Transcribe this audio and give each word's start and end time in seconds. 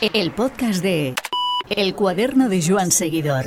El 0.00 0.30
podcast 0.30 0.80
de 0.80 1.16
El 1.68 1.96
cuaderno 1.96 2.48
de 2.48 2.62
Joan 2.64 2.92
Seguidor. 2.92 3.46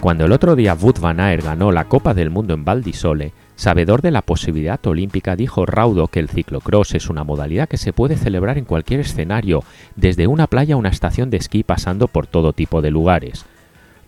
Cuando 0.00 0.26
el 0.26 0.32
otro 0.32 0.54
día 0.54 0.74
Wout 0.74 0.98
van 0.98 1.18
Aert 1.18 1.44
ganó 1.44 1.72
la 1.72 1.84
Copa 1.84 2.12
del 2.12 2.28
Mundo 2.28 2.52
en 2.52 2.66
Val 2.66 2.82
di 2.82 2.92
Sole, 2.92 3.32
sabedor 3.56 4.02
de 4.02 4.10
la 4.10 4.20
posibilidad 4.20 4.84
olímpica, 4.86 5.34
dijo 5.34 5.64
Raudo 5.64 6.08
que 6.08 6.20
el 6.20 6.28
ciclocross 6.28 6.94
es 6.94 7.08
una 7.08 7.24
modalidad 7.24 7.70
que 7.70 7.78
se 7.78 7.94
puede 7.94 8.18
celebrar 8.18 8.58
en 8.58 8.66
cualquier 8.66 9.00
escenario, 9.00 9.64
desde 9.96 10.26
una 10.26 10.46
playa 10.46 10.74
a 10.74 10.78
una 10.78 10.90
estación 10.90 11.30
de 11.30 11.38
esquí 11.38 11.62
pasando 11.62 12.06
por 12.06 12.26
todo 12.26 12.52
tipo 12.52 12.82
de 12.82 12.90
lugares. 12.90 13.46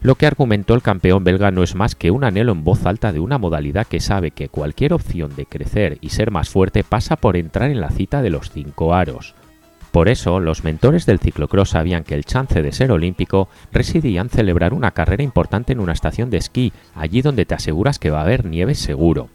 Lo 0.04 0.16
que 0.16 0.26
argumentó 0.26 0.74
el 0.74 0.82
campeón 0.82 1.24
belga 1.24 1.50
no 1.50 1.62
es 1.62 1.74
más 1.74 1.94
que 1.94 2.10
un 2.10 2.24
anhelo 2.24 2.52
en 2.52 2.62
voz 2.62 2.84
alta 2.84 3.10
de 3.10 3.20
una 3.20 3.38
modalidad 3.38 3.86
que 3.86 4.00
sabe 4.00 4.32
que 4.32 4.50
cualquier 4.50 4.92
opción 4.92 5.34
de 5.34 5.46
crecer 5.46 5.96
y 6.02 6.10
ser 6.10 6.30
más 6.30 6.50
fuerte 6.50 6.84
pasa 6.84 7.16
por 7.16 7.38
entrar 7.38 7.70
en 7.70 7.80
la 7.80 7.88
cita 7.88 8.20
de 8.20 8.28
los 8.28 8.50
cinco 8.50 8.92
aros. 8.92 9.34
Por 9.92 10.10
eso, 10.10 10.40
los 10.40 10.62
mentores 10.62 11.06
del 11.06 11.20
ciclocross 11.20 11.70
sabían 11.70 12.04
que 12.04 12.14
el 12.14 12.26
chance 12.26 12.60
de 12.60 12.72
ser 12.72 12.92
olímpico 12.92 13.48
residía 13.72 14.20
en 14.20 14.28
celebrar 14.28 14.74
una 14.74 14.90
carrera 14.90 15.22
importante 15.22 15.72
en 15.72 15.80
una 15.80 15.94
estación 15.94 16.28
de 16.28 16.36
esquí, 16.36 16.74
allí 16.94 17.22
donde 17.22 17.46
te 17.46 17.54
aseguras 17.54 17.98
que 17.98 18.10
va 18.10 18.18
a 18.18 18.24
haber 18.24 18.44
nieve 18.44 18.74
seguro. 18.74 19.30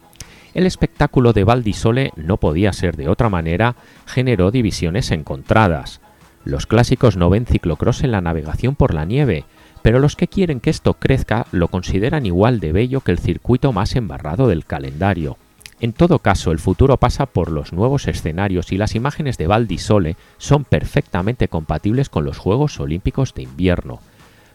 El 0.54 0.68
espectáculo 0.68 1.34
de 1.34 1.46
Val 1.46 1.64
di 1.64 1.74
Sole 1.74 2.12
no 2.16 2.38
podía 2.38 2.74
ser 2.74 2.96
de 2.96 3.10
otra 3.10 3.30
manera, 3.30 3.76
generó 4.06 4.52
divisiones 4.52 5.10
encontradas. 5.10 6.00
Los 6.46 6.68
clásicos 6.68 7.18
no 7.18 7.32
ven 7.32 7.48
ciclocross 7.48 8.04
en 8.04 8.12
la 8.12 8.22
navegación 8.22 8.76
por 8.76 8.94
la 8.94 9.06
nieve, 9.06 9.46
pero 9.82 10.00
los 10.00 10.16
que 10.16 10.28
quieren 10.28 10.60
que 10.60 10.70
esto 10.70 10.96
crezca 10.96 11.48
lo 11.52 11.68
consideran 11.68 12.26
igual 12.26 12.60
de 12.60 12.72
bello 12.72 13.02
que 13.02 13.12
el 13.12 13.20
circuito 13.20 13.72
más 13.72 13.96
embarrado 13.96 14.48
del 14.48 14.66
calendario. 14.66 15.38
En 15.82 15.94
todo 15.94 16.20
caso, 16.20 16.52
el 16.52 16.60
futuro 16.60 16.98
pasa 16.98 17.26
por 17.26 17.52
los 17.52 17.72
nuevos 17.72 18.08
escenarios 18.08 18.72
y 18.74 18.78
las 18.78 18.96
imágenes 18.96 19.38
de 19.38 19.48
Val 19.48 19.68
di 19.68 19.78
Sole 19.78 20.18
son 20.38 20.66
perfectamente 20.66 21.48
compatibles 21.48 22.10
con 22.10 22.26
los 22.26 22.38
Juegos 22.38 22.80
Olímpicos 22.80 23.34
de 23.34 23.44
invierno. 23.44 24.00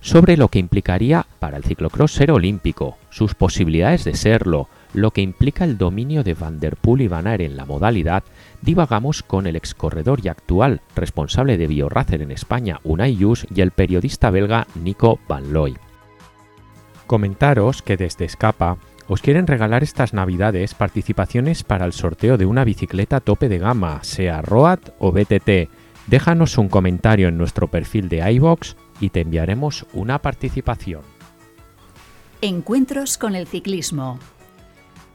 Sobre 0.03 0.37
lo 0.37 0.49
que 0.49 0.59
implicaría 0.59 1.27
para 1.39 1.57
el 1.57 1.65
ciclocross 1.65 2.13
ser 2.13 2.31
olímpico, 2.31 2.99
sus 3.09 3.35
posibilidades 3.35 4.05
de 4.05 4.15
serlo, 4.15 4.69
lo 4.95 5.11
que 5.11 5.21
implica 5.21 5.65
el 5.65 5.77
dominio 5.77 6.23
de 6.23 6.35
Van 6.35 6.61
der 6.61 6.77
Poel 6.77 7.03
y 7.03 7.09
Van 7.09 7.27
Aert 7.27 7.43
en 7.43 7.57
la 7.57 7.67
modalidad, 7.67 8.23
divagamos 8.63 9.23
con 9.23 9.47
el 9.47 9.57
excorredor 9.57 10.21
y 10.25 10.29
actual 10.29 10.81
responsable 10.97 11.59
de 11.59 11.67
Biorracer 11.67 12.23
en 12.23 12.31
España, 12.31 12.81
Unai 12.85 13.17
Yus, 13.17 13.47
y 13.55 13.61
el 13.61 13.73
periodista 13.73 14.31
belga 14.31 14.67
Nico 14.75 15.19
Van 15.29 15.53
Looy. 15.53 15.77
Comentaros 17.07 17.83
que 17.83 17.97
desde 17.97 18.25
Escapa 18.25 18.79
os 19.07 19.21
quieren 19.21 19.47
regalar 19.47 19.83
estas 19.83 20.15
navidades 20.15 20.75
participaciones 20.75 21.63
para 21.63 21.85
el 21.85 21.93
sorteo 21.93 22.39
de 22.39 22.47
una 22.47 22.65
bicicleta 22.65 23.21
tope 23.21 23.49
de 23.49 23.59
gama, 23.59 24.03
sea 24.03 24.41
Road 24.41 24.79
o 24.99 25.13
BTT. 25.13 25.69
Déjanos 26.07 26.57
un 26.57 26.69
comentario 26.69 27.29
en 27.29 27.37
nuestro 27.37 27.69
perfil 27.69 28.09
de 28.09 28.31
iVox 28.33 28.77
y 29.01 29.11
te 29.11 29.21
enviaremos 29.21 29.87
una 29.93 30.21
participación. 30.21 31.03
Encuentros 32.41 33.19
con 33.19 33.35
el 33.35 33.47
ciclismo. 33.47 34.19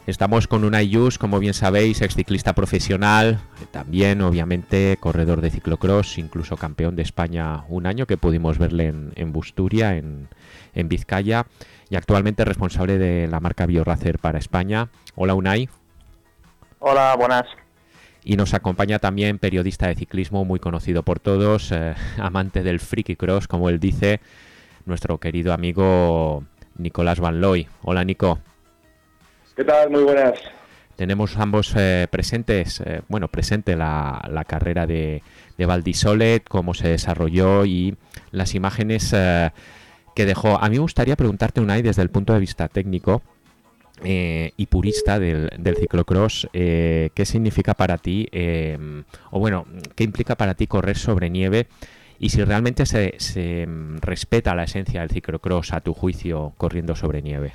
Estamos 0.09 0.47
con 0.47 0.63
una 0.63 0.81
Yus, 0.81 1.19
como 1.19 1.37
bien 1.37 1.53
sabéis, 1.53 2.01
ex 2.01 2.15
ciclista 2.15 2.53
profesional, 2.53 3.39
también 3.69 4.21
obviamente 4.21 4.97
corredor 4.99 5.39
de 5.39 5.51
ciclocross, 5.51 6.17
incluso 6.17 6.57
campeón 6.57 6.95
de 6.95 7.03
España 7.03 7.63
un 7.69 7.85
año 7.85 8.07
que 8.07 8.17
pudimos 8.17 8.57
verle 8.57 8.87
en, 8.87 9.31
Busturia, 9.31 9.97
en, 9.97 10.27
en 10.73 10.89
Vizcaya 10.89 11.45
y 11.91 11.95
actualmente 11.95 12.43
responsable 12.43 12.97
de 12.97 13.27
la 13.27 13.39
marca 13.39 13.67
BioRacer 13.67 14.17
para 14.17 14.39
España. 14.39 14.89
Hola 15.13 15.35
Unai. 15.35 15.69
Hola, 16.79 17.15
buenas. 17.15 17.45
Y 18.23 18.35
nos 18.35 18.55
acompaña 18.55 18.97
también 18.97 19.37
periodista 19.37 19.89
de 19.89 19.95
ciclismo 19.95 20.43
muy 20.43 20.59
conocido 20.59 21.03
por 21.03 21.19
todos, 21.19 21.71
eh, 21.71 21.93
amante 22.17 22.63
del 22.63 22.79
freaky 22.79 23.15
cross, 23.15 23.47
como 23.47 23.69
él 23.69 23.79
dice, 23.79 24.21
nuestro 24.87 25.19
querido 25.19 25.53
amigo 25.53 26.45
Nicolás 26.79 27.19
Van 27.19 27.39
Looy. 27.39 27.67
Hola 27.83 28.03
Nico. 28.03 28.39
¿Qué 29.59 29.65
tal? 29.65 29.89
Muy 29.89 30.03
buenas. 30.03 30.39
Tenemos 30.95 31.35
ambos 31.35 31.73
eh, 31.75 32.07
presentes, 32.09 32.79
eh, 32.79 33.01
bueno, 33.09 33.27
presente 33.27 33.75
la, 33.75 34.45
carrera 34.47 34.87
de, 34.87 35.21
de 35.57 35.65
Valdisolet, 35.65 36.47
cómo 36.47 36.73
se 36.73 36.87
desarrolló 36.87 37.65
y 37.65 37.97
las 38.31 38.55
imágenes 38.55 39.13
que 40.15 40.25
dejó. 40.25 40.63
A 40.63 40.69
mí 40.69 40.75
me 40.77 40.79
gustaría 40.79 41.17
preguntarte, 41.17 41.59
Unai, 41.59 41.81
desde 41.81 42.01
el 42.03 42.09
punto 42.09 42.31
de 42.31 42.39
vista 42.39 42.69
técnico 42.69 43.21
eh, 44.05 44.53
y 44.55 44.67
purista 44.67 45.19
del, 45.19 45.51
ciclocross, 45.77 46.47
eh, 46.53 47.09
¿qué 47.13 47.25
significa 47.25 47.73
para 47.73 47.97
ti, 47.97 48.29
o 49.29 49.39
bueno, 49.41 49.65
qué 49.97 50.05
implica 50.05 50.35
para 50.35 50.53
ti 50.53 50.67
correr 50.67 50.97
sobre 50.97 51.29
nieve? 51.29 51.67
Y 52.17 52.29
si 52.29 52.41
realmente 52.45 52.85
se, 52.85 53.15
se 53.17 53.67
respeta 53.99 54.55
la 54.55 54.63
esencia 54.63 55.01
del 55.01 55.09
ciclocross 55.09 55.73
a 55.73 55.81
tu 55.81 55.93
juicio 55.93 56.53
corriendo 56.55 56.95
sobre 56.95 57.21
nieve. 57.21 57.51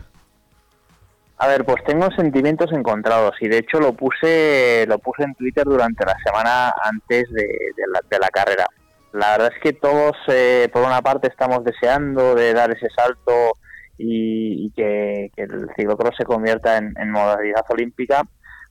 A 1.37 1.49
ver, 1.49 1.65
pues 1.65 1.83
tengo 1.85 2.09
sentimientos 2.13 2.71
encontrados 2.73 3.35
y 3.41 3.49
de 3.49 3.59
hecho 3.59 3.81
lo 3.81 3.93
puse 3.93 4.87
lo 4.87 4.99
puse 4.99 5.25
en 5.25 5.35
Twitter 5.35 5.65
durante 5.65 6.07
la 6.07 6.17
semana 6.25 6.73
antes 6.83 7.25
de, 7.33 8.19
la 8.21 8.29
carrera. 8.29 8.67
La 9.13 9.33
verdad 9.33 9.53
es 9.55 9.63
que 9.63 9.73
todos, 9.73 10.17
eh, 10.29 10.69
por 10.73 10.83
una 10.85 11.03
parte, 11.03 11.29
estamos 11.29 11.65
deseando 11.65 12.35
de 12.35 12.53
dar 12.55 12.71
ese 12.71 12.89
salto 12.97 13.53
y, 13.99 14.71
que, 14.73 15.31
el 15.37 15.69
ciclocross 15.77 16.17
se 16.17 16.25
convierta 16.25 16.79
en, 16.79 17.11
modalidad 17.11 17.65
olímpica, 17.69 18.23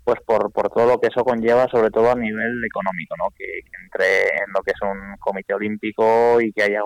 pues 0.03 0.19
por, 0.25 0.51
todo 0.51 0.87
lo 0.87 0.99
que 0.99 1.07
eso 1.07 1.23
conlleva, 1.23 1.67
sobre 1.69 1.91
todo 1.91 2.11
a 2.11 2.15
nivel 2.15 2.63
económico, 2.65 3.15
¿no? 3.17 3.29
Que, 3.37 3.45
entre 3.83 4.23
en 4.43 4.51
lo 4.53 4.61
que 4.61 4.71
es 4.71 4.81
un 4.81 5.17
comité 5.19 5.53
olímpico 5.53 6.41
y 6.41 6.51
que 6.51 6.63
haya 6.63 6.81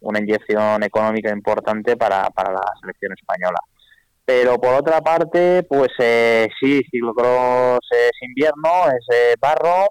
una 0.00 0.18
inyección 0.18 0.82
económica 0.82 1.30
importante 1.30 1.96
para 1.96 2.30
la 2.34 2.72
selección 2.80 3.12
española. 3.12 3.58
Pero 4.26 4.58
por 4.58 4.74
otra 4.74 5.00
parte, 5.00 5.62
pues 5.62 5.92
eh, 6.00 6.48
sí, 6.60 6.82
ciclocross 6.90 7.86
es 7.92 8.22
invierno, 8.22 8.88
es 8.88 9.06
eh, 9.14 9.34
barro, 9.40 9.86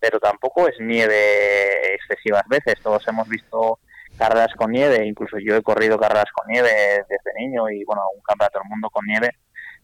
pero 0.00 0.18
tampoco 0.18 0.66
es 0.66 0.74
nieve 0.80 1.94
excesivas 1.94 2.42
veces. 2.48 2.82
Todos 2.82 3.06
hemos 3.06 3.28
visto 3.28 3.78
carreras 4.18 4.52
con 4.56 4.72
nieve, 4.72 5.06
incluso 5.06 5.36
yo 5.38 5.54
he 5.54 5.62
corrido 5.62 5.98
carreras 5.98 6.32
con 6.34 6.48
nieve 6.48 6.68
desde 7.08 7.38
niño 7.38 7.70
y 7.70 7.84
bueno, 7.84 8.02
un 8.12 8.22
campeonato 8.22 8.58
del 8.58 8.68
mundo 8.68 8.90
con 8.90 9.04
nieve, 9.06 9.30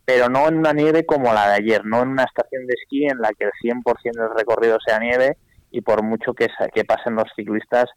pero 0.04 0.28
no 0.28 0.48
en 0.48 0.58
una 0.58 0.72
nieve 0.72 1.06
como 1.06 1.32
la 1.32 1.50
de 1.50 1.54
ayer, 1.54 1.84
no 1.84 2.02
en 2.02 2.08
una 2.08 2.24
estación 2.24 2.66
de 2.66 2.74
esquí 2.74 3.06
en 3.06 3.18
la 3.20 3.30
que 3.38 3.44
el 3.44 3.52
100% 3.62 3.82
del 4.02 4.36
recorrido 4.36 4.78
sea 4.84 4.98
nieve 4.98 5.36
y 5.70 5.80
por 5.80 6.02
mucho 6.02 6.34
que, 6.34 6.48
que 6.74 6.84
pasen 6.84 7.14
los 7.14 7.28
ciclistas 7.36 7.88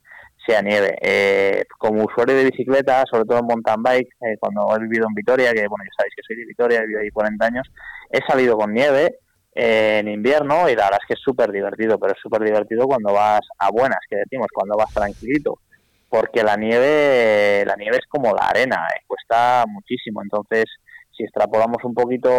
sea 0.45 0.61
nieve. 0.61 0.97
Eh, 1.01 1.63
como 1.77 2.03
usuario 2.03 2.35
de 2.35 2.45
bicicleta, 2.45 3.03
sobre 3.09 3.25
todo 3.25 3.39
en 3.39 3.47
mountain 3.47 3.81
bike, 3.81 4.09
eh, 4.21 4.37
cuando 4.39 4.75
he 4.75 4.79
vivido 4.79 5.07
en 5.07 5.13
Vitoria, 5.13 5.53
que 5.53 5.67
bueno, 5.67 5.83
ya 5.85 5.97
sabéis 5.97 6.13
que 6.15 6.23
soy 6.27 6.35
de 6.37 6.45
Vitoria, 6.45 6.79
he 6.79 6.81
vivido 6.81 7.01
ahí 7.01 7.09
40 7.09 7.45
años, 7.45 7.71
he 8.09 8.19
salido 8.25 8.57
con 8.57 8.73
nieve 8.73 9.19
en 9.55 10.09
invierno 10.09 10.69
y 10.69 10.75
la 10.75 10.83
verdad 10.83 10.99
es 11.01 11.07
que 11.07 11.13
es 11.13 11.21
súper 11.21 11.51
divertido, 11.51 11.97
pero 11.97 12.13
es 12.13 12.19
súper 12.21 12.43
divertido 12.43 12.85
cuando 12.87 13.13
vas 13.13 13.41
a 13.57 13.71
buenas, 13.71 13.99
que 14.09 14.17
decimos, 14.17 14.47
cuando 14.53 14.75
vas 14.75 14.93
tranquilito, 14.93 15.59
porque 16.09 16.43
la 16.43 16.57
nieve, 16.57 17.63
la 17.65 17.75
nieve 17.77 17.97
es 17.97 18.05
como 18.07 18.33
la 18.33 18.49
arena, 18.49 18.85
eh, 18.93 19.03
cuesta 19.07 19.63
muchísimo, 19.67 20.21
entonces 20.21 20.65
si 21.15 21.23
extrapolamos 21.23 21.77
un 21.83 21.93
poquito 21.93 22.29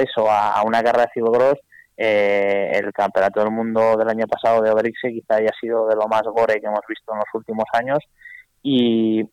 eso 0.00 0.30
a, 0.30 0.62
una 0.64 0.82
carrera 0.82 1.04
de 1.04 1.12
ciclocross, 1.12 1.58
eh, 2.00 2.70
el 2.74 2.92
campeonato 2.92 3.40
del 3.40 3.50
mundo 3.50 3.96
del 3.96 4.08
año 4.08 4.26
pasado 4.28 4.62
de 4.62 4.70
Obrixe 4.70 5.10
quizá 5.10 5.34
haya 5.34 5.50
sido 5.60 5.88
de 5.88 5.96
lo 5.96 6.06
más 6.06 6.22
gore 6.22 6.60
que 6.60 6.66
hemos 6.66 6.86
visto 6.88 7.12
en 7.12 7.18
los 7.18 7.28
últimos 7.34 7.64
años 7.72 7.98
y, 8.62 9.24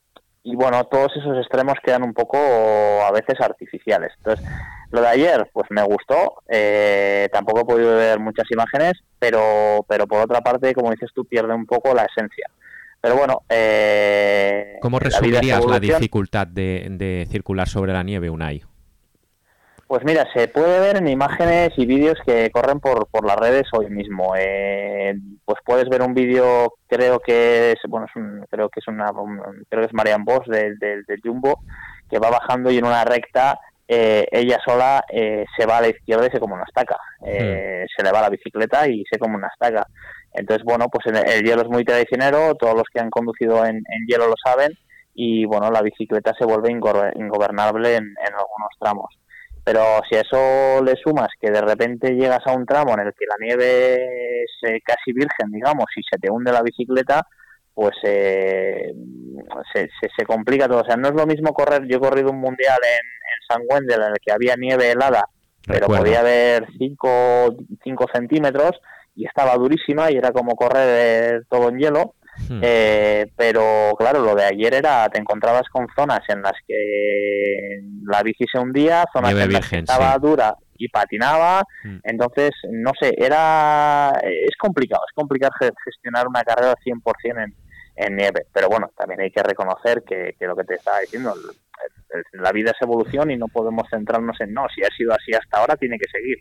y 0.43 0.55
bueno, 0.55 0.83
todos 0.85 1.11
esos 1.15 1.37
extremos 1.37 1.75
quedan 1.83 2.03
un 2.03 2.13
poco 2.13 2.37
a 2.37 3.11
veces 3.11 3.39
artificiales. 3.39 4.13
Entonces, 4.17 4.45
lo 4.91 5.01
de 5.01 5.07
ayer, 5.07 5.49
pues 5.53 5.65
me 5.69 5.83
gustó. 5.83 6.43
Eh, 6.47 7.27
tampoco 7.31 7.61
he 7.61 7.65
podido 7.65 7.95
ver 7.95 8.19
muchas 8.19 8.45
imágenes, 8.51 8.93
pero, 9.19 9.85
pero 9.87 10.07
por 10.07 10.21
otra 10.21 10.41
parte, 10.41 10.73
como 10.73 10.91
dices 10.91 11.09
tú, 11.13 11.25
pierde 11.25 11.53
un 11.53 11.65
poco 11.65 11.93
la 11.93 12.03
esencia. 12.03 12.47
Pero 13.01 13.17
bueno, 13.17 13.41
eh, 13.49 14.77
¿cómo 14.81 14.99
resumirías 14.99 15.63
la, 15.65 15.79
dificultad 15.79 16.47
de, 16.47 16.87
de, 16.91 17.27
circular 17.29 17.67
sobre 17.67 17.93
la 17.93 18.01
nieve, 18.01 18.29
Unai? 18.29 18.63
Pues 19.87 20.03
mira, 20.03 20.25
se 20.33 20.47
puede 20.47 20.79
ver 20.79 20.97
en 20.97 21.07
imágenes 21.07 21.69
y 21.77 21.85
vídeos 21.85 22.17
que 22.25 22.49
corren 22.49 22.79
por, 22.79 23.07
por 23.07 23.25
las 23.25 23.37
redes 23.37 23.67
hoy 23.73 23.89
mismo. 23.89 24.33
Eh, 24.35 25.13
pues 25.45 25.59
puedes 25.63 25.87
ver 25.89 26.01
un 26.01 26.13
vídeo, 26.13 26.73
creo 26.87 27.19
que 27.19 27.71
es, 27.71 27.77
bueno, 27.87 28.07
creo 28.49 28.69
que 28.69 28.79
es 28.79 28.87
una, 28.87 29.11
creo 29.69 29.81
que 29.81 29.87
es 29.87 29.93
Marian 29.93 30.25
Bosch 30.25 30.47
del, 30.47 30.79
del 30.79 31.21
Jumbo, 31.23 31.59
que 32.09 32.17
va 32.17 32.31
bajando 32.31 32.71
y 32.71 32.77
en 32.77 32.85
una 32.85 33.03
recta 33.05 33.59
eh, 33.87 34.25
ella 34.31 34.57
sola 34.65 35.03
eh, 35.11 35.45
se 35.55 35.67
va 35.67 35.77
a 35.77 35.81
la 35.81 35.89
izquierda 35.89 36.25
y 36.25 36.31
se 36.31 36.39
como 36.39 36.55
una 36.55 36.63
estaca. 36.63 36.97
Eh, 37.25 37.85
se 37.95 38.03
le 38.03 38.11
va 38.11 38.21
la 38.21 38.29
bicicleta 38.29 38.87
y 38.87 39.03
se 39.09 39.19
como 39.19 39.35
una 39.35 39.47
estaca. 39.47 39.87
Entonces, 40.33 40.65
bueno, 40.65 40.87
pues 40.89 41.05
el, 41.05 41.43
hielo 41.43 41.61
es 41.61 41.69
muy 41.69 41.85
traicionero, 41.85 42.55
todos 42.55 42.75
los 42.75 42.85
que 42.91 42.99
han 42.99 43.09
conducido 43.09 43.65
en, 43.65 43.81
hielo 44.07 44.27
lo 44.27 44.35
saben, 44.43 44.77
y 45.13 45.45
bueno, 45.45 45.71
la 45.71 45.81
bicicleta 45.81 46.33
se 46.37 46.45
vuelve 46.45 46.71
ingobernable 46.71 47.95
en, 47.95 48.15
algunos 48.25 48.69
tramos. 48.79 49.15
Pero 49.65 49.81
si 50.07 50.15
a 50.15 50.21
eso 50.21 50.83
le 50.83 50.95
sumas 50.95 51.29
que 51.41 51.49
de 51.49 51.59
repente 51.59 52.11
llegas 52.11 52.45
a 52.45 52.53
un 52.53 52.67
tramo 52.67 52.93
en 52.93 53.07
el 53.07 53.13
que 53.13 53.25
la 53.25 53.35
nieve 53.39 54.43
es 54.43 54.51
eh, 54.69 54.79
casi 54.85 55.11
virgen, 55.11 55.51
digamos, 55.51 55.85
y 55.97 56.03
se 56.03 56.19
te 56.19 56.29
hunde 56.29 56.51
la 56.51 56.61
bicicleta, 56.61 57.27
pues 57.73 57.95
eh, 58.03 58.93
se, 59.73 59.89
se, 60.15 60.25
complica 60.25 60.67
todo. 60.67 60.81
O 60.81 60.85
sea, 60.85 60.95
no 60.95 61.07
es 61.07 61.15
lo 61.15 61.25
mismo 61.25 61.51
correr. 61.51 61.87
Yo 61.87 61.97
he 61.97 61.99
corrido 61.99 62.29
un 62.29 62.39
mundial 62.39 62.77
en, 62.83 62.93
en 62.93 63.47
San 63.49 63.61
Wendel 63.67 64.03
en 64.03 64.13
el 64.13 64.19
que 64.23 64.31
había 64.31 64.55
nieve 64.55 64.91
helada, 64.91 65.27
pero 65.65 65.87
podía 65.87 66.19
haber 66.19 66.67
5 66.77 67.55
centímetros 68.13 68.79
y 69.15 69.25
estaba 69.25 69.55
durísima 69.55 70.11
y 70.11 70.17
era 70.17 70.31
como 70.31 70.55
correr 70.55 71.45
todo 71.49 71.69
en 71.69 71.79
hielo. 71.79 72.13
Hmm. 72.49 72.59
Eh, 72.61 73.31
pero 73.35 73.93
claro, 73.97 74.21
lo 74.21 74.35
de 74.35 74.43
ayer 74.43 74.73
era, 74.73 75.07
te 75.09 75.19
encontrabas 75.19 75.67
con 75.69 75.87
zonas 75.95 76.21
en 76.27 76.41
las 76.41 76.53
que 76.67 77.81
la 78.03 78.23
bici 78.23 78.45
se 78.51 78.59
hundía, 78.59 79.05
zonas 79.11 79.31
en 79.31 79.53
las 79.53 79.69
que 79.69 79.77
estaba 79.79 80.17
dura 80.17 80.55
y 80.77 80.89
patinaba, 80.89 81.63
hmm. 81.83 81.97
entonces, 82.03 82.51
no 82.69 82.91
sé, 82.99 83.13
era, 83.17 84.11
es 84.21 84.57
complicado, 84.59 85.03
es 85.07 85.15
complicado 85.15 85.53
gestionar 85.83 86.27
una 86.27 86.43
carrera 86.43 86.71
al 86.71 86.77
100% 86.77 87.43
en, 87.43 87.55
en 87.95 88.15
nieve, 88.15 88.45
pero 88.53 88.67
bueno, 88.67 88.89
también 88.97 89.21
hay 89.21 89.31
que 89.31 89.41
reconocer 89.41 90.03
que, 90.03 90.35
que 90.37 90.45
lo 90.45 90.55
que 90.55 90.65
te 90.65 90.75
estaba 90.75 90.99
diciendo, 90.99 91.33
la 92.33 92.51
vida 92.51 92.71
es 92.71 92.81
evolución 92.81 93.31
y 93.31 93.37
no 93.37 93.47
podemos 93.47 93.87
centrarnos 93.89 94.39
en 94.41 94.53
no, 94.53 94.65
si 94.73 94.83
ha 94.83 94.89
sido 94.97 95.13
así 95.13 95.33
hasta 95.33 95.59
ahora, 95.59 95.77
tiene 95.77 95.97
que 95.97 96.09
seguir 96.11 96.37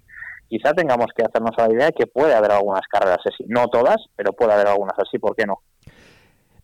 quizá 0.49 0.73
tengamos 0.73 1.07
que 1.17 1.25
hacernos 1.25 1.53
la 1.57 1.73
idea 1.73 1.87
de 1.87 1.93
que 1.93 2.07
puede 2.07 2.35
haber 2.35 2.53
algunas 2.53 2.87
carreras 2.89 3.21
así. 3.25 3.45
No 3.49 3.67
todas, 3.69 3.97
pero 4.17 4.33
puede 4.33 4.53
haber 4.53 4.69
algunas 4.69 4.99
así, 4.99 5.19
¿por 5.19 5.35
qué 5.35 5.47
no? 5.47 5.59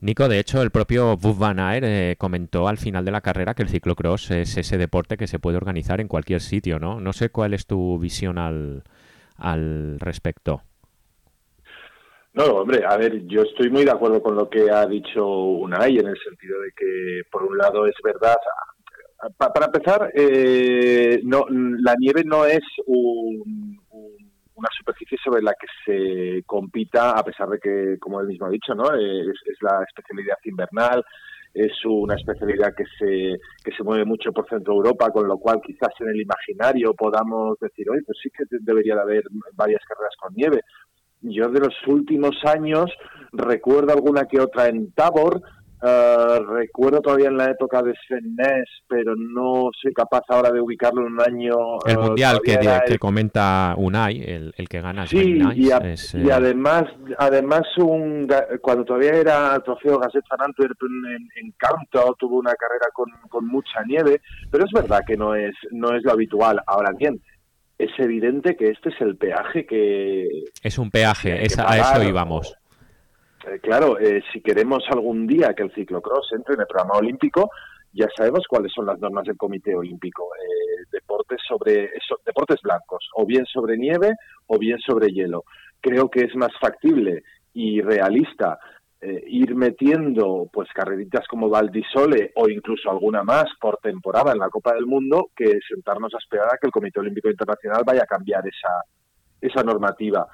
Nico, 0.02 0.29
de 0.29 0.38
hecho, 0.38 0.62
el 0.62 0.70
propio 0.70 1.14
Wout 1.23 1.38
van 1.38 1.61
Aert 1.61 1.85
eh, 1.85 2.17
comentó 2.19 2.69
al 2.69 2.79
final 2.79 3.05
de 3.05 3.11
la 3.11 3.20
carrera 3.20 3.55
que 3.55 3.62
el 3.62 3.69
ciclocross 3.69 4.31
es 4.31 4.56
ese 4.56 4.79
deporte 4.79 5.19
que 5.19 5.26
se 5.26 5.38
puede 5.38 5.58
organizar 5.58 6.00
en 6.00 6.08
cualquier 6.08 6.41
sitio, 6.41 6.79
¿no? 6.79 7.00
No 7.00 7.12
sé 7.12 7.29
cuál 7.29 7.52
es 7.52 7.67
tu 7.67 7.99
visión 7.99 8.38
al, 8.38 8.82
al 9.37 10.00
respecto. 10.00 10.62
No, 12.32 12.44
hombre, 12.44 12.82
a 12.87 12.97
ver, 12.97 13.26
yo 13.26 13.43
estoy 13.43 13.70
muy 13.70 13.85
de 13.85 13.91
acuerdo 13.91 14.23
con 14.23 14.37
lo 14.37 14.49
que 14.49 14.70
ha 14.70 14.87
dicho 14.87 15.26
Unai 15.26 15.99
en 15.99 16.06
el 16.06 16.19
sentido 16.19 16.61
de 16.61 16.70
que, 16.75 17.23
por 17.31 17.43
un 17.43 17.58
lado, 17.58 17.87
es 17.87 17.97
verdad, 18.02 18.37
para 19.37 19.67
empezar, 19.67 20.11
eh, 20.14 21.20
no, 21.25 21.44
la 21.50 21.94
nieve 21.99 22.23
no 22.25 22.47
es 22.47 22.62
una 24.60 24.68
superficie 24.76 25.18
sobre 25.24 25.42
la 25.42 25.54
que 25.54 25.66
se 25.84 26.42
compita, 26.44 27.12
a 27.12 27.24
pesar 27.24 27.48
de 27.48 27.58
que, 27.58 27.96
como 27.98 28.20
él 28.20 28.28
mismo 28.28 28.46
ha 28.46 28.50
dicho, 28.50 28.74
¿no? 28.74 28.84
es, 28.94 29.26
la 29.62 29.82
especialidad 29.88 30.36
invernal, 30.44 31.04
es 31.52 31.72
una 31.84 32.14
especialidad 32.14 32.74
que 32.76 32.84
se, 32.98 33.38
que 33.64 33.76
se 33.76 33.82
mueve 33.82 34.04
mucho 34.04 34.32
por 34.32 34.48
Centro 34.48 34.74
Europa, 34.74 35.10
con 35.10 35.26
lo 35.26 35.38
cual 35.38 35.60
quizás 35.64 35.90
en 35.98 36.08
el 36.08 36.20
imaginario 36.20 36.94
podamos 36.94 37.58
decir, 37.58 37.90
oye, 37.90 38.02
pues 38.06 38.18
sí 38.22 38.30
que 38.30 38.44
debería 38.60 38.94
de 38.94 39.00
haber 39.00 39.24
varias 39.54 39.82
carreras 39.88 40.14
con 40.20 40.34
nieve. 40.34 40.60
Yo 41.22 41.48
de 41.48 41.60
los 41.60 41.74
últimos 41.86 42.36
años 42.44 42.90
recuerdo 43.32 43.92
alguna 43.92 44.26
que 44.26 44.40
otra 44.40 44.68
en 44.68 44.92
Tabor, 44.92 45.42
Uh, 45.82 46.44
recuerdo 46.44 47.00
todavía 47.00 47.28
en 47.28 47.38
la 47.38 47.46
época 47.46 47.82
de 47.82 47.94
Sven 48.06 48.36
pero 48.86 49.14
no 49.16 49.70
soy 49.80 49.94
capaz 49.94 50.22
ahora 50.28 50.50
de 50.50 50.60
ubicarlo 50.60 51.06
en 51.06 51.14
un 51.14 51.20
año. 51.22 51.56
El 51.86 51.96
uh, 51.96 52.02
mundial 52.02 52.40
que, 52.44 52.58
que, 52.86 52.98
comenta 52.98 53.74
Unai, 53.78 54.20
el, 54.20 54.52
el 54.58 54.68
que 54.68 54.82
gana. 54.82 55.06
Sí, 55.06 55.40
y, 55.54 55.68
y, 55.68 56.30
además, 56.30 56.84
además 57.16 57.62
un, 57.78 58.28
cuando 58.60 58.84
todavía 58.84 59.12
era 59.12 59.58
trofeo 59.60 59.98
Gasset 59.98 60.24
Van 60.30 60.48
Antwerpen 60.48 60.90
en, 61.16 61.46
en 61.46 61.54
tuvo 62.18 62.38
una 62.38 62.52
carrera 62.54 62.86
con, 62.92 63.10
con 63.30 63.46
mucha 63.46 63.82
nieve, 63.86 64.20
pero 64.50 64.66
es 64.66 64.72
verdad 64.72 65.00
que 65.06 65.16
no 65.16 65.34
es, 65.34 65.54
no 65.70 65.96
es 65.96 66.04
lo 66.04 66.12
habitual. 66.12 66.60
Ahora 66.66 66.92
bien, 66.92 67.22
es 67.78 67.90
evidente 67.98 68.54
que 68.56 68.68
este 68.68 68.90
es 68.90 69.00
el 69.00 69.16
peaje 69.16 69.64
que. 69.64 70.28
Es 70.62 70.78
un 70.78 70.90
peaje, 70.90 71.32
a 71.32 71.78
eso 71.78 72.02
íbamos. 72.02 72.54
Eh, 73.46 73.58
claro, 73.60 73.98
eh, 73.98 74.22
si 74.32 74.40
queremos 74.40 74.84
algún 74.90 75.26
día 75.26 75.54
que 75.54 75.62
el 75.62 75.72
ciclocross 75.72 76.32
entre 76.32 76.54
en 76.54 76.60
el 76.60 76.66
programa 76.66 76.98
olímpico, 76.98 77.50
ya 77.92 78.06
sabemos 78.14 78.44
cuáles 78.48 78.72
son 78.72 78.87
las 78.87 78.98
normas 79.00 79.25
del 79.25 79.37
Comité 79.37 79.75
Olímpico. 79.75 80.28
Eh, 80.37 80.84
deportes 80.92 81.40
sobre 81.48 81.90
deportes 82.25 82.60
blancos, 82.62 83.08
o 83.16 83.25
bien 83.26 83.44
sobre 83.46 83.76
nieve 83.76 84.14
o 84.46 84.58
bien 84.58 84.78
sobre 84.78 85.08
hielo. 85.08 85.44
Creo 85.81 86.08
que 86.08 86.25
es 86.25 86.34
más 86.37 86.50
factible 86.60 87.22
y 87.54 87.81
realista 87.81 88.58
ir 89.02 89.54
metiendo 89.54 90.50
pues 90.52 90.69
carreritas 90.75 91.26
como 91.26 91.48
Valdisole 91.48 92.32
o 92.37 92.50
incluso 92.50 92.90
alguna 92.90 93.22
más 93.22 93.46
por 93.58 93.78
temporada 93.78 94.32
en 94.32 94.38
la 94.38 94.50
Copa 94.50 94.75
del 94.75 94.84
Mundo 94.84 95.31
que 95.34 95.58
sentarnos 95.66 96.12
a 96.14 96.19
esperar 96.19 96.48
a 96.48 96.58
que 96.58 96.66
el 96.66 96.70
Comité 96.70 97.00
Olímpico 97.00 97.31
Internacional 97.31 97.82
vaya 97.87 98.02
a 98.02 98.06
cambiar 98.06 98.46
esa 98.46 98.84
esa 99.40 99.62
normativa. 99.62 100.26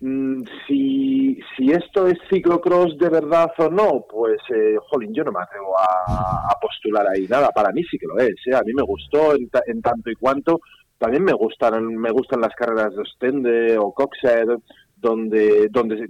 Mm, 0.00 0.44
si, 0.66 1.40
si 1.56 1.72
esto 1.72 2.06
es 2.06 2.18
ciclocross 2.30 2.96
de 2.98 3.08
verdad 3.08 3.50
o 3.58 3.68
no, 3.68 4.06
pues, 4.08 4.38
eh, 4.54 4.76
jolín, 4.88 5.12
yo 5.12 5.24
no 5.24 5.32
me 5.32 5.42
atrevo 5.42 5.76
a, 5.76 6.56
postular 6.60 7.06
ahí 7.08 7.26
nada. 7.28 7.50
Para 7.50 7.72
mí 7.72 7.82
sí 7.84 7.98
que 7.98 8.06
lo 8.06 8.18
es. 8.18 8.34
¿eh? 8.46 8.54
A 8.54 8.62
mí 8.62 8.72
me 8.74 8.82
gustó 8.82 9.34
en, 9.34 9.82
tanto 9.82 10.10
y 10.10 10.14
cuanto. 10.14 10.60
También 10.98 11.24
me 11.24 11.32
gustan, 11.32 11.84
me 11.96 12.10
gustan 12.10 12.40
las 12.40 12.54
carreras 12.54 12.94
de 12.94 13.02
Ostende 13.02 13.78
o 13.78 13.92
Coxhead, 13.92 14.48
donde, 14.96 15.68
donde 15.70 16.08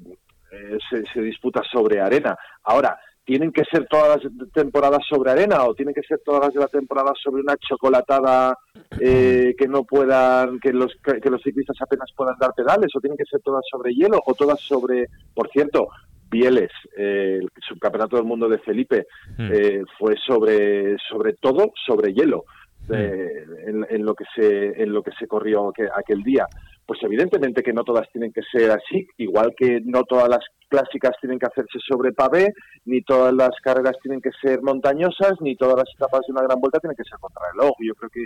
eh, 0.50 0.79
se, 0.88 1.05
se 1.06 1.20
disputa 1.20 1.62
sobre 1.70 2.00
arena. 2.00 2.37
Ahora, 2.64 2.99
¿Tienen 3.29 3.53
que 3.53 3.63
ser 3.71 3.87
todas 3.89 4.25
las 4.25 4.53
temporadas 4.55 5.01
sobre 5.07 5.31
arena 5.31 5.63
o 5.65 5.75
tienen 5.75 5.95
que 5.95 6.01
ser 6.01 6.19
todas 6.25 6.47
las 6.47 6.55
de 6.55 6.61
la 6.61 6.67
temporada 6.67 7.13
sobre 7.23 7.43
una 7.43 7.59
chocolatada 7.59 8.57
eh, 8.99 9.55
que 9.59 9.69
no 9.69 9.85
puedan, 9.85 10.59
que 10.59 10.73
los, 10.73 10.97
que 11.03 11.29
los 11.29 11.43
ciclistas 11.43 11.77
apenas 11.83 12.11
puedan 12.17 12.39
dar 12.41 12.55
pedales 12.55 12.89
o 12.97 13.01
tienen 13.01 13.19
que 13.19 13.27
ser 13.27 13.43
todas 13.43 13.63
sobre 13.71 13.93
hielo 13.93 14.19
o 14.25 14.33
todas 14.33 14.59
sobre, 14.61 15.09
por 15.35 15.51
cierto, 15.51 15.89
Bieles, 16.31 16.71
eh, 16.97 17.41
el 17.43 17.51
subcampeonato 17.69 18.17
del 18.17 18.25
mundo 18.25 18.49
de 18.49 18.61
Felipe, 18.61 19.07
hmm. 19.37 19.51
eh, 19.53 19.83
fue 19.99 20.15
sobre, 20.27 20.97
sobre 21.07 21.35
todo 21.35 21.71
sobre 21.87 22.15
hielo. 22.15 22.47
Hmm. 22.89 22.95
en, 22.95 23.87
en, 23.91 24.07
lo 24.07 24.15
que 24.15 24.25
se 24.35 24.83
en 24.83 24.95
lo 24.95 25.03
que 25.03 25.11
se 25.19 25.27
corrió 25.27 25.75
aquel 25.95 26.23
día 26.23 26.47
pues 26.88 27.02
evidentemente 27.02 27.62
que 27.62 27.75
no 27.75 27.85
todas 27.85 28.08
tienen 28.12 28.32
que 28.32 28.40
ser 28.50 28.70
así, 28.70 29.06
igual 29.19 29.52
que 29.55 29.82
no 29.85 30.05
todas 30.05 30.26
las 30.26 30.40
clásicas 30.69 31.12
tienen 31.20 31.38
que 31.38 31.44
hacerse 31.44 31.79
sobre 31.87 32.14
pavé, 32.14 32.55
ni 32.87 33.02
todas 33.02 33.35
las 33.35 33.50
carreras 33.62 33.94
tienen 34.02 34.23
que 34.23 34.31
ser 34.40 34.62
montañosas, 34.62 35.35
ni 35.40 35.55
todas 35.55 35.76
las 35.76 35.94
etapas 35.94 36.23
de 36.26 36.32
una 36.32 36.44
gran 36.44 36.58
vuelta 36.58 36.81
tienen 36.81 36.96
que 36.96 37.05
ser 37.05 37.19
contra 37.19 37.43
el 37.52 37.61
ojo. 37.61 37.76
Yo 37.81 37.94
creo 37.94 38.08
que 38.08 38.25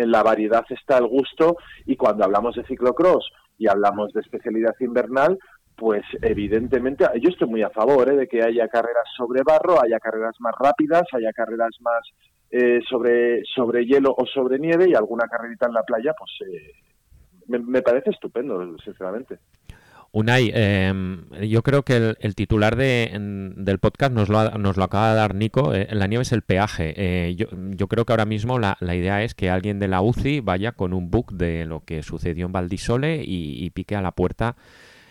en 0.00 0.12
la 0.12 0.22
variedad 0.22 0.64
está 0.70 0.98
el 0.98 1.08
gusto 1.08 1.56
y 1.86 1.96
cuando 1.96 2.22
hablamos 2.22 2.54
de 2.54 2.62
ciclocross 2.62 3.28
y 3.58 3.66
hablamos 3.66 4.12
de 4.12 4.20
especialidad 4.20 4.76
invernal, 4.78 5.36
pues 5.74 6.04
evidentemente 6.22 7.04
yo 7.20 7.30
estoy 7.30 7.48
muy 7.48 7.62
a 7.62 7.70
favor 7.70 8.08
¿eh? 8.12 8.16
de 8.16 8.28
que 8.28 8.44
haya 8.44 8.68
carreras 8.68 9.08
sobre 9.16 9.42
barro, 9.42 9.82
haya 9.82 9.98
carreras 9.98 10.36
más 10.38 10.54
rápidas, 10.56 11.02
haya 11.10 11.32
carreras 11.32 11.74
más 11.80 12.02
eh, 12.52 12.78
sobre, 12.88 13.42
sobre 13.56 13.84
hielo 13.84 14.14
o 14.16 14.24
sobre 14.24 14.60
nieve 14.60 14.88
y 14.88 14.94
alguna 14.94 15.26
carrerita 15.26 15.66
en 15.66 15.74
la 15.74 15.82
playa, 15.82 16.14
pues 16.16 16.30
eh, 16.48 16.93
me, 17.48 17.82
parece 17.82 18.10
estupendo, 18.10 18.76
sinceramente. 18.78 19.38
Unai, 20.12 20.52
em, 20.54 21.28
yo 21.42 21.64
creo 21.64 21.82
que 21.82 22.14
el, 22.20 22.34
titular 22.36 22.76
de, 22.76 23.10
del 23.56 23.80
podcast 23.80 24.12
nos 24.12 24.28
lo, 24.28 24.48
nos 24.58 24.76
lo 24.76 24.84
acaba 24.84 25.10
de 25.10 25.16
dar 25.16 25.34
Nico. 25.34 25.74
Eh, 25.74 25.88
la 25.90 26.06
nieve 26.06 26.22
es 26.22 26.30
el 26.30 26.42
peaje. 26.42 26.94
Eh, 26.96 27.34
yo, 27.34 27.48
yo, 27.50 27.88
creo 27.88 28.04
que 28.04 28.12
ahora 28.12 28.24
mismo 28.24 28.60
la, 28.60 28.76
la, 28.78 28.94
idea 28.94 29.24
es 29.24 29.34
que 29.34 29.50
alguien 29.50 29.80
de 29.80 29.88
la 29.88 30.02
UCI 30.02 30.38
vaya 30.38 30.70
con 30.70 30.92
un 30.94 31.10
book 31.10 31.32
de 31.32 31.64
lo 31.64 31.80
que 31.80 32.04
sucedió 32.04 32.46
en 32.46 32.52
Valdisole 32.52 33.24
y, 33.26 33.68
pique 33.70 33.96
a 33.96 34.02
la 34.02 34.12
puerta 34.12 34.54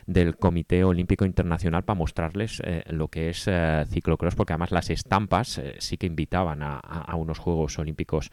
del 0.06 0.38
Comité 0.38 0.86
Olímpico 0.86 1.26
Internacional 1.26 1.84
para 1.84 2.00
mostrarles 2.00 2.62
eh, 2.64 2.84
lo 2.88 3.10
que 3.10 3.30
es 3.30 3.50
ciclocross, 3.90 4.36
porque 4.36 4.54
además 4.54 4.72
las 4.72 4.90
estampas 4.90 5.62
sí 5.80 5.98
que 5.98 6.08
invitaban 6.08 6.64
a, 6.64 6.80
a 6.80 7.16
unos 7.18 7.40
Juegos 7.40 7.78
Olímpicos 7.78 8.32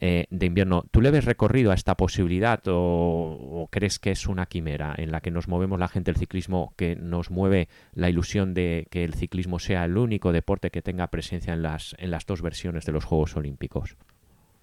eh, 0.00 0.26
de 0.30 0.46
invierno. 0.46 0.84
¿Tú 0.90 1.00
le 1.00 1.10
ves 1.10 1.24
recorrido 1.24 1.72
a 1.72 1.74
esta 1.74 1.96
posibilidad 1.96 2.60
o, 2.66 3.68
crees 3.70 3.98
que 3.98 4.12
es 4.12 4.26
una 4.26 4.46
quimera 4.46 4.94
en 4.96 5.10
la 5.10 5.20
que 5.20 5.30
nos 5.30 5.48
movemos 5.48 5.78
la 5.78 5.88
gente 5.88 6.12
del 6.12 6.20
ciclismo, 6.20 6.72
que 6.76 6.94
nos 6.96 7.30
mueve 7.30 7.68
la 7.94 8.08
ilusión 8.08 8.54
de 8.54 8.86
que 8.90 9.04
el 9.04 9.14
ciclismo 9.14 9.58
sea 9.58 9.84
el 9.84 9.98
único 9.98 10.32
deporte 10.32 10.70
que 10.70 10.82
tenga 10.82 11.08
presencia 11.08 11.52
en 11.52 11.62
las, 11.62 11.96
en 11.98 12.10
las 12.10 12.26
dos 12.26 12.42
versiones 12.42 12.84
de 12.86 12.92
los 12.92 13.04
Juegos 13.04 13.36
Olímpicos? 13.36 13.96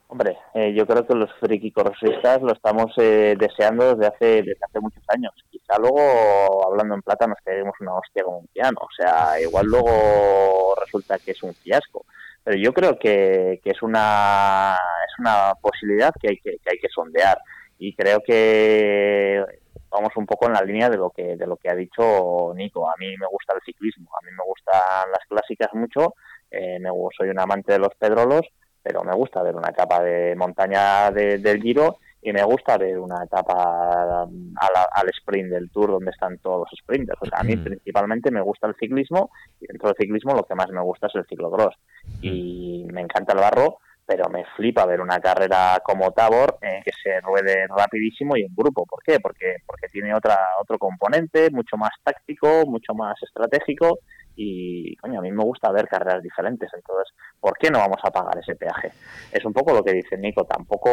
Hombre, 0.07 0.37
eh, 0.53 0.73
yo 0.73 0.85
creo 0.85 1.05
que 1.05 1.15
los 1.15 1.29
frikicorosistas 1.39 2.41
lo 2.41 2.53
estamos 2.53 2.93
eh, 2.97 3.35
deseando 3.37 3.95
desde 3.95 4.07
hace, 4.07 4.25
desde 4.43 4.59
hace 4.61 4.79
muchos 4.79 5.03
años. 5.09 5.33
Quizá 5.49 5.77
luego, 5.79 6.65
hablando 6.67 6.95
en 6.95 7.01
plata, 7.01 7.27
nos 7.27 7.39
quedemos 7.43 7.73
una 7.81 7.95
hostia 7.95 8.23
con 8.23 8.35
un 8.35 8.47
piano. 8.47 8.77
O 8.81 8.89
sea, 8.95 9.41
igual 9.41 9.65
luego 9.65 10.75
resulta 10.79 11.17
que 11.17 11.31
es 11.31 11.43
un 11.43 11.53
fiasco 11.55 12.05
pero 12.45 12.57
yo 12.57 12.73
creo 12.73 12.97
que, 12.99 13.59
que, 13.63 13.71
es 13.71 13.81
una 13.81 14.77
es 15.07 15.19
una 15.19 15.55
posibilidad 15.59 16.13
que 16.21 16.29
hay 16.29 16.37
que, 16.37 16.57
que, 16.59 16.69
hay 16.71 16.77
que 16.77 16.89
sondear. 16.89 17.39
Y 17.79 17.95
creo 17.95 18.21
que 18.21 19.43
vamos 19.89 20.11
un 20.15 20.27
poco 20.27 20.45
en 20.45 20.53
la 20.53 20.61
línea 20.61 20.89
de 20.89 20.97
lo 20.97 21.09
que 21.09 21.35
de 21.35 21.47
lo 21.47 21.57
que 21.57 21.69
ha 21.69 21.75
dicho 21.75 22.53
Nico. 22.55 22.87
A 22.87 22.93
mí 22.99 23.17
me 23.17 23.25
gusta 23.27 23.55
el 23.55 23.61
ciclismo 23.65 24.09
a 24.15 24.23
mí 24.23 24.31
me 24.31 24.43
gustan 24.45 25.11
las 25.11 25.25
clásicas 25.27 25.73
mucho 25.73 26.15
eh, 26.51 26.79
me, 26.79 26.89
soy 27.17 27.29
un 27.29 27.39
amante 27.39 27.73
de 27.73 27.79
los 27.79 27.95
pedrolos 27.95 28.41
pero 28.83 29.03
me 29.03 29.15
gusta 29.15 29.41
ver 29.41 29.55
una 29.55 29.71
capa 29.71 30.03
de 30.03 30.35
montaña 30.35 31.09
del 31.11 31.61
Giro 31.61 31.97
y 32.25 32.34
me 32.34 32.44
gusta 32.44 32.75
ver 32.79 32.98
una 32.98 33.24
etapa 33.24 34.24
al 34.24 35.10
sprint 35.10 35.51
del 35.51 35.70
Tour 35.70 35.91
donde 35.91 36.10
están 36.10 36.39
todos 36.39 36.62
los 36.62 36.79
sprinters. 36.82 37.22
O 37.22 37.25
sea, 37.27 37.38
a 37.38 37.44
mí 37.44 37.55
principalmente 37.55 38.32
me 38.32 38.41
gusta 38.41 38.65
el 38.65 38.74
ciclismo 38.79 39.29
y 39.62 39.67
dentro 39.67 39.89
del 39.89 39.98
ciclismo 39.98 40.34
lo 40.34 40.44
que 40.44 40.55
más 40.55 40.72
me 40.72 40.82
gusta 40.82 41.05
es 41.05 41.13
el 41.13 41.27
ciclocross. 41.27 41.75
Y 42.24 42.88
me 42.91 43.01
encanta 43.01 43.34
el 43.34 43.39
barro, 43.39 43.77
pero 44.08 44.27
me 44.29 44.44
flipa 44.55 44.88
ver 44.88 45.01
una 45.01 45.20
carrera 45.20 45.79
como 45.84 46.13
Tabor 46.13 46.58
eh, 46.63 46.82
que 46.84 46.91
se 47.03 47.22
ruede 47.22 47.67
rapidísimo 47.67 48.36
y 48.36 48.41
en 48.41 48.55
grupo. 48.55 48.88
¿Por 48.88 49.03
qué? 49.03 49.20
Porque, 49.20 49.58
porque 49.63 49.88
tiene 49.89 50.15
otra, 50.15 50.36
otro 50.60 50.79
componente 50.79 51.51
mucho 51.51 51.77
más 51.77 51.91
táctico, 52.03 52.65
mucho 52.65 52.96
más 52.96 53.22
estratégico 53.22 54.00
y 54.35 54.95
coño, 54.97 55.19
a 55.19 55.21
mí 55.21 55.31
me 55.31 55.43
gusta 55.43 55.71
ver 55.71 55.87
carreras 55.87 56.21
diferentes, 56.21 56.69
entonces, 56.73 57.13
¿por 57.39 57.57
qué 57.57 57.69
no 57.69 57.79
vamos 57.79 57.99
a 58.03 58.11
pagar 58.11 58.37
ese 58.37 58.55
peaje? 58.55 58.91
Es 59.31 59.43
un 59.45 59.53
poco 59.53 59.73
lo 59.73 59.83
que 59.83 59.93
dice 59.93 60.17
Nico, 60.17 60.45
tampoco 60.45 60.89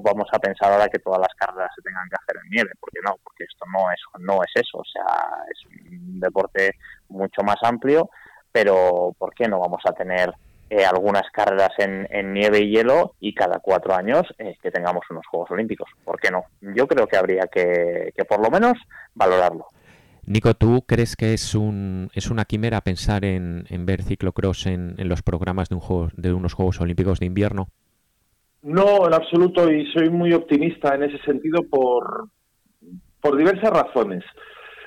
vamos 0.00 0.28
a 0.32 0.38
pensar 0.38 0.72
ahora 0.72 0.88
que 0.88 0.98
todas 0.98 1.20
las 1.20 1.34
carreras 1.34 1.70
se 1.74 1.82
tengan 1.82 2.08
que 2.08 2.16
hacer 2.16 2.36
en 2.44 2.50
nieve, 2.50 2.70
porque 2.80 3.00
no, 3.04 3.16
porque 3.22 3.44
esto 3.44 3.64
no 3.72 3.90
es, 3.90 4.00
no 4.20 4.40
es 4.42 4.50
eso, 4.54 4.78
o 4.78 4.84
sea, 4.84 5.04
es 5.50 5.90
un 5.90 6.20
deporte 6.20 6.72
mucho 7.08 7.42
más 7.42 7.56
amplio, 7.62 8.10
pero 8.52 9.14
¿por 9.18 9.34
qué 9.34 9.48
no 9.48 9.60
vamos 9.60 9.82
a 9.84 9.92
tener 9.92 10.32
eh, 10.70 10.84
algunas 10.84 11.30
carreras 11.30 11.72
en, 11.78 12.32
nieve 12.32 12.60
y 12.60 12.70
hielo 12.70 13.14
y 13.20 13.34
cada 13.34 13.60
cuatro 13.60 13.94
años 13.94 14.22
eh, 14.38 14.56
que 14.62 14.70
tengamos 14.70 15.04
unos 15.10 15.26
Juegos 15.26 15.50
Olímpicos? 15.50 15.88
¿Por 16.04 16.18
qué 16.18 16.30
no? 16.30 16.44
Yo 16.60 16.86
creo 16.86 17.06
que 17.06 17.16
habría 17.16 17.46
que, 17.52 18.12
que 18.16 18.24
por 18.24 18.40
lo 18.40 18.50
menos 18.50 18.74
valorarlo. 19.14 19.68
Nico, 20.26 20.54
¿tú 20.54 20.82
crees 20.86 21.14
que 21.14 21.34
es, 21.34 21.54
un, 21.54 22.10
es 22.12 22.30
una 22.30 22.44
quimera 22.46 22.80
pensar 22.80 23.24
en, 23.24 23.64
en 23.70 23.86
ver 23.86 24.02
ciclocross 24.02 24.66
en, 24.66 24.96
en, 24.98 25.08
los 25.08 25.22
programas 25.22 25.68
de, 25.68 25.76
un 25.76 25.80
juego, 25.80 26.08
de 26.16 26.32
unos 26.32 26.52
Juegos 26.52 26.80
Olímpicos 26.80 27.20
de 27.20 27.26
invierno? 27.26 27.68
No, 28.62 29.06
en 29.06 29.14
absoluto, 29.14 29.70
y 29.70 29.86
soy 29.92 30.10
muy 30.10 30.32
optimista 30.32 30.96
en 30.96 31.04
ese 31.04 31.18
sentido 31.18 31.62
por, 31.70 32.28
por 33.20 33.36
diversas 33.36 33.70
razones. 33.70 34.24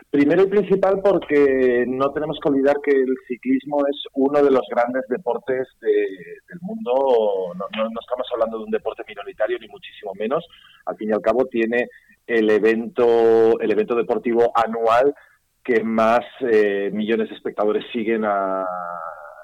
Primero 0.10 0.44
y 0.44 0.48
principal 0.48 1.00
porque 1.02 1.86
no 1.88 2.12
tenemos 2.12 2.38
que 2.44 2.50
olvidar 2.50 2.76
que 2.84 2.92
el 2.92 3.16
ciclismo 3.28 3.86
es 3.88 3.96
uno 4.16 4.44
de 4.44 4.52
los 4.52 4.64
grandes 4.70 5.04
deportes 5.08 5.68
del 5.80 6.60
mundo. 6.62 7.54
No, 7.56 7.66
no, 7.78 8.00
estamos 8.02 8.28
hablando 8.34 8.58
de 8.58 8.64
un 8.66 8.72
deporte 8.72 9.04
minoritario 9.08 9.58
ni 9.60 9.68
muchísimo 9.68 10.12
menos. 10.16 10.46
Al 10.86 10.98
fin 10.98 11.10
y 11.10 11.14
al 11.14 11.22
cabo 11.22 11.46
tiene 11.46 11.88
el 12.28 12.50
evento, 12.50 13.60
el 13.60 13.72
evento 13.72 13.96
deportivo 13.96 14.52
anual 14.56 15.14
que 15.64 15.84
más 15.84 16.22
eh, 16.42 16.90
millones 16.94 17.30
de 17.30 17.36
espectadores 17.36 17.86
siguen 17.92 18.26
a 18.26 18.66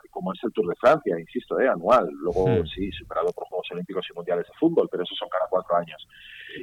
como 0.10 0.32
es 0.32 0.40
el 0.44 0.54
Tour 0.54 0.70
de 0.70 0.76
Francia, 0.76 1.20
insisto, 1.20 1.60
eh, 1.60 1.68
anual. 1.68 2.08
Luego 2.10 2.66
sí. 2.74 2.90
superado 2.92 3.34
por 3.34 3.48
Juegos 3.48 3.68
Olímpicos 3.72 4.08
y 4.10 4.14
Mundiales 4.14 4.48
de 4.48 4.58
Fútbol, 4.58 4.88
pero 4.90 5.04
eso 5.04 5.14
son 5.14 5.28
cada 5.28 5.46
cuatro 5.50 5.76
años. 5.76 6.08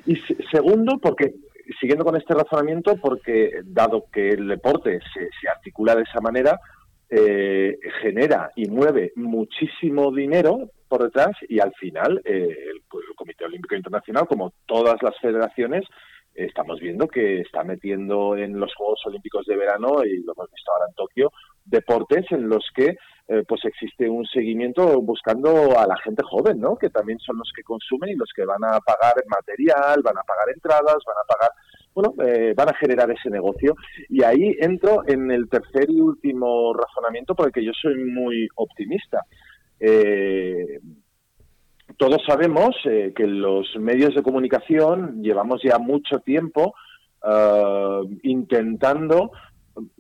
Y 0.07 0.17
segundo, 0.51 0.99
porque 0.99 1.35
siguiendo 1.79 2.03
con 2.03 2.17
este 2.17 2.33
razonamiento, 2.33 2.97
porque 2.97 3.61
dado 3.65 4.07
que 4.11 4.31
el 4.31 4.49
deporte 4.49 5.01
se, 5.13 5.29
se 5.39 5.49
articula 5.51 5.95
de 5.95 6.03
esa 6.03 6.21
manera, 6.23 6.59
eh, 7.15 7.79
genera 8.01 8.51
y 8.57 8.71
mueve 8.71 9.13
muchísimo 9.17 10.11
dinero 10.11 10.71
por 10.89 11.03
detrás 11.03 11.37
y 11.47 11.61
al 11.61 11.75
final 11.75 12.23
eh, 12.25 12.57
el 12.73 12.83
Comité 13.15 13.45
Olímpico 13.45 13.75
Internacional, 13.75 14.27
como 14.27 14.55
todas 14.65 14.97
las 15.03 15.15
federaciones, 15.21 15.85
estamos 16.35 16.81
viendo 16.81 17.09
que 17.09 17.41
está 17.41 17.65
metiendo 17.65 18.37
en 18.37 18.59
los 18.59 18.75
Juegos 18.75 19.01
Olímpicos 19.07 19.45
de 19.47 19.57
verano, 19.57 20.05
y 20.05 20.23
lo 20.23 20.33
hemos 20.33 20.51
visto 20.51 20.73
ahora 20.73 20.87
en 20.89 20.95
Tokio, 20.95 21.33
deportes 21.65 22.25
en 22.31 22.49
los 22.49 22.65
que 22.75 22.97
eh, 23.29 23.45
pues 23.47 23.65
existe 23.65 24.09
un 24.09 24.27
seguimiento 24.27 25.01
buscando 25.01 25.79
a 25.79 25.87
la 25.87 25.97
gente 25.99 26.23
joven, 26.25 26.61
¿no? 26.61 26.77
Que 26.77 26.91
también 26.91 27.19
son 27.21 27.39
los 27.39 27.51
que 27.55 27.63
consumen 27.63 28.11
y 28.11 28.15
los 28.15 28.31
que 28.35 28.45
van 28.45 28.65
a 28.65 28.81
pagar 28.81 29.15
material, 29.29 30.03
van 30.03 30.19
a 30.19 30.23
pagar 30.23 30.49
entradas, 30.53 30.97
van 31.07 31.17
a 31.17 31.27
pagar, 31.29 31.51
bueno, 31.95 32.15
eh, 32.27 32.53
van 32.57 32.69
a 32.69 32.75
generar 32.75 33.11
ese 33.11 33.31
negocio. 33.31 33.77
Y 34.09 34.25
ahí 34.25 34.57
entro 34.59 35.03
en 35.07 35.31
el 35.31 35.49
tercer 35.49 35.89
y 35.89 36.01
último 36.01 36.75
razonamiento 36.75 37.35
porque 37.35 37.65
yo 37.65 37.73
soy 37.73 37.95
muy 38.05 38.49
optimista. 38.57 39.25
Eh, 39.79 40.81
todos 42.03 42.21
sabemos 42.27 42.75
eh, 42.85 43.13
que 43.15 43.29
los 43.29 43.77
medios 43.79 44.13
de 44.17 44.25
comunicación 44.25 45.23
llevamos 45.23 45.63
ya 45.63 45.79
mucho 45.79 46.19
tiempo 46.19 46.75
uh, 47.23 48.05
intentando 48.25 49.31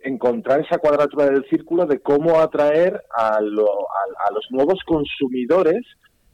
encontrar 0.02 0.58
esa 0.62 0.78
cuadratura 0.78 1.26
del 1.26 1.44
círculo 1.44 1.86
de 1.86 2.00
cómo 2.00 2.40
atraer 2.40 3.00
a, 3.16 3.40
lo, 3.40 3.66
a, 3.66 4.28
a 4.28 4.32
los 4.34 4.44
nuevos 4.50 4.80
consumidores, 4.84 5.86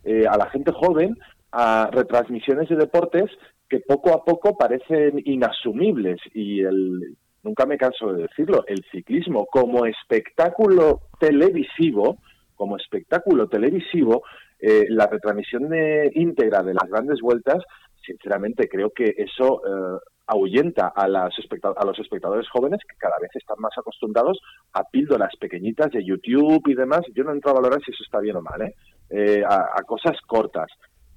eh, 0.05 0.25
a 0.27 0.39
la 0.39 0.49
gente 0.49 0.73
joven, 0.73 1.19
a 1.53 1.91
retransmisiones 1.93 2.71
de 2.71 2.77
deportes 2.77 3.31
que 3.69 3.81
poco 3.81 4.15
a 4.15 4.25
poco 4.25 4.57
parecen 4.57 5.21
inasumibles. 5.27 6.19
Y 6.33 6.61
el 6.61 7.15
nunca 7.43 7.67
me 7.67 7.77
canso 7.77 8.15
de 8.15 8.23
decirlo, 8.23 8.65
el 8.69 8.83
ciclismo 8.91 9.45
como 9.45 9.85
espectáculo 9.85 11.03
televisivo, 11.21 12.17
como 12.57 12.79
espectáculo 12.79 13.49
televisivo, 13.49 14.23
eh, 14.61 14.87
la 14.89 15.07
retransmisión 15.07 15.69
de, 15.69 16.11
íntegra 16.15 16.63
de 16.63 16.75
las 16.75 16.89
grandes 16.89 17.21
vueltas, 17.21 17.63
sinceramente 18.05 18.69
creo 18.69 18.91
que 18.91 19.15
eso 19.17 19.63
eh, 19.65 20.01
ahuyenta 20.29 20.89
a, 20.89 21.09
las 21.09 21.33
a 21.33 21.85
los 21.85 21.99
espectadores 21.99 22.49
jóvenes 22.51 22.81
que 22.89 22.97
cada 22.99 23.17
vez 23.21 23.31
están 23.35 23.57
más 23.61 23.73
acostumbrados 23.77 24.39
a 24.75 24.85
píldoras 24.85 25.35
pequeñitas 25.37 25.91
de 25.91 26.05
YouTube 26.05 26.63
y 26.67 26.75
demás. 26.75 27.01
Yo 27.15 27.25
no 27.25 27.33
entro 27.33 27.51
a 27.51 27.55
valorar 27.55 27.81
si 27.85 27.91
eso 27.91 28.05
está 28.05 28.21
bien 28.21 28.37
o 28.37 28.43
mal, 28.43 28.61
¿eh? 28.63 28.75
eh 29.11 29.43
a, 29.49 29.83
cosas 29.87 30.21
cortas. 30.27 30.71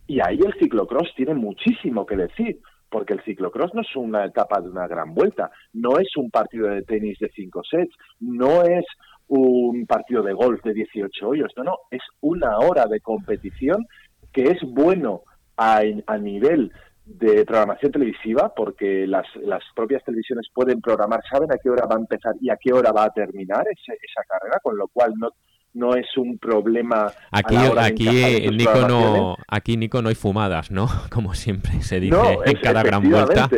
Y 0.07 0.19
ahí 0.21 0.39
el 0.39 0.53
ciclocross 0.59 1.13
tiene 1.15 1.33
muchísimo 1.33 2.05
que 2.05 2.15
decir, 2.15 2.59
porque 2.89 3.13
el 3.13 3.23
ciclocross 3.23 3.73
no 3.73 3.81
es 3.81 3.95
una 3.95 4.25
etapa 4.25 4.61
de 4.61 4.69
una 4.69 4.87
gran 4.87 5.13
vuelta, 5.13 5.51
no 5.73 5.97
es 5.99 6.15
un 6.15 6.29
partido 6.31 6.67
de 6.67 6.81
tenis 6.83 7.19
de 7.19 7.29
cinco 7.35 7.61
sets, 7.69 7.93
no 8.19 8.63
es 8.63 8.85
un 9.31 9.85
partido 9.85 10.21
de 10.23 10.33
golf 10.33 10.61
de 10.63 10.73
18 10.73 11.27
hoyos, 11.27 11.53
no, 11.55 11.63
no, 11.63 11.77
es 11.89 12.01
una 12.19 12.57
hora 12.57 12.85
de 12.85 12.99
competición 12.99 13.85
que 14.33 14.43
es 14.43 14.59
bueno 14.61 15.21
a, 15.55 15.81
a 16.07 16.17
nivel 16.17 16.71
de 17.05 17.45
programación 17.45 17.93
televisiva, 17.93 18.53
porque 18.53 19.07
las, 19.07 19.25
las 19.37 19.63
propias 19.73 20.03
televisiones 20.03 20.47
pueden 20.53 20.81
programar, 20.81 21.21
saben 21.29 21.49
a 21.51 21.57
qué 21.57 21.69
hora 21.69 21.85
va 21.85 21.95
a 21.95 21.99
empezar 21.99 22.33
y 22.41 22.49
a 22.49 22.57
qué 22.57 22.73
hora 22.73 22.91
va 22.91 23.05
a 23.05 23.09
terminar 23.09 23.65
esa 23.69 24.23
carrera, 24.27 24.59
con 24.61 24.77
lo 24.77 24.89
cual 24.89 25.13
no, 25.17 25.29
no 25.73 25.95
es 25.95 26.05
un 26.17 26.37
problema. 26.37 27.11
Aquí, 27.31 27.55
aquí 27.55 28.49
Nico 28.51 28.87
no, 28.87 29.37
aquí 29.47 29.77
Nico 29.77 30.01
no 30.01 30.09
hay 30.09 30.15
fumadas, 30.15 30.71
¿no? 30.71 30.87
Como 31.11 31.33
siempre 31.33 31.81
se 31.81 31.99
dice 31.99 32.17
en 32.45 32.57
cada 32.61 32.83
gran 32.83 33.09
vuelta. 33.09 33.49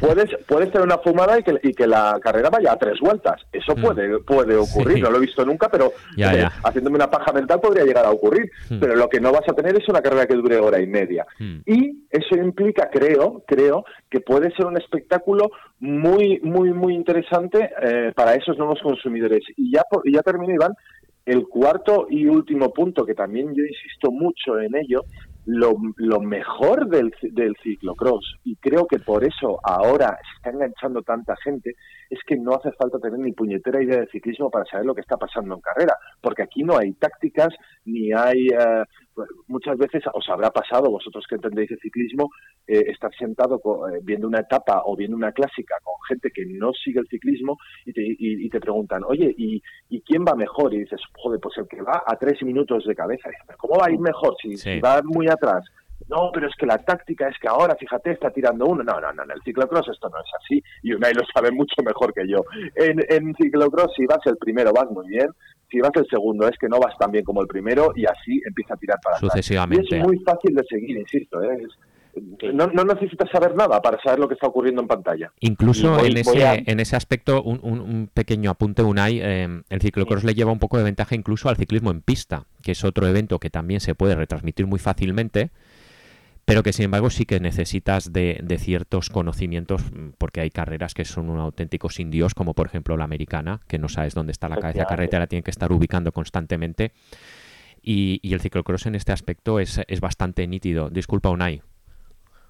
Puedes, 0.00 0.30
puedes 0.46 0.70
tener 0.70 0.86
una 0.86 0.98
fumada 0.98 1.38
y 1.38 1.42
que, 1.42 1.58
y 1.62 1.72
que 1.72 1.86
la 1.86 2.18
carrera 2.20 2.50
vaya 2.50 2.72
a 2.72 2.76
tres 2.76 2.98
vueltas. 3.00 3.42
Eso 3.52 3.76
mm. 3.76 3.82
puede, 3.82 4.18
puede 4.20 4.56
ocurrir. 4.56 5.02
No 5.02 5.10
lo 5.10 5.18
he 5.18 5.20
visto 5.20 5.44
nunca, 5.44 5.68
pero 5.68 5.92
haciéndome 6.64 6.96
una 6.96 7.10
paja 7.10 7.32
mental 7.32 7.60
podría 7.60 7.84
llegar 7.84 8.06
a 8.06 8.10
ocurrir. 8.10 8.50
Mm. 8.70 8.80
Pero 8.80 8.96
lo 8.96 9.08
que 9.08 9.20
no 9.20 9.32
vas 9.32 9.48
a 9.48 9.54
tener 9.54 9.76
es 9.76 9.88
una 9.88 10.02
carrera 10.02 10.26
que 10.26 10.34
dure 10.34 10.58
hora 10.58 10.80
y 10.80 10.86
media. 10.86 11.26
Mm. 11.38 11.58
Y 11.66 12.06
eso 12.10 12.36
implica, 12.36 12.88
creo, 12.90 13.44
creo 13.46 13.84
que 14.10 14.20
puede 14.20 14.50
ser 14.52 14.66
un 14.66 14.76
espectáculo 14.76 15.50
muy, 15.78 16.40
muy, 16.40 16.72
muy 16.72 16.94
interesante 16.94 17.70
eh, 17.82 18.12
para 18.14 18.34
esos 18.34 18.56
nuevos 18.58 18.80
consumidores. 18.82 19.42
Y 19.56 19.72
ya, 19.72 19.82
y 20.04 20.14
ya 20.14 20.22
termino, 20.22 20.52
Iván 20.52 20.74
el 21.26 21.46
cuarto 21.48 22.06
y 22.08 22.26
último 22.26 22.72
punto, 22.72 23.04
que 23.04 23.14
también 23.14 23.48
yo 23.54 23.64
insisto 23.64 24.10
mucho 24.12 24.60
en 24.60 24.76
ello, 24.76 25.02
lo, 25.44 25.76
lo 25.96 26.20
mejor 26.20 26.88
del, 26.88 27.12
del 27.22 27.54
ciclocross, 27.62 28.36
y 28.44 28.56
creo 28.56 28.86
que 28.86 28.98
por 28.98 29.24
eso 29.24 29.60
ahora 29.62 30.18
se 30.22 30.36
está 30.36 30.50
enganchando 30.50 31.02
tanta 31.02 31.36
gente, 31.36 31.74
es 32.10 32.18
que 32.26 32.36
no 32.36 32.54
hace 32.54 32.72
falta 32.72 32.98
tener 32.98 33.18
ni 33.18 33.32
puñetera 33.32 33.82
idea 33.82 34.00
de 34.00 34.08
ciclismo 34.08 34.50
para 34.50 34.64
saber 34.64 34.86
lo 34.86 34.94
que 34.94 35.02
está 35.02 35.16
pasando 35.16 35.54
en 35.54 35.60
carrera, 35.60 35.94
porque 36.20 36.42
aquí 36.42 36.62
no 36.62 36.78
hay 36.78 36.92
tácticas, 36.94 37.54
ni 37.84 38.12
hay... 38.12 38.46
Eh, 38.48 38.84
muchas 39.46 39.78
veces 39.78 40.02
os 40.12 40.28
habrá 40.28 40.50
pasado, 40.50 40.90
vosotros 40.90 41.24
que 41.28 41.36
entendéis 41.36 41.70
el 41.70 41.78
ciclismo, 41.78 42.30
eh, 42.66 42.84
estar 42.88 43.14
sentado 43.16 43.60
eh, 43.88 44.00
viendo 44.02 44.26
una 44.26 44.40
etapa 44.40 44.82
o 44.84 44.96
viendo 44.96 45.16
una 45.16 45.32
clásica 45.32 45.76
con 45.82 45.94
gente 46.08 46.30
que 46.30 46.44
no 46.46 46.72
sigue 46.72 47.00
el 47.00 47.08
ciclismo 47.08 47.58
y 47.84 47.92
te, 47.92 48.02
y, 48.04 48.48
te 48.48 48.60
preguntan, 48.60 49.02
oye, 49.06 49.34
¿y, 49.36 49.62
¿y, 49.88 50.00
quién 50.02 50.24
va 50.24 50.34
mejor? 50.34 50.72
Y 50.74 50.80
dices, 50.80 51.00
joder, 51.16 51.40
pues 51.40 51.56
el 51.58 51.68
que 51.68 51.82
va 51.82 52.02
a 52.06 52.16
tres 52.16 52.42
minutos 52.42 52.84
de 52.84 52.94
cabeza. 52.94 53.30
¿Cómo 53.58 53.78
va 53.78 53.86
a 53.86 53.90
ir 53.90 53.98
mejor 53.98 54.34
si, 54.40 54.56
si 54.56 54.80
va 54.80 55.00
muy 55.02 55.28
atrás? 55.28 55.64
No, 56.08 56.30
pero 56.32 56.46
es 56.48 56.54
que 56.56 56.66
la 56.66 56.78
táctica 56.78 57.28
es 57.28 57.36
que 57.40 57.48
ahora, 57.48 57.74
fíjate, 57.74 58.12
está 58.12 58.30
tirando 58.30 58.66
uno. 58.66 58.84
No, 58.84 59.00
no, 59.00 59.12
no, 59.12 59.24
en 59.24 59.30
el 59.30 59.42
ciclocross 59.42 59.88
esto 59.88 60.08
no 60.08 60.18
es 60.18 60.30
así 60.40 60.62
y 60.82 60.92
Unai 60.92 61.12
lo 61.14 61.22
sabe 61.34 61.50
mucho 61.50 61.82
mejor 61.84 62.12
que 62.14 62.28
yo. 62.28 62.44
En, 62.76 63.00
en 63.08 63.34
ciclocross, 63.34 63.92
si 63.96 64.06
vas 64.06 64.20
el 64.26 64.36
primero, 64.36 64.72
vas 64.72 64.90
muy 64.90 65.08
bien. 65.08 65.28
Si 65.68 65.80
vas 65.80 65.90
el 65.96 66.06
segundo, 66.08 66.48
es 66.48 66.56
que 66.58 66.68
no 66.68 66.78
vas 66.78 66.96
tan 66.96 67.10
bien 67.10 67.24
como 67.24 67.42
el 67.42 67.48
primero 67.48 67.92
y 67.96 68.04
así 68.06 68.40
empieza 68.46 68.74
a 68.74 68.76
tirar 68.76 68.98
para 69.02 69.18
Sucesivamente. 69.18 69.96
Y 69.96 69.98
es 69.98 70.06
muy 70.06 70.18
fácil 70.20 70.54
de 70.54 70.62
seguir, 70.68 70.96
insisto. 70.96 71.42
¿eh? 71.42 71.58
no, 72.54 72.68
no, 72.68 72.84
necesitas 72.84 73.28
saber 73.30 73.56
nada 73.56 73.82
para 73.82 74.00
saber 74.00 74.20
lo 74.20 74.28
que 74.28 74.34
está 74.34 74.46
ocurriendo 74.46 74.80
en 74.80 74.88
pantalla. 74.88 75.32
Incluso 75.40 76.04
en, 76.04 76.16
ese, 76.16 76.62
en 76.66 76.78
ese 76.78 76.94
aspecto, 76.94 77.42
un, 77.42 77.60
un, 77.62 78.08
pequeño 78.14 78.50
apunte, 78.50 78.82
Unai, 78.82 79.20
eh, 79.20 79.62
el 79.68 79.80
ciclocross 79.80 80.22
le 80.22 80.34
lleva 80.34 80.52
un 80.52 80.60
poco 80.60 80.78
de 80.78 80.84
ventaja 80.84 81.16
incluso 81.16 81.48
al 81.48 81.56
ciclismo 81.56 81.90
en 81.90 82.00
pista, 82.00 82.44
que 82.62 82.72
es 82.72 82.84
otro 82.84 83.08
evento 83.08 83.40
que 83.40 83.50
también 83.50 83.80
se 83.80 83.96
puede 83.96 84.14
retransmitir 84.14 84.66
muy 84.66 84.78
fácilmente 84.78 85.50
pero 86.46 86.62
que 86.62 86.72
sin 86.72 86.86
embargo 86.86 87.10
sí 87.10 87.26
que 87.26 87.40
necesitas 87.40 88.12
de, 88.12 88.38
de, 88.42 88.58
ciertos 88.58 89.10
conocimientos 89.10 89.82
mm, 89.92 90.10
porque 90.16 90.40
hay 90.40 90.50
carreras 90.50 90.94
que 90.94 91.04
son 91.04 91.28
un 91.28 91.40
auténtico 91.40 91.90
sin 91.90 92.10
Dios, 92.10 92.34
como 92.34 92.54
por 92.54 92.66
ejemplo 92.66 92.96
la 92.96 93.04
americana, 93.04 93.60
que 93.66 93.78
no 93.78 93.88
sabes 93.88 94.14
dónde 94.14 94.32
está 94.32 94.48
la 94.48 94.58
cabeza 94.58 94.86
carretera, 94.86 95.26
tiene 95.26 95.42
que 95.42 95.50
estar 95.50 95.72
ubicando 95.72 96.12
constantemente. 96.12 96.92
Y, 97.82 98.20
y 98.22 98.32
el 98.32 98.40
ciclocross 98.40 98.86
en 98.86 98.94
este 98.94 99.12
aspecto 99.12 99.60
es, 99.60 99.80
es 99.86 100.00
bastante 100.00 100.46
nítido. 100.46 100.88
Disculpa, 100.88 101.30
Unai. 101.30 101.62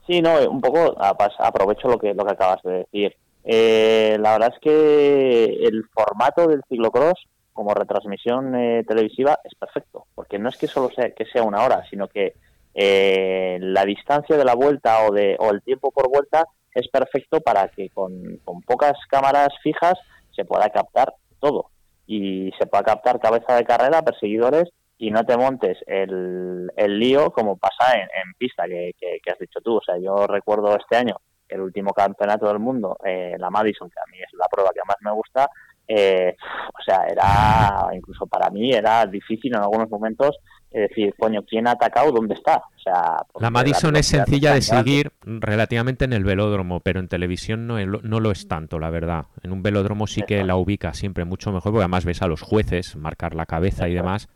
Sí, 0.06 0.22
no, 0.22 0.38
un 0.48 0.60
poco 0.60 0.94
aprovecho 0.98 1.88
lo 1.88 1.98
que, 1.98 2.14
lo 2.14 2.24
que 2.24 2.32
acabas 2.32 2.62
de 2.62 2.72
decir. 2.78 3.16
Eh, 3.44 4.16
la 4.20 4.32
verdad 4.32 4.52
es 4.54 4.60
que 4.60 5.44
el 5.44 5.84
formato 5.92 6.46
del 6.46 6.62
ciclocross 6.68 7.26
como 7.52 7.72
retransmisión 7.72 8.54
eh, 8.54 8.84
televisiva 8.86 9.38
es 9.42 9.54
perfecto, 9.54 10.06
porque 10.14 10.38
no 10.38 10.50
es 10.50 10.56
que 10.58 10.66
solo 10.66 10.90
sea 10.94 11.10
que 11.12 11.24
sea 11.24 11.42
una 11.42 11.64
hora, 11.64 11.82
sino 11.88 12.06
que 12.06 12.34
eh, 12.78 13.56
la 13.58 13.86
distancia 13.86 14.36
de 14.36 14.44
la 14.44 14.54
vuelta 14.54 15.06
o, 15.06 15.12
de, 15.12 15.34
o 15.40 15.50
el 15.50 15.62
tiempo 15.62 15.90
por 15.90 16.10
vuelta 16.10 16.44
es 16.74 16.86
perfecto 16.88 17.40
para 17.40 17.68
que 17.68 17.88
con, 17.88 18.38
pocas 18.66 18.92
cámaras 19.08 19.48
fijas 19.62 19.94
se 20.34 20.44
pueda 20.44 20.68
captar 20.68 21.14
todo 21.40 21.70
y 22.06 22.50
se 22.58 22.66
pueda 22.66 22.84
captar 22.84 23.18
cabeza 23.18 23.56
de 23.56 23.64
carrera, 23.64 24.02
perseguidores 24.02 24.68
y 24.98 25.10
no 25.10 25.24
te 25.24 25.38
montes 25.38 25.78
el, 25.86 26.70
el 26.76 26.98
lío 26.98 27.30
como 27.30 27.56
pasa 27.56 27.94
en, 27.94 28.34
pista 28.36 28.66
que, 28.66 28.92
que, 28.98 29.30
has 29.30 29.38
dicho 29.38 29.60
tú. 29.62 29.78
O 29.78 29.82
sea, 29.82 29.96
yo 29.96 30.26
recuerdo 30.26 30.76
este 30.76 30.96
año 30.96 31.16
el 31.48 31.62
último 31.62 31.94
campeonato 31.94 32.46
del 32.46 32.58
mundo, 32.58 32.98
eh, 33.06 33.36
la 33.38 33.48
Madison, 33.48 33.88
que 33.88 34.00
a 34.00 34.10
mí 34.10 34.18
es 34.18 34.32
la 34.34 34.46
prueba 34.50 34.70
que 34.74 34.80
más 34.86 34.96
me 35.00 35.12
gusta, 35.12 35.48
eh, 35.88 36.36
o 36.68 36.82
sea, 36.82 37.06
era, 37.06 37.94
incluso 37.94 38.26
para 38.26 38.50
mí, 38.50 38.72
era 38.72 39.06
difícil 39.06 39.54
en 39.54 39.62
algunos 39.62 39.88
momentos 39.88 40.36
decir, 40.70 41.14
coño, 41.18 41.42
¿quién 41.42 41.66
ha 41.66 41.72
atacado? 41.72 42.12
¿Dónde 42.12 42.34
está? 42.34 42.56
O 42.76 42.80
sea, 42.80 43.24
la 43.40 43.50
Madison 43.50 43.96
es 43.96 44.06
sencilla 44.06 44.54
de 44.54 44.62
seguir 44.62 45.12
relativamente 45.22 46.04
en 46.04 46.12
el 46.12 46.24
velódromo, 46.24 46.80
pero 46.80 47.00
en 47.00 47.08
televisión 47.08 47.66
no, 47.66 47.84
no 47.84 48.20
lo 48.20 48.30
es 48.30 48.48
tanto, 48.48 48.78
la 48.78 48.90
verdad. 48.90 49.26
En 49.42 49.52
un 49.52 49.62
velódromo 49.62 50.06
sí 50.06 50.22
que 50.22 50.44
la 50.44 50.56
ubica 50.56 50.94
siempre 50.94 51.24
mucho 51.24 51.52
mejor, 51.52 51.72
porque 51.72 51.84
además 51.84 52.04
ves 52.04 52.22
a 52.22 52.26
los 52.26 52.42
jueces 52.42 52.96
marcar 52.96 53.34
la 53.34 53.46
cabeza 53.46 53.88
y 53.88 53.94
demás, 53.94 54.28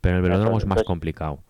pero 0.00 0.16
en 0.16 0.24
el 0.24 0.30
velódromo 0.30 0.58
es 0.58 0.66
más 0.66 0.82
complicado 0.82 1.40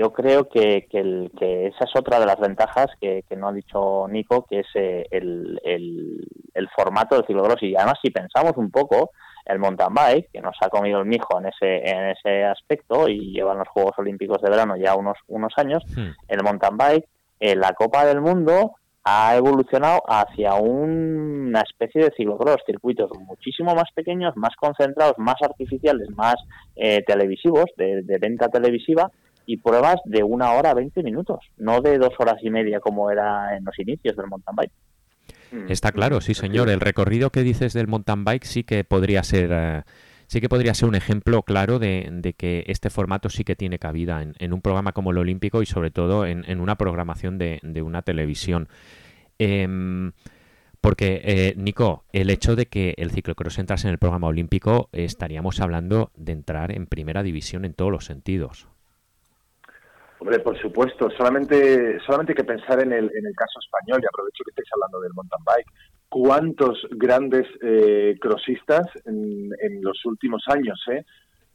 yo 0.00 0.12
creo 0.12 0.48
que, 0.48 0.86
que, 0.90 0.98
el, 0.98 1.30
que, 1.38 1.66
esa 1.66 1.84
es 1.84 1.90
otra 1.94 2.20
de 2.20 2.26
las 2.26 2.38
ventajas 2.38 2.86
que, 3.00 3.24
no 3.36 3.48
ha 3.48 3.52
dicho 3.52 4.06
Nico, 4.08 4.46
que 4.48 4.60
es 4.60 4.66
eh, 4.74 5.06
el, 5.10 5.60
el, 5.64 6.68
formato 6.74 7.16
del 7.16 7.26
ciclocross. 7.26 7.62
Y 7.62 7.76
además, 7.76 7.98
si 8.02 8.10
pensamos 8.10 8.52
un 8.56 8.70
poco, 8.70 9.10
el 9.50 9.58
mountain 9.58 9.92
bike, 9.94 10.30
que 10.32 10.40
nos 10.40 10.56
ha 10.60 10.68
comido 10.68 11.00
el 11.00 11.06
mijo 11.06 11.38
en 11.38 11.46
ese, 11.46 11.88
en 11.88 12.10
ese 12.10 12.44
aspecto 12.44 13.08
y 13.08 13.32
llevan 13.32 13.58
los 13.58 13.68
Juegos 13.68 13.98
Olímpicos 13.98 14.40
de 14.42 14.50
verano 14.50 14.76
ya 14.76 14.94
unos, 14.94 15.18
unos 15.28 15.52
años, 15.56 15.84
hmm. 15.96 16.10
el 16.28 16.42
mountain 16.42 16.76
bike, 16.76 17.08
en 17.40 17.60
la 17.60 17.72
Copa 17.72 18.04
del 18.04 18.20
Mundo 18.20 18.72
ha 19.02 19.34
evolucionado 19.34 20.02
hacia 20.06 20.54
una 20.54 21.62
especie 21.62 22.04
de 22.04 22.12
ciclocross, 22.16 22.62
circuitos 22.66 23.10
muchísimo 23.18 23.74
más 23.74 23.90
pequeños, 23.94 24.36
más 24.36 24.54
concentrados, 24.56 25.14
más 25.16 25.36
artificiales, 25.42 26.10
más 26.10 26.34
eh, 26.76 27.02
televisivos, 27.06 27.64
de, 27.76 28.02
de 28.02 28.18
venta 28.18 28.48
televisiva, 28.48 29.10
y 29.46 29.56
pruebas 29.56 29.96
de 30.04 30.22
una 30.22 30.52
hora 30.52 30.74
veinte 30.74 31.02
minutos, 31.02 31.40
no 31.56 31.80
de 31.80 31.98
dos 31.98 32.12
horas 32.18 32.36
y 32.42 32.50
media 32.50 32.78
como 32.78 33.10
era 33.10 33.56
en 33.56 33.64
los 33.64 33.76
inicios 33.80 34.16
del 34.16 34.28
mountain 34.28 34.54
bike. 34.54 34.72
Mm. 35.52 35.70
Está 35.70 35.92
claro, 35.92 36.20
sí 36.20 36.34
señor. 36.34 36.68
El 36.68 36.80
recorrido 36.80 37.30
que 37.30 37.42
dices 37.42 37.72
del 37.72 37.88
mountain 37.88 38.24
bike 38.24 38.44
sí 38.44 38.64
que 38.64 38.84
podría 38.84 39.22
ser, 39.22 39.50
eh, 39.52 39.82
sí 40.26 40.40
que 40.40 40.48
podría 40.48 40.74
ser 40.74 40.88
un 40.88 40.94
ejemplo 40.94 41.42
claro 41.42 41.78
de, 41.78 42.34
que 42.36 42.64
este 42.68 42.90
formato 42.90 43.28
sí 43.28 43.44
que 43.44 43.56
tiene 43.56 43.78
cabida 43.78 44.22
en, 44.22 44.52
un 44.52 44.60
programa 44.60 44.92
como 44.92 45.10
el 45.10 45.18
Olímpico 45.18 45.62
y 45.62 45.66
sobre 45.66 45.90
todo 45.90 46.26
en, 46.26 46.60
una 46.60 46.76
programación 46.76 47.38
de, 47.38 47.82
una 47.82 48.02
televisión. 48.02 48.68
Em, 49.38 50.12
porque, 50.80 51.20
eh, 51.24 51.54
Nico, 51.56 52.04
el 52.12 52.30
hecho 52.30 52.56
de 52.56 52.66
que 52.66 52.94
el 52.96 53.10
ciclocross 53.10 53.58
entrase 53.58 53.86
en 53.86 53.92
el 53.92 53.98
programa 53.98 54.28
olímpico, 54.28 54.88
estaríamos 54.92 55.60
hablando 55.60 56.10
de 56.16 56.32
entrar 56.32 56.72
en 56.72 56.86
primera 56.86 57.22
división 57.22 57.66
en 57.66 57.74
todos 57.74 57.92
los 57.92 58.06
sentidos. 58.06 58.69
Hombre, 60.20 60.38
por 60.40 60.58
supuesto, 60.60 61.08
solamente, 61.16 61.98
solamente 62.04 62.32
hay 62.32 62.36
que 62.36 62.44
pensar 62.44 62.82
en 62.82 62.92
el, 62.92 63.04
en 63.04 63.26
el 63.26 63.34
caso 63.34 63.58
español, 63.58 64.02
y 64.02 64.06
aprovecho 64.06 64.44
que 64.44 64.50
estáis 64.50 64.68
hablando 64.74 65.00
del 65.00 65.14
mountain 65.14 65.44
bike. 65.46 65.66
¿Cuántos 66.10 66.86
grandes 66.90 67.46
eh, 67.62 68.16
crossistas 68.20 68.86
en, 69.06 69.48
en, 69.62 69.82
los 69.82 70.04
últimos 70.04 70.42
años 70.48 70.78
eh, 70.92 71.04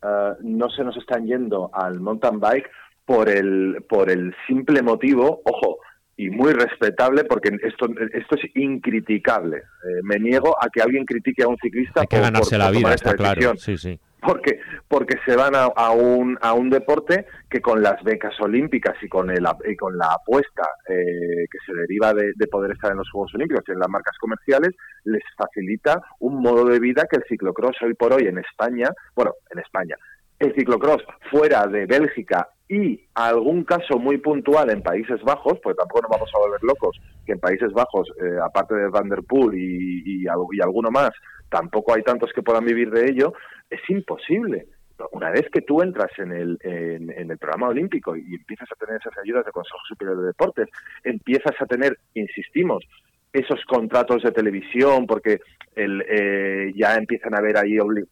ah, 0.01 0.34
no 0.41 0.69
se 0.71 0.84
nos 0.84 0.97
están 0.97 1.28
yendo 1.28 1.69
al 1.73 1.99
mountain 1.99 2.39
bike 2.39 2.67
por 3.06 3.30
el, 3.30 3.84
por 3.88 4.10
el 4.10 4.34
simple 4.47 4.82
motivo, 4.82 5.41
ojo, 5.45 5.78
y 6.17 6.32
muy 6.32 6.54
respetable 6.54 7.25
porque 7.25 7.49
esto 7.62 7.88
esto 8.13 8.36
es 8.36 8.56
incriticable. 8.56 9.58
Eh, 9.58 10.01
me 10.01 10.17
niego 10.17 10.56
a 10.60 10.69
que 10.69 10.82
alguien 10.82 11.06
critique 11.06 11.43
a 11.43 11.47
un 11.49 11.58
ciclista 11.58 12.01
Hay 12.01 12.08
que 12.08 12.19
ganarse 12.19 12.58
la 12.58 12.71
vida, 12.71 12.95
está 12.95 13.13
claro. 13.13 13.56
Sí, 13.58 13.78
sí 13.78 13.99
porque 14.26 14.60
porque 14.88 15.18
se 15.26 15.36
van 15.36 15.54
a, 15.56 15.92
un 15.92 16.38
a 16.42 16.54
un 16.54 16.70
deporte 16.70 17.26
que 17.50 17.62
con 17.62 17.82
las 17.82 18.02
becas 18.04 18.34
olímpicas 18.40 18.96
y 19.02 19.08
con 19.08 19.30
el 19.30 19.46
y 19.68 19.76
con 19.76 19.98
la 19.98 20.08
apuesta 20.14 20.68
eh, 20.88 21.46
que 21.52 21.58
se 21.66 21.74
deriva 21.74 22.14
de, 22.14 22.34
poder 22.48 22.72
estar 22.72 22.92
en 22.92 22.98
los 22.98 23.10
Juegos 23.10 23.34
Olímpicos 23.36 23.64
y 23.68 23.72
en 23.72 23.80
las 23.80 23.90
marcas 23.90 24.18
comerciales 24.20 24.70
les 25.04 25.24
facilita 25.38 26.02
un 26.20 26.42
modo 26.42 26.66
de 26.66 26.80
vida 26.80 27.06
que 27.10 27.18
el 27.18 27.24
ciclocross 27.28 27.76
hoy 27.82 27.94
por 27.96 28.14
hoy 28.14 28.28
en 28.28 28.38
España 28.38 28.90
bueno 29.16 29.34
en 29.50 29.60
España 29.60 29.96
el 30.40 30.54
ciclocross 30.54 31.04
fuera 31.32 31.66
de 31.68 31.86
Bélgica 31.86 32.48
y 32.68 33.00
algún 33.14 33.64
caso 33.64 34.00
muy 34.00 34.18
puntual 34.18 34.72
en 34.72 34.82
Países 34.82 35.22
Bajos, 35.22 35.60
porque 35.62 35.78
tampoco 35.78 36.02
nos 36.02 36.12
vamos 36.12 36.30
a 36.34 36.40
volver 36.40 36.64
locos, 36.64 36.98
que 37.26 37.34
en 37.34 37.40
Países 37.40 37.72
Bajos, 37.74 38.10
eh, 38.20 38.38
aparte 38.44 38.74
de 38.76 38.90
Vanderpool 38.90 39.56
y, 39.56 40.24
y, 40.24 40.28
alguno 40.28 40.90
más, 40.90 41.12
tampoco 41.56 41.94
hay 41.94 42.04
tantos 42.04 42.34
que 42.34 42.44
puedan 42.44 42.65
vivir 42.65 42.91
de 42.91 43.10
ello, 43.10 43.34
es 43.70 43.80
imposible. 43.88 44.68
Una 45.13 45.30
vez 45.30 45.46
que 45.50 45.62
tú 45.62 45.82
entras 45.82 46.12
en 46.18 46.34
el, 46.34 46.58
en, 46.62 47.32
el 47.32 47.38
programa 47.38 47.70
olímpico 47.70 48.13
y 48.18 48.36
empiezas 48.36 48.68
a 48.70 48.76
tener 48.76 49.00
esas 49.00 49.18
ayudas 49.24 49.46
del 49.46 49.54
Consejo 49.54 49.80
Superior 49.88 50.20
de 50.20 50.28
Deportes, 50.28 50.68
empiezas 51.04 51.54
a 51.58 51.65
tener, 51.65 51.98
insistimos, 52.13 52.84
esos 53.32 53.63
contratos 53.65 54.24
de 54.24 54.32
televisión, 54.32 55.08
porque 55.08 55.39
el, 55.76 56.04
eh, 56.10 56.74
ya 56.76 56.96
empiezan 56.96 57.34
a 57.36 57.38
haber 57.38 57.58
ahí, 57.58 57.76
no, 57.76 58.04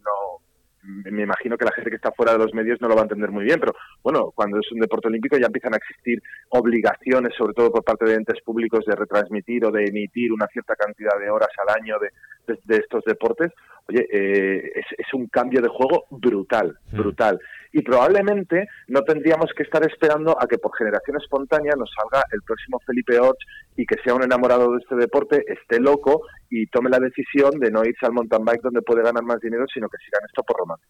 me 0.84 1.24
imagino 1.24 1.58
que 1.58 1.66
la 1.66 1.72
gente 1.72 1.90
que 1.90 1.98
está 1.98 2.12
fuera 2.12 2.34
de 2.34 2.40
los 2.40 2.54
medios 2.54 2.80
no 2.80 2.88
lo 2.88 2.96
va 2.96 3.02
a 3.02 3.04
entender 3.10 3.32
muy 3.32 3.44
bien, 3.44 3.60
pero 3.60 3.74
bueno, 4.02 4.32
cuando 4.36 4.58
es 4.60 4.72
un 4.72 4.80
deporte 4.80 5.10
olímpico 5.10 5.38
ya 5.38 5.48
empiezan 5.48 5.74
a 5.74 5.78
existir 5.78 6.22
obligaciones, 6.50 7.34
sobre 7.38 7.54
todo 7.54 7.72
por 7.72 7.84
parte 7.84 8.06
de 8.06 8.16
entes 8.16 8.42
públicos, 8.42 8.86
de 8.86 8.96
retransmitir 8.96 9.66
o 9.66 9.72
de 9.72 9.86
emitir 9.86 10.32
una 10.32 10.48
cierta 10.48 10.76
cantidad 10.76 11.18
de 11.20 11.30
horas 11.30 11.50
al 11.66 11.82
año 11.82 12.00
de, 12.00 12.10
estos 12.48 13.04
deportes. 13.06 13.52
Oye, 13.90 14.08
eh, 14.12 14.72
es, 14.98 15.14
un 15.14 15.28
cambio 15.28 15.62
de 15.62 15.68
juego 15.68 16.06
brutal, 16.10 16.78
mm. 16.92 16.98
brutal. 16.98 17.40
Y 17.74 17.82
probablemente 17.82 18.68
no 18.88 19.02
tendríamos 19.02 19.52
que 19.56 19.64
estar 19.64 19.86
esperando 19.86 20.38
a 20.40 20.48
que 20.48 20.58
por 20.58 20.76
generación 20.78 21.18
espontánea 21.18 21.74
nos 21.78 21.92
salga 21.92 22.24
el 22.32 22.42
próximo 22.44 22.80
Felipe 22.86 23.20
Orch 23.20 23.40
y 23.76 23.86
que 23.86 23.96
sea 24.04 24.14
un 24.14 24.24
enamorado 24.24 24.72
de 24.72 24.78
este 24.78 24.96
deporte, 24.96 25.44
esté 25.48 25.80
loco 25.80 26.22
y 26.50 26.68
tome 26.68 26.90
la 26.90 27.00
decisión 27.00 27.60
de 27.60 27.72
no 27.72 27.84
irse 27.84 28.06
al 28.06 28.14
mountain 28.14 28.46
bike 28.46 28.62
donde 28.62 28.82
puede 28.82 29.04
ganar 29.04 29.24
más 29.24 29.40
dinero, 29.42 29.66
sino 29.74 29.90
que 29.90 29.98
sigan 29.98 30.22
esto 30.26 30.44
por 30.44 30.58
romance. 30.58 30.86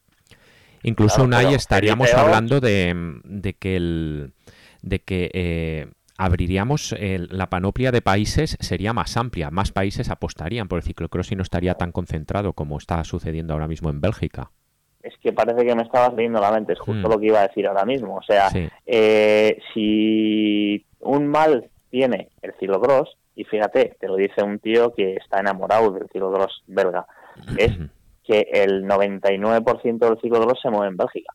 Incluso 0.84 1.24
un 1.24 1.34
ahí 1.34 1.54
estaríamos 1.54 2.13
hablando 2.13 2.60
de, 2.60 3.56
que 3.60 3.76
el 3.76 4.34
de 4.82 5.00
que 5.00 5.32
eh, 5.34 5.88
abriríamos 6.17 6.95
la 6.99 7.49
panoplia 7.49 7.91
de 7.91 8.02
países 8.02 8.58
sería 8.60 8.93
más 8.93 9.17
amplia, 9.17 9.49
más 9.52 9.71
países 9.71 10.10
apostarían 10.10 10.67
por 10.67 10.78
el 10.78 10.84
ciclocross 10.84 11.32
y 11.32 11.36
no 11.36 11.43
estaría 11.43 11.76
tan 11.76 11.91
concentrado 11.91 12.54
como 12.54 12.78
está 12.78 13.04
sucediendo 13.04 13.54
ahora 13.54 13.67
mismo 13.67 13.89
en 13.89 14.02
Bélgica. 14.02 14.52
Es 15.02 15.13
que 15.21 15.34
parece 15.34 15.65
que 15.65 15.76
me 15.76 15.84
estabas 15.84 16.13
leyendo 16.13 16.39
la 16.39 16.52
mente, 16.52 16.73
es 16.73 16.80
justo 16.80 17.08
hmm. 17.08 17.12
lo 17.12 17.19
que 17.19 17.28
iba 17.28 17.39
a 17.39 17.47
decir 17.47 17.67
ahora 17.67 17.84
mismo. 17.84 18.15
O 18.15 18.23
sea, 18.23 18.47
eh, 18.86 19.58
si 19.73 20.86
un 21.02 21.28
mal 21.28 21.69
tiene 21.89 22.30
el 22.41 22.54
ciclocross, 22.60 23.17
y 23.36 23.43
fíjate, 23.43 23.97
te 23.99 24.08
lo 24.08 24.15
dice 24.15 24.43
un 24.43 24.60
tío 24.60 24.93
que 24.93 25.15
está 25.15 25.39
enamorado 25.39 25.91
del 25.91 26.08
ciclocross 26.08 26.63
belga, 26.67 27.06
es 27.58 27.71
que 28.23 28.47
el 28.54 28.86
99% 28.86 29.97
del 29.97 30.19
ciclocross 30.21 30.62
se 30.62 30.69
mueve 30.69 30.88
en 30.88 30.97
Bélgica. 30.97 31.34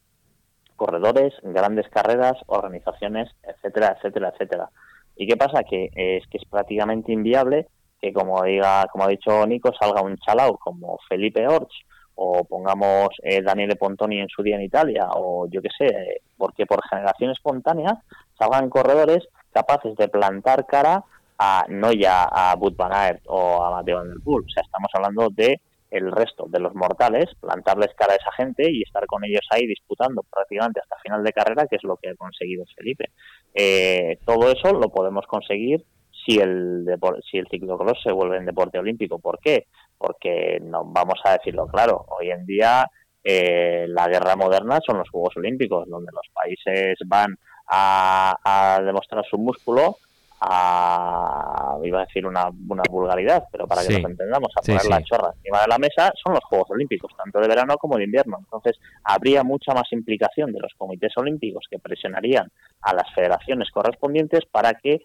Corredores, 0.78 1.34
grandes 1.42 1.88
carreras, 1.90 2.38
organizaciones, 2.46 3.28
etcétera, 3.42 3.96
etcétera, 3.96 4.30
etcétera. 4.30 4.70
¿Y 5.16 5.26
qué 5.26 5.36
pasa? 5.36 5.64
Que 5.68 5.90
es 5.94 6.26
que 6.28 6.38
es 6.38 6.44
prácticamente 6.48 7.12
inviable 7.12 7.66
que, 8.00 8.12
como 8.12 8.42
diga, 8.44 8.86
como 8.92 9.04
ha 9.04 9.08
dicho 9.08 9.44
Nico, 9.46 9.72
salga 9.78 10.00
un 10.00 10.16
chalao 10.18 10.56
como 10.56 10.98
Felipe 11.08 11.46
Orch 11.48 11.72
o 12.14 12.44
pongamos 12.44 13.08
eh, 13.22 13.42
Daniele 13.42 13.76
Pontoni 13.76 14.20
en 14.20 14.28
su 14.28 14.42
día 14.42 14.56
en 14.56 14.62
Italia, 14.62 15.08
o 15.14 15.48
yo 15.48 15.60
qué 15.60 15.68
sé, 15.76 16.20
porque 16.36 16.66
por 16.66 16.82
generación 16.88 17.30
espontánea 17.30 18.02
salgan 18.38 18.70
corredores 18.70 19.28
capaces 19.52 19.96
de 19.96 20.08
plantar 20.08 20.66
cara 20.66 21.04
a 21.38 21.64
no 21.68 21.92
ya 21.92 22.24
a 22.24 22.54
Bud 22.56 22.74
Van 22.76 22.92
Aert 22.92 23.22
o 23.26 23.62
a 23.62 23.70
Mateo 23.70 23.98
Van 23.98 24.08
Der 24.08 24.20
Poel, 24.24 24.44
o 24.44 24.48
sea, 24.48 24.62
estamos 24.64 24.90
hablando 24.94 25.28
de 25.30 25.60
el 25.90 26.12
resto 26.12 26.46
de 26.48 26.61
los 26.61 26.74
mortales, 26.74 27.27
plantarles 27.40 27.94
cara 27.96 28.12
a 28.12 28.16
esa 28.16 28.33
gente 28.33 28.70
y 28.70 28.83
estar 28.83 29.07
con 29.07 29.24
ellos 29.24 29.46
ahí 29.51 29.66
disputando 29.66 30.22
prácticamente 30.22 30.81
hasta 30.81 31.01
final 31.03 31.24
de 31.24 31.33
carrera, 31.33 31.66
que 31.66 31.77
es 31.77 31.85
lo 31.85 31.96
que 31.96 32.11
ha 32.11 32.14
conseguido 32.14 32.64
Felipe. 32.77 33.11
Eh, 33.55 34.18
todo 34.24 34.51
eso 34.51 34.72
lo 34.72 34.90
podemos 34.90 35.27
conseguir 35.27 35.85
si 36.27 36.38
el 36.38 36.85
si 37.31 37.38
el 37.38 37.48
ciclocross 37.48 38.03
se 38.03 38.12
vuelve 38.12 38.37
en 38.37 38.46
deporte 38.46 38.79
olímpico. 38.79 39.18
¿Por 39.18 39.38
qué? 39.40 39.66
Porque 39.96 40.59
no 40.61 40.85
vamos 40.85 41.20
a 41.24 41.33
decirlo 41.33 41.66
claro. 41.66 42.05
Hoy 42.18 42.31
en 42.31 42.44
día 42.44 42.87
eh, 43.24 43.87
la 43.88 44.09
guerra 44.09 44.37
moderna 44.37 44.79
son 44.87 44.98
los 44.98 45.09
Juegos 45.09 45.37
Olímpicos, 45.37 45.88
donde 45.88 46.12
los 46.12 46.27
países 46.35 46.98
van 47.07 47.37
a, 47.66 48.37
a 48.44 48.83
demostrar 48.83 49.24
su 49.24 49.38
músculo 49.38 49.96
a, 50.40 51.79
iba 51.83 52.03
a 52.03 52.05
decir 52.07 52.27
una, 52.27 52.48
una 52.68 52.83
vulgaridad, 52.90 53.44
pero 53.51 53.66
para 53.66 53.83
que 53.83 53.94
nos 53.94 54.11
entendamos, 54.11 54.53
a 54.57 54.61
poner 54.61 54.87
la 54.87 55.03
chorra 55.03 55.33
encima 55.37 55.61
de 55.62 55.68
la 55.68 55.79
mesa 55.79 56.12
son 56.22 56.35
los 56.35 56.44
Juegos 56.44 56.70
Olímpicos, 56.70 57.12
tanto 57.16 57.40
de 57.40 57.48
verano 57.48 57.77
como 57.77 57.96
de 57.96 58.05
invierno. 58.05 58.38
Entonces, 58.38 58.79
habría 59.03 59.42
mucha 59.42 59.72
más 59.74 59.92
implicación 59.92 60.53
de 60.53 60.61
los 60.61 60.72
comités 60.77 61.12
olímpicos 61.16 61.66
que 61.70 61.79
presionarían 61.79 62.51
a 62.83 62.94
las 62.94 63.12
federaciones 63.14 63.70
correspondientes 63.70 64.44
para 64.51 64.74
que 64.74 65.03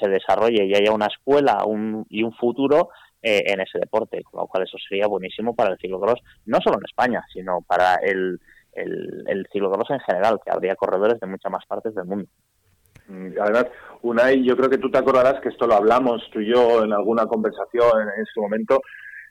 se 0.00 0.08
desarrolle 0.08 0.64
y 0.64 0.74
haya 0.74 0.92
una 0.92 1.06
escuela 1.06 1.64
y 2.08 2.22
un 2.22 2.32
futuro 2.34 2.90
eh, 3.22 3.42
en 3.46 3.60
ese 3.60 3.78
deporte, 3.78 4.22
con 4.22 4.40
lo 4.40 4.46
cual 4.46 4.64
eso 4.64 4.76
sería 4.88 5.06
buenísimo 5.06 5.54
para 5.54 5.70
el 5.70 5.78
ciclocross, 5.78 6.20
no 6.46 6.58
solo 6.60 6.78
en 6.78 6.84
España, 6.84 7.24
sino 7.32 7.60
para 7.62 7.96
el, 7.96 8.40
el, 8.72 9.24
el 9.26 9.46
ciclocross 9.52 9.90
en 9.90 10.00
general, 10.00 10.40
que 10.44 10.50
habría 10.50 10.76
corredores 10.76 11.18
de 11.20 11.26
muchas 11.26 11.50
más 11.50 11.64
partes 11.66 11.94
del 11.94 12.04
mundo. 12.04 12.28
Mm, 13.08 13.28
además, 13.40 13.66
Unai, 14.02 14.42
yo 14.44 14.56
creo 14.56 14.70
que 14.70 14.78
tú 14.78 14.90
te 14.90 14.98
acordarás 14.98 15.40
que 15.40 15.48
esto 15.48 15.66
lo 15.66 15.74
hablamos 15.74 16.22
tú 16.32 16.40
y 16.40 16.52
yo 16.52 16.84
en 16.84 16.92
alguna 16.92 17.26
conversación 17.26 18.08
en, 18.16 18.24
su 18.26 18.40
momento. 18.40 18.80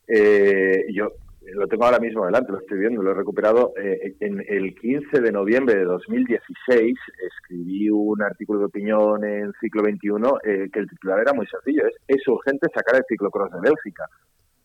Eh, 0.07 0.85
yo 0.93 1.11
lo 1.53 1.67
tengo 1.67 1.85
ahora 1.85 1.99
mismo 1.99 2.25
delante, 2.25 2.51
lo 2.51 2.59
estoy 2.59 2.79
viendo, 2.79 3.01
lo 3.01 3.11
he 3.11 3.15
recuperado. 3.15 3.73
Eh, 3.77 4.15
en 4.19 4.43
el 4.47 4.75
15 4.75 5.21
de 5.21 5.31
noviembre 5.31 5.75
de 5.75 5.83
2016 5.83 6.97
escribí 7.27 7.89
un 7.89 8.21
artículo 8.21 8.59
de 8.59 8.65
opinión 8.65 9.23
en 9.23 9.53
Ciclo 9.59 9.83
21 9.83 10.39
eh, 10.43 10.69
que 10.71 10.79
el 10.79 10.89
titular 10.89 11.19
era 11.19 11.33
muy 11.33 11.47
sencillo, 11.47 11.83
es, 12.07 12.27
urgente 12.27 12.67
sacar 12.73 12.95
el 12.95 13.05
ciclocross 13.07 13.51
de 13.51 13.59
Bélgica. 13.61 14.05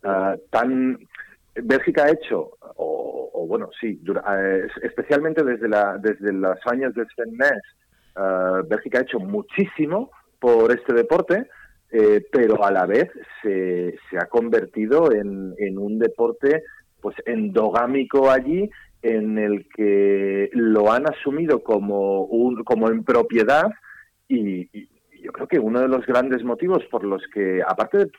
Ah, 0.02 0.34
tan 0.50 0.98
Bélgica 1.54 2.04
ha 2.04 2.10
hecho, 2.10 2.52
o, 2.76 3.44
bueno, 3.46 3.68
sí, 3.80 4.00
especialmente 4.82 5.42
desde, 5.42 5.68
la, 5.68 5.98
desde 5.98 6.32
los 6.32 6.58
años 6.66 6.94
de 6.94 7.04
Sven 7.06 7.36
Ness, 7.36 7.62
Uh, 8.16 8.66
Bélgica 8.68 8.98
ha 8.98 9.02
hecho 9.02 9.20
muchísimo 9.20 10.10
por 10.38 10.72
este 10.72 10.92
deporte, 10.94 11.46
eh, 11.92 12.24
pero 12.32 12.64
a 12.64 12.70
la 12.70 12.86
vez 12.86 13.08
se, 13.42 13.96
se 14.08 14.18
ha 14.18 14.26
convertido 14.26 15.12
en, 15.12 15.54
en, 15.58 15.78
un 15.78 15.98
deporte 15.98 16.62
pues 17.00 17.16
endogámico 17.26 18.30
allí 18.30 18.70
en 19.02 19.38
el 19.38 19.66
que 19.74 20.50
lo 20.52 20.92
han 20.92 21.08
asumido 21.08 21.62
como 21.62 22.24
un, 22.24 22.62
como 22.64 22.88
en 22.88 23.02
propiedad 23.04 23.70
y, 24.28 24.88
yo 25.20 25.32
creo 25.32 25.48
que 25.48 25.58
uno 25.58 25.80
de 25.80 25.88
los 25.88 26.06
grandes 26.06 26.42
motivos 26.44 26.82
por 26.90 27.04
los 27.04 27.22
que 27.34 27.60
aparte 27.66 27.98
de 27.98 28.10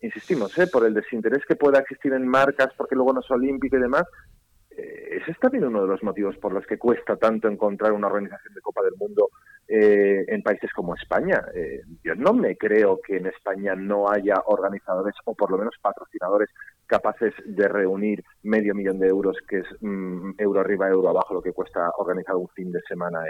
insistimos 0.00 0.56
¿eh? 0.58 0.66
por 0.66 0.86
el 0.86 0.94
desinterés 0.94 1.44
que 1.46 1.56
pueda 1.56 1.80
existir 1.80 2.12
en 2.12 2.26
marcas 2.26 2.68
porque 2.76 2.94
luego 2.94 3.12
no 3.12 3.20
es 3.20 3.30
olímpico 3.30 3.76
y 3.76 3.80
demás 3.80 4.04
eh, 4.04 4.37
ese 4.78 5.32
es 5.32 5.38
también 5.38 5.64
uno 5.64 5.82
de 5.82 5.88
los 5.88 6.02
motivos 6.02 6.36
por 6.36 6.52
los 6.52 6.66
que 6.66 6.78
cuesta 6.78 7.16
tanto 7.16 7.48
encontrar 7.48 7.92
una 7.92 8.06
organización 8.06 8.54
de 8.54 8.60
Copa 8.60 8.82
del 8.82 8.94
Mundo 8.96 9.30
eh, 9.66 10.24
en 10.28 10.42
países 10.42 10.72
como 10.72 10.94
España. 10.94 11.42
Eh, 11.54 11.82
yo 12.04 12.14
no 12.14 12.32
me 12.32 12.56
creo 12.56 13.00
que 13.00 13.16
en 13.16 13.26
España 13.26 13.74
no 13.74 14.10
haya 14.10 14.42
organizadores 14.46 15.14
o 15.24 15.34
por 15.34 15.50
lo 15.50 15.58
menos 15.58 15.74
patrocinadores 15.80 16.50
capaces 16.86 17.34
de 17.44 17.68
reunir 17.68 18.22
medio 18.42 18.74
millón 18.74 18.98
de 18.98 19.08
euros, 19.08 19.36
que 19.48 19.58
es 19.58 19.66
mm, 19.80 20.32
euro 20.38 20.60
arriba, 20.60 20.88
euro 20.88 21.08
abajo, 21.08 21.34
lo 21.34 21.42
que 21.42 21.52
cuesta 21.52 21.90
organizar 21.98 22.36
un 22.36 22.48
fin 22.48 22.70
de 22.72 22.80
semana 22.82 23.20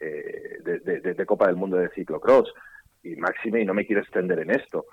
de, 0.00 1.14
de 1.14 1.26
Copa 1.26 1.46
del 1.46 1.56
Mundo 1.56 1.76
de 1.76 1.88
ciclocross. 1.90 2.52
Y 3.02 3.16
máxime, 3.16 3.60
y 3.60 3.64
no 3.64 3.74
me 3.74 3.86
quiero 3.86 4.02
extender 4.02 4.40
en 4.40 4.50
esto, 4.50 4.86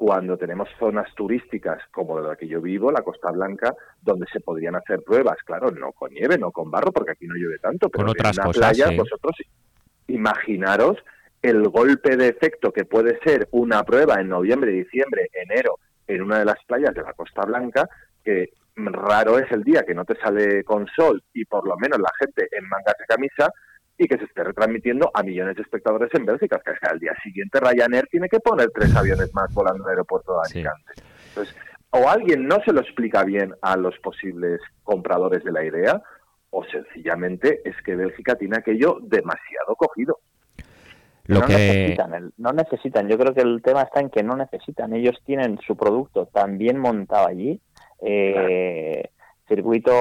cuando 0.00 0.38
tenemos 0.38 0.66
zonas 0.78 1.14
turísticas 1.14 1.82
como 1.90 2.18
la 2.18 2.34
que 2.34 2.48
yo 2.48 2.62
vivo, 2.62 2.90
la 2.90 3.02
Costa 3.02 3.30
Blanca, 3.32 3.74
donde 4.00 4.24
se 4.32 4.40
podrían 4.40 4.74
hacer 4.74 5.02
pruebas, 5.02 5.36
claro, 5.44 5.70
no 5.72 5.92
con 5.92 6.10
nieve, 6.10 6.38
no 6.38 6.50
con 6.52 6.70
barro, 6.70 6.90
porque 6.90 7.10
aquí 7.10 7.26
no 7.26 7.34
llueve 7.34 7.58
tanto, 7.58 7.90
pero 7.90 8.04
con 8.04 8.08
otras 8.08 8.38
en 8.38 8.44
una 8.44 8.50
playa, 8.50 8.90
vosotros 8.96 9.36
imaginaros 10.06 10.96
el 11.42 11.68
golpe 11.68 12.16
de 12.16 12.28
efecto 12.28 12.72
que 12.72 12.86
puede 12.86 13.18
ser 13.20 13.46
una 13.50 13.84
prueba 13.84 14.18
en 14.18 14.30
noviembre, 14.30 14.70
diciembre, 14.70 15.28
enero, 15.34 15.78
en 16.06 16.22
una 16.22 16.38
de 16.38 16.46
las 16.46 16.64
playas 16.64 16.94
de 16.94 17.02
la 17.02 17.12
Costa 17.12 17.42
Blanca, 17.44 17.86
que 18.24 18.54
raro 18.76 19.38
es 19.38 19.52
el 19.52 19.62
día 19.62 19.82
que 19.82 19.94
no 19.94 20.06
te 20.06 20.18
sale 20.18 20.64
con 20.64 20.86
sol 20.96 21.22
y 21.34 21.44
por 21.44 21.68
lo 21.68 21.76
menos 21.76 21.98
la 21.98 22.10
gente 22.18 22.48
en 22.52 22.66
mangas 22.66 22.94
de 22.98 23.04
camisa 23.04 23.52
y 24.00 24.08
que 24.08 24.16
se 24.16 24.24
esté 24.24 24.42
retransmitiendo 24.42 25.10
a 25.12 25.22
millones 25.22 25.56
de 25.56 25.62
espectadores 25.62 26.08
en 26.14 26.24
Bélgica. 26.24 26.58
Que 26.64 26.72
al 26.88 26.98
día 26.98 27.12
siguiente 27.22 27.60
Ryanair 27.60 28.06
tiene 28.10 28.30
que 28.30 28.40
poner 28.40 28.70
tres 28.74 28.96
aviones 28.96 29.32
más 29.34 29.52
volando 29.52 29.84
el 29.84 29.90
aeropuerto 29.90 30.32
de 30.32 30.40
Alicante. 30.50 30.92
Entonces, 31.28 31.54
o 31.90 32.08
alguien 32.08 32.46
no 32.46 32.56
se 32.64 32.72
lo 32.72 32.80
explica 32.80 33.24
bien 33.24 33.54
a 33.60 33.76
los 33.76 33.98
posibles 33.98 34.58
compradores 34.84 35.44
de 35.44 35.52
la 35.52 35.64
idea, 35.64 36.02
o 36.48 36.64
sencillamente 36.64 37.60
es 37.62 37.76
que 37.84 37.94
Bélgica 37.94 38.36
tiene 38.36 38.56
aquello 38.56 39.00
demasiado 39.02 39.76
cogido. 39.76 40.18
no, 41.26 41.40
necesitan 41.40 42.32
no 42.38 42.52
necesitan, 42.54 43.06
yo 43.06 43.18
creo 43.18 43.34
que 43.34 43.42
el 43.42 43.60
tema 43.60 43.82
está 43.82 44.00
en 44.00 44.08
que 44.08 44.22
no 44.22 44.34
necesitan, 44.34 44.94
ellos 44.94 45.20
tienen 45.26 45.58
su 45.66 45.76
producto 45.76 46.24
tan 46.32 46.56
bien 46.56 46.78
montado 46.78 47.28
allí, 47.28 47.60
eh, 48.00 49.10
circuito 49.50 49.92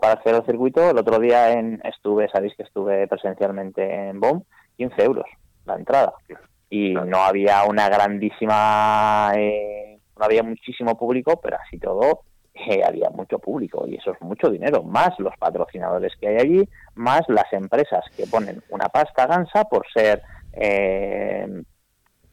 para 0.00 0.20
hacer 0.20 0.34
el 0.34 0.44
circuito. 0.44 0.90
El 0.90 0.98
otro 0.98 1.18
día 1.18 1.52
en, 1.52 1.80
estuve, 1.84 2.28
sabéis 2.28 2.54
que 2.56 2.62
estuve 2.62 3.08
presencialmente 3.08 3.82
en 4.10 4.20
BOM, 4.20 4.42
15 4.76 5.02
euros 5.02 5.26
la 5.64 5.76
entrada. 5.76 6.12
Y 6.70 6.92
no 6.92 7.18
había 7.18 7.64
una 7.64 7.88
grandísima, 7.88 9.32
eh, 9.36 9.98
no 10.18 10.24
había 10.24 10.42
muchísimo 10.42 10.98
público, 10.98 11.40
pero 11.40 11.56
así 11.64 11.78
todo 11.78 12.22
eh, 12.54 12.82
había 12.84 13.08
mucho 13.10 13.38
público 13.38 13.86
y 13.86 13.96
eso 13.96 14.12
es 14.12 14.20
mucho 14.20 14.50
dinero, 14.50 14.82
más 14.82 15.10
los 15.18 15.34
patrocinadores 15.38 16.12
que 16.20 16.28
hay 16.28 16.36
allí, 16.36 16.68
más 16.94 17.22
las 17.28 17.50
empresas 17.52 18.04
que 18.16 18.26
ponen 18.26 18.62
una 18.70 18.88
pasta 18.88 19.26
gansa 19.26 19.64
por 19.64 19.86
ser 19.92 20.22
eh, 20.52 21.62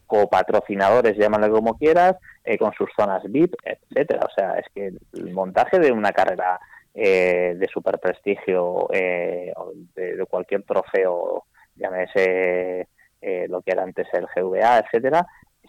copatrocinadores, 0.06 1.16
llámalo 1.16 1.52
como 1.52 1.78
quieras, 1.78 2.16
eh, 2.46 2.56
con 2.56 2.72
sus 2.72 2.88
zonas 2.96 3.22
VIP, 3.24 3.54
etcétera. 3.64 4.20
O 4.24 4.30
sea, 4.34 4.58
es 4.58 4.66
que 4.74 4.86
el 4.86 5.32
montaje 5.32 5.78
de 5.78 5.92
una 5.92 6.12
carrera 6.12 6.58
eh, 6.98 7.54
de 7.58 7.66
super 7.68 7.98
prestigio, 7.98 8.88
eh, 8.90 9.52
de, 9.94 10.24
cualquier 10.24 10.62
trofeo, 10.62 11.44
llámese 11.74 12.88
eh, 13.20 13.46
lo 13.48 13.60
que 13.60 13.72
era 13.72 13.82
antes 13.82 14.06
el 14.14 14.26
GVA, 14.34 14.78
etcétera, 14.78 15.26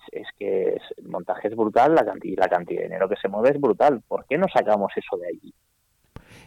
es, 0.09 0.27
que 0.39 0.79
el 0.97 1.07
montaje 1.09 1.49
es 1.49 1.55
brutal, 1.55 1.95
la 1.95 2.05
cantidad, 2.05 2.43
la 2.43 2.47
cantidad 2.47 2.79
de 2.79 2.85
dinero 2.85 3.09
que 3.09 3.17
se 3.17 3.27
mueve 3.27 3.49
es 3.49 3.59
brutal. 3.59 4.01
¿Por 4.07 4.25
qué 4.25 4.37
no 4.37 4.45
sacamos 4.47 4.93
eso 4.95 5.17
de 5.17 5.27
allí? 5.27 5.53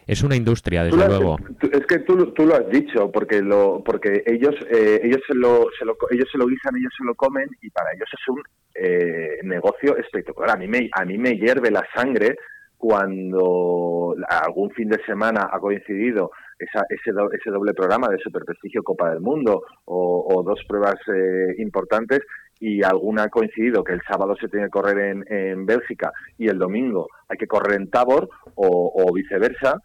Es 0.07 0.23
una 0.23 0.35
industria, 0.35 0.83
desde 0.83 0.97
luego. 1.07 1.37
es 1.71 1.85
que 1.85 1.99
tú, 1.99 2.15
lo 2.15 2.55
has 2.55 2.69
dicho, 2.69 3.11
porque 3.11 3.41
lo, 3.41 3.83
porque 3.83 4.23
ellos, 4.25 4.55
eh, 4.69 4.99
ellos 5.03 5.21
se 5.27 5.35
lo, 5.35 5.67
se 5.77 5.85
lo, 5.85 5.95
ellos 6.09 6.27
se 6.31 6.37
lo 6.37 6.47
guisan, 6.47 6.75
ellos 6.75 6.93
se 6.97 7.05
lo 7.05 7.15
comen 7.15 7.47
y 7.61 7.69
para 7.69 7.91
ellos 7.93 8.09
es 8.11 8.27
un 8.27 8.41
eh, 8.75 9.39
negocio 9.43 9.97
espectacular. 9.97 10.51
A 10.51 10.57
mí 10.57 10.67
me, 10.67 10.89
a 10.91 11.05
mí 11.05 11.17
me 11.17 11.37
hierve 11.37 11.71
la 11.71 11.85
sangre 11.95 12.35
cuando 12.77 14.15
algún 14.27 14.71
fin 14.71 14.89
de 14.89 14.99
semana 15.05 15.49
ha 15.51 15.59
coincidido 15.59 16.31
esa, 16.57 16.83
ese, 16.89 17.11
ese 17.33 17.51
doble 17.51 17.73
programa 17.73 18.07
de 18.09 18.17
Super 18.17 18.43
Prestigio 18.43 18.81
Copa 18.81 19.11
del 19.11 19.19
Mundo 19.19 19.63
o, 19.85 20.43
dos 20.43 20.59
pruebas 20.67 20.95
eh, 21.07 21.55
importantes 21.59 22.21
y 22.61 22.83
alguna 22.83 23.23
ha 23.23 23.29
coincidido 23.29 23.83
que 23.83 23.93
el 23.93 24.01
sábado 24.07 24.35
se 24.39 24.47
tiene 24.47 24.67
que 24.67 24.71
correr 24.71 24.99
en, 24.99 25.25
en 25.27 25.65
Bélgica 25.65 26.13
y 26.37 26.47
el 26.47 26.59
domingo 26.59 27.07
hay 27.27 27.37
que 27.37 27.47
correr 27.47 27.81
en 27.81 27.89
Tabor 27.89 28.29
o, 28.53 29.11
viceversa 29.13 29.79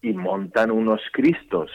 y 0.00 0.12
montan 0.12 0.70
unos 0.70 1.00
cristos 1.12 1.68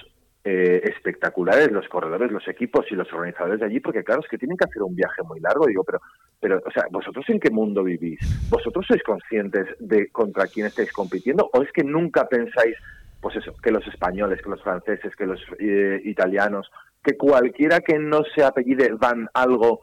eh, 0.45 0.81
espectaculares 0.85 1.69
los 1.69 1.89
corredores, 1.89 2.31
los 2.31 2.47
equipos 2.47 2.85
y 2.89 2.95
los 2.95 3.11
organizadores 3.11 3.59
de 3.59 3.65
allí, 3.65 3.81
porque 3.81 4.05
claro, 4.05 4.21
es 4.21 4.29
que 4.29 4.37
tienen 4.37 4.55
que 4.55 4.63
hacer 4.63 4.81
un 4.81 4.95
viaje 4.95 5.21
muy 5.23 5.41
largo, 5.41 5.65
digo, 5.65 5.83
pero, 5.83 5.99
pero, 6.39 6.61
o 6.65 6.71
sea, 6.71 6.85
¿vosotros 6.89 7.25
en 7.27 7.41
qué 7.41 7.49
mundo 7.49 7.83
vivís? 7.83 8.19
¿Vosotros 8.49 8.85
sois 8.87 9.03
conscientes 9.03 9.67
de 9.79 10.09
contra 10.09 10.47
quién 10.47 10.67
estáis 10.67 10.93
compitiendo? 10.93 11.49
¿O 11.53 11.61
es 11.61 11.71
que 11.73 11.83
nunca 11.83 12.25
pensáis, 12.29 12.77
pues 13.19 13.35
eso, 13.35 13.53
que 13.61 13.71
los 13.71 13.85
españoles, 13.85 14.41
que 14.41 14.49
los 14.49 14.63
franceses, 14.63 15.13
que 15.17 15.25
los 15.25 15.41
eh, 15.59 16.01
italianos, 16.05 16.71
que 17.03 17.17
cualquiera 17.17 17.81
que 17.81 17.99
no 17.99 18.23
se 18.33 18.43
apellide 18.43 18.93
Van 18.93 19.27
algo, 19.33 19.81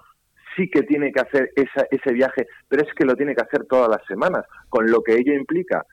sí 0.56 0.70
que 0.70 0.82
tiene 0.82 1.12
que 1.12 1.20
hacer 1.20 1.50
esa, 1.56 1.86
ese 1.90 2.12
viaje, 2.12 2.46
pero 2.68 2.82
es 2.82 2.94
que 2.94 3.04
lo 3.04 3.16
tiene 3.16 3.34
que 3.34 3.42
hacer 3.42 3.66
todas 3.66 3.88
las 3.88 4.04
semanas, 4.06 4.44
con 4.68 4.90
lo 4.90 5.02
que 5.02 5.14
ello 5.14 5.32
implica 5.32 5.84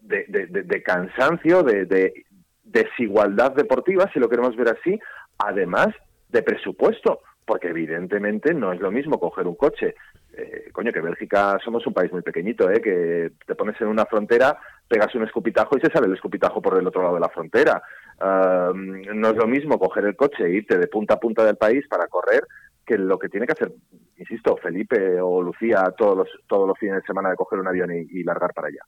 de, 0.00 0.24
de, 0.28 0.82
cansancio, 0.82 1.62
de, 1.62 2.24
desigualdad 2.62 3.52
deportiva, 3.52 4.10
si 4.12 4.20
lo 4.20 4.28
queremos 4.28 4.56
ver 4.56 4.76
así, 4.78 4.98
además 5.38 5.88
de 6.28 6.42
presupuesto, 6.42 7.20
porque 7.44 7.68
evidentemente 7.68 8.52
no 8.54 8.72
es 8.72 8.80
lo 8.80 8.90
mismo 8.90 9.20
coger 9.20 9.46
un 9.46 9.54
coche. 9.54 9.94
Eh, 10.36 10.68
coño, 10.72 10.92
que 10.92 11.00
Bélgica 11.00 11.58
somos 11.64 11.86
un 11.86 11.94
país 11.94 12.12
muy 12.12 12.22
pequeñito, 12.22 12.70
¿eh? 12.70 12.80
que 12.82 13.30
te 13.46 13.54
pones 13.54 13.80
en 13.80 13.86
una 13.86 14.04
frontera, 14.04 14.58
pegas 14.86 15.14
un 15.14 15.24
escupitajo 15.24 15.78
y 15.78 15.80
se 15.80 15.90
sale 15.90 16.06
el 16.08 16.14
escupitajo 16.14 16.60
por 16.60 16.78
el 16.78 16.86
otro 16.86 17.02
lado 17.02 17.14
de 17.14 17.20
la 17.20 17.28
frontera. 17.28 17.82
no 18.20 19.28
es 19.30 19.36
lo 19.36 19.46
mismo 19.46 19.78
coger 19.78 20.04
el 20.04 20.16
coche 20.16 20.44
e 20.44 20.50
irte 20.50 20.76
de 20.76 20.88
punta 20.88 21.14
a 21.14 21.20
punta 21.20 21.44
del 21.44 21.56
país 21.56 21.86
para 21.88 22.08
correr 22.08 22.42
que 22.86 22.96
lo 22.96 23.18
que 23.18 23.28
tiene 23.28 23.46
que 23.46 23.52
hacer, 23.52 23.72
insisto, 24.16 24.56
Felipe 24.56 25.20
o 25.20 25.42
Lucía 25.42 25.92
todos 25.96 26.16
los, 26.16 26.28
todos 26.46 26.68
los 26.68 26.78
fines 26.78 26.96
de 26.96 27.02
semana 27.02 27.30
de 27.30 27.36
coger 27.36 27.58
un 27.58 27.68
avión 27.68 27.90
y, 27.92 28.22
largar 28.22 28.54
para 28.54 28.68
allá. 28.68 28.80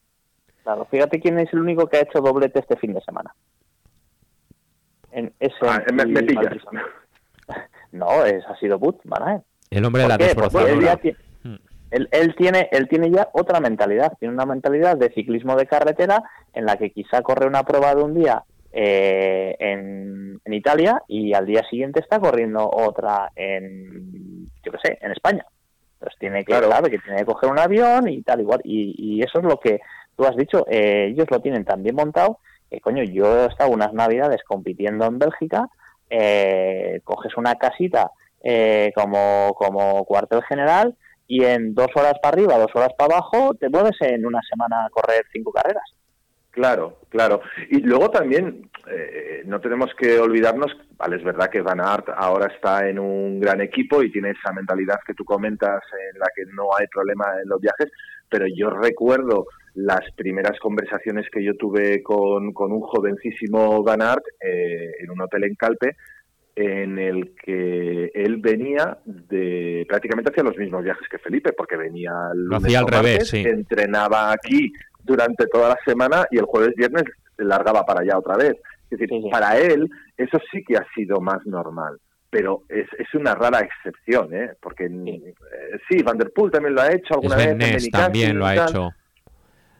Claro, 0.63 0.87
fíjate 0.91 1.21
quién 1.21 1.39
es 1.39 1.53
el 1.53 1.61
único 1.61 1.87
que 1.87 1.99
ha 1.99 2.03
hecho 2.03 2.21
doblete 2.21 2.61
este 2.61 2.77
fin 2.77 2.95
de 2.95 3.01
semana. 3.01 3.35
En 5.11 5.33
ese 5.41 5.55
ah, 5.63 5.83
me, 5.93 6.05
No, 7.93 8.25
es, 8.25 8.45
ha 8.47 8.57
sido 8.57 8.79
But, 8.79 9.01
¿vale? 9.05 9.43
El 9.71 9.85
hombre 9.85 10.03
de 10.03 10.09
la 10.09 10.19
desbrozadora. 10.19 11.01
Hmm. 11.43 11.57
Él, 11.91 12.09
él, 12.13 12.35
tiene, 12.37 12.69
él 12.71 12.87
tiene 12.89 13.11
ya 13.11 13.29
otra 13.33 13.61
mentalidad, 13.61 14.13
tiene 14.19 14.35
una 14.35 14.47
mentalidad 14.47 14.97
de 14.97 15.11
ciclismo 15.13 15.57
de 15.57 15.67
carretera 15.67 16.23
en 16.53 16.67
la 16.67 16.77
que 16.77 16.91
quizá 16.91 17.23
corre 17.23 17.47
una 17.47 17.65
prueba 17.65 17.95
de 17.95 18.03
un 18.03 18.15
día 18.15 18.45
eh, 18.73 19.57
en, 19.59 20.41
en, 20.45 20.53
Italia 20.53 21.03
y 21.09 21.33
al 21.33 21.47
día 21.47 21.63
siguiente 21.69 22.01
está 22.01 22.21
corriendo 22.21 22.69
otra 22.71 23.31
en, 23.35 24.47
yo 24.63 24.73
qué 24.73 24.79
sé, 24.83 24.99
en 25.01 25.13
España. 25.13 25.45
Entonces 25.95 26.19
tiene 26.19 26.45
que, 26.45 26.53
sabe 26.53 26.91
que 26.91 26.99
tiene 26.99 27.19
que 27.19 27.25
coger 27.25 27.51
un 27.51 27.59
avión 27.59 28.09
y 28.09 28.23
tal 28.23 28.41
igual. 28.41 28.61
Y, 28.65 28.95
y 28.99 29.23
eso 29.23 29.39
es 29.39 29.45
lo 29.45 29.59
que 29.59 29.81
tú 30.17 30.25
has 30.25 30.37
dicho, 30.37 30.67
eh, 30.69 31.09
ellos 31.11 31.27
lo 31.31 31.41
tienen 31.41 31.65
tan 31.65 31.83
bien 31.83 31.95
montado 31.95 32.41
que, 32.71 32.81
coño, 32.81 33.03
yo 33.05 33.45
he 33.45 33.47
estado 33.47 33.71
unas 33.71 33.93
navidades 33.93 34.43
compitiendo 34.45 35.07
en 35.07 35.19
Bélgica, 35.19 35.69
eh, 36.11 37.01
coges 37.05 37.37
una 37.37 37.55
casita 37.55 38.11
eh, 38.43 38.93
como, 38.95 39.55
como 39.55 40.05
cuartel 40.05 40.43
general 40.45 40.97
y 41.27 41.45
en 41.45 41.75
dos 41.75 41.89
horas 41.95 42.15
para 42.23 42.35
arriba, 42.35 42.59
dos 42.59 42.75
horas 42.75 42.93
para 42.97 43.17
abajo, 43.17 43.55
te 43.55 43.71
puedes 43.71 43.97
en 44.01 44.27
una 44.27 44.41
semana 44.49 44.87
a 44.87 44.91
correr 44.91 45.25
cinco 45.33 45.53
carreras. 45.53 45.85
Claro, 46.59 46.99
claro. 47.09 47.41
Y 47.71 47.79
luego 47.83 48.11
también 48.11 48.69
eh, 48.91 49.43
no 49.47 49.61
tenemos 49.61 49.95
que 49.95 50.19
olvidarnos, 50.19 50.77
vale, 50.97 51.15
es 51.15 51.23
verdad 51.23 51.49
que 51.49 51.63
Van 51.63 51.81
Aert 51.81 52.09
ahora 52.17 52.53
está 52.53 52.89
en 52.89 52.99
un 52.99 53.39
gran 53.39 53.61
equipo 53.61 54.03
y 54.03 54.11
tiene 54.11 54.31
esa 54.31 54.53
mentalidad 54.53 54.99
que 55.07 55.15
tú 55.15 55.25
comentas 55.25 55.81
en 56.11 56.19
la 56.19 56.27
que 56.35 56.43
no 56.53 56.65
hay 56.77 56.89
problema 56.89 57.27
en 57.41 57.49
los 57.49 57.61
viajes, 57.61 57.93
pero 58.29 58.47
yo 58.53 58.71
recuerdo 58.71 59.47
las 59.75 60.01
primeras 60.17 60.59
conversaciones 60.59 61.27
que 61.31 61.45
yo 61.45 61.55
tuve 61.55 62.03
con, 62.03 62.53
con 62.53 62.73
un 62.73 62.81
jovencísimo 62.81 63.81
Van 63.85 64.03
Aert 64.03 64.25
eh, 64.41 64.95
en 64.99 65.11
un 65.13 65.21
hotel 65.21 65.45
en 65.45 65.55
Calpe, 65.55 65.97
en 66.57 66.99
el 66.99 67.37
que 67.37 68.11
él 68.13 68.39
venía 68.39 68.99
de 69.05 69.87
prácticamente 69.89 70.33
hacia 70.33 70.43
los 70.43 70.57
mismos 70.57 70.83
viajes 70.83 71.07
que 71.09 71.19
Felipe, 71.19 71.53
porque 71.53 71.77
venía 71.77 72.11
Lo 72.35 72.57
hacía 72.57 72.81
al 72.81 72.89
revés, 72.89 73.29
sí. 73.29 73.45
entrenaba 73.47 74.33
aquí 74.33 74.73
durante 75.09 75.47
toda 75.47 75.71
la 75.71 75.79
semana 75.85 76.27
y 76.31 76.39
el 76.39 76.45
jueves 76.45 76.75
viernes 76.77 77.05
largaba 77.39 77.85
para 77.85 78.03
allá 78.03 78.19
otra 78.19 78.37
vez. 78.37 78.55
Es 78.91 78.99
decir, 78.99 79.11
para 79.31 79.59
él 79.59 79.89
eso 80.17 80.39
sí 80.53 80.63
que 80.65 80.77
ha 80.77 80.87
sido 80.95 81.21
más 81.21 81.45
normal, 81.47 81.99
pero 82.31 82.63
es, 82.69 82.87
es 82.99 83.13
una 83.15 83.35
rara 83.35 83.61
excepción, 83.61 84.35
¿eh? 84.35 84.53
Porque 84.61 84.89
sí, 84.89 85.99
eh, 85.99 86.03
Van 86.03 86.19
der 86.19 86.33
Poel 86.33 86.51
también 86.51 86.75
lo 86.75 86.83
ha 86.83 86.93
hecho 86.93 87.15
alguna 87.15 87.37
vez. 87.37 87.91
también 87.91 88.39
lo 88.39 88.47
ha 88.47 88.55
hecho. 88.55 88.91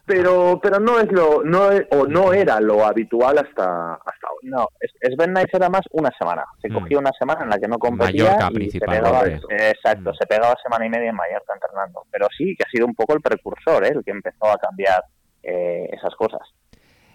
Pero, 0.05 0.59
pero 0.63 0.81
no 0.81 0.99
es 0.99 1.13
lo 1.13 1.43
no 1.45 1.69
o 1.91 2.07
no 2.07 2.33
era 2.33 2.61
lo 2.61 2.87
habitual 2.87 3.37
hasta 3.37 3.93
hasta 3.93 4.29
hoy. 4.31 4.49
No, 4.49 4.69
es, 4.81 4.91
es 5.01 5.15
Ben 5.19 5.35
era 5.37 5.69
más 5.69 5.83
una 5.91 6.11
semana. 6.19 6.45
Se 6.63 6.71
mm. 6.71 6.73
cogía 6.73 6.99
una 6.99 7.13
semana 7.19 7.43
en 7.45 7.51
la 7.51 7.59
que 7.59 7.69
no 7.69 7.79
competía 7.79 8.39
y 8.59 8.71
se 8.71 8.81
pegaba, 8.81 9.27
exacto, 9.27 10.11
mm. 10.11 10.15
se 10.15 10.27
pegaba 10.27 10.55
semana 10.63 10.87
y 10.87 10.89
media 10.89 11.11
en 11.11 11.17
Mallorca 11.17 11.53
entrenando. 11.53 12.05
Pero 12.11 12.27
sí 12.35 12.57
que 12.57 12.65
ha 12.67 12.71
sido 12.71 12.87
un 12.87 12.95
poco 12.95 13.13
el 13.13 13.21
precursor, 13.21 13.85
¿eh? 13.85 13.93
el 13.97 14.03
que 14.03 14.13
empezó 14.13 14.47
a 14.47 14.57
cambiar 14.57 15.05
eh, 15.43 15.89
esas 15.93 16.15
cosas. 16.15 16.43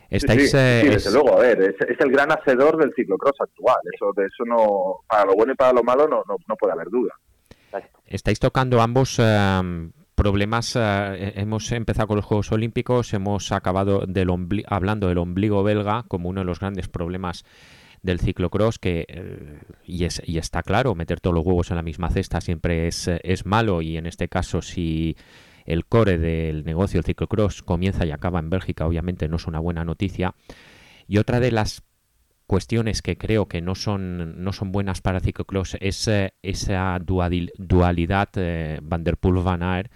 Estáis, 0.09 0.51
sí, 0.51 0.57
eh, 0.57 0.89
desde 0.91 1.11
luego, 1.11 1.35
a 1.35 1.39
ver, 1.39 1.59
es, 1.61 1.99
el 1.99 2.11
gran 2.11 2.31
hacedor 2.31 2.77
del 2.77 2.93
ciclocross 2.95 3.41
actual. 3.41 3.77
Eso, 3.93 4.13
de 4.15 4.25
eso 4.25 4.43
no, 4.45 4.99
para 5.07 5.25
lo 5.25 5.33
bueno 5.33 5.53
y 5.53 5.55
para 5.55 5.73
lo 5.73 5.83
malo 5.83 6.07
no, 6.07 6.23
no, 6.27 6.55
puede 6.55 6.73
haber 6.73 6.89
duda. 6.89 7.13
Estáis 8.05 8.39
tocando 8.39 8.79
ambos 8.79 9.17
em, 9.17 9.91
problemas. 10.13 10.75
Eh, 10.75 11.33
hemos 11.35 11.71
empezado 11.71 12.09
con 12.09 12.17
los 12.17 12.25
Juegos 12.25 12.51
Olímpicos, 12.51 13.11
hemos 13.15 13.51
acabado 13.51 14.05
del 14.05 14.29
hablando 14.67 15.07
del 15.07 15.17
ombligo 15.17 15.63
belga 15.63 16.03
como 16.07 16.29
uno 16.29 16.41
de 16.41 16.45
los 16.45 16.59
grandes 16.59 16.87
problemas 16.87 17.43
del 18.03 18.19
ciclocross 18.19 18.77
que 18.77 19.07
y, 19.85 20.03
es, 20.03 20.21
y 20.25 20.37
está 20.37 20.61
claro 20.61 20.93
meter 20.93 21.21
todos 21.21 21.33
los 21.33 21.45
huevos 21.45 21.71
en 21.71 21.77
la 21.77 21.83
misma 21.83 22.09
cesta 22.09 22.41
siempre 22.41 22.87
es, 22.87 23.07
es 23.07 23.45
malo 23.45 23.81
y 23.81 23.95
en 23.95 24.05
este 24.05 24.27
caso 24.27 24.61
si 24.61 25.15
el 25.65 25.85
core 25.85 26.17
del 26.17 26.63
negocio 26.65 26.99
del 26.99 27.05
ciclocross 27.05 27.61
comienza 27.63 28.05
y 28.05 28.11
acaba 28.11 28.39
en 28.39 28.49
Bélgica, 28.49 28.85
obviamente 28.85 29.27
no 29.27 29.37
es 29.37 29.47
una 29.47 29.59
buena 29.59 29.85
noticia. 29.85 30.35
Y 31.07 31.17
otra 31.17 31.39
de 31.39 31.51
las 31.51 31.83
cuestiones 32.47 33.01
que 33.01 33.17
creo 33.17 33.47
que 33.47 33.61
no 33.61 33.75
son, 33.75 34.43
no 34.43 34.53
son 34.53 34.71
buenas 34.71 35.01
para 35.01 35.17
el 35.17 35.23
ciclocross 35.23 35.77
es 35.79 36.07
eh, 36.07 36.33
esa 36.41 36.99
dualidad 36.99 38.29
eh, 38.35 38.79
Van 38.83 39.03
der 39.03 39.17
Poel-Van 39.17 39.63
Aert 39.63 39.91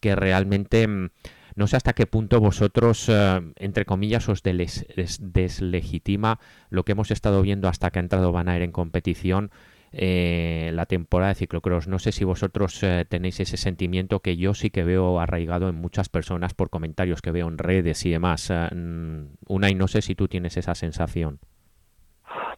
que 0.00 0.14
realmente 0.14 0.86
mm, 0.86 1.10
no 1.56 1.66
sé 1.66 1.76
hasta 1.76 1.94
qué 1.94 2.06
punto 2.06 2.38
vosotros, 2.38 3.08
eh, 3.08 3.40
entre 3.56 3.86
comillas, 3.86 4.28
os 4.28 4.42
deslegitima 4.42 6.38
lo 6.68 6.84
que 6.84 6.92
hemos 6.92 7.10
estado 7.10 7.40
viendo 7.40 7.68
hasta 7.68 7.90
que 7.90 7.98
ha 7.98 8.02
entrado 8.02 8.30
Van 8.30 8.48
Aert 8.48 8.62
en 8.62 8.72
competición 8.72 9.50
eh, 9.92 10.70
la 10.74 10.86
temporada 10.86 11.30
de 11.30 11.36
ciclocross. 11.36 11.88
No 11.88 11.98
sé 11.98 12.12
si 12.12 12.24
vosotros 12.24 12.82
eh, 12.82 13.04
tenéis 13.08 13.40
ese 13.40 13.56
sentimiento 13.56 14.20
que 14.20 14.36
yo 14.36 14.54
sí 14.54 14.70
que 14.70 14.84
veo 14.84 15.20
arraigado 15.20 15.68
en 15.68 15.76
muchas 15.76 16.08
personas 16.08 16.54
por 16.54 16.70
comentarios 16.70 17.22
que 17.22 17.30
veo 17.30 17.48
en 17.48 17.58
redes 17.58 18.04
y 18.04 18.10
demás. 18.10 18.50
Eh, 18.50 18.68
mm, 18.74 19.36
una 19.48 19.70
y 19.70 19.74
no 19.74 19.88
sé 19.88 20.02
si 20.02 20.14
tú 20.14 20.28
tienes 20.28 20.56
esa 20.56 20.74
sensación. 20.74 21.38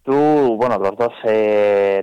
Tú, 0.02 0.14
bueno, 0.56 0.78
los 0.78 0.96
dos 0.96 1.12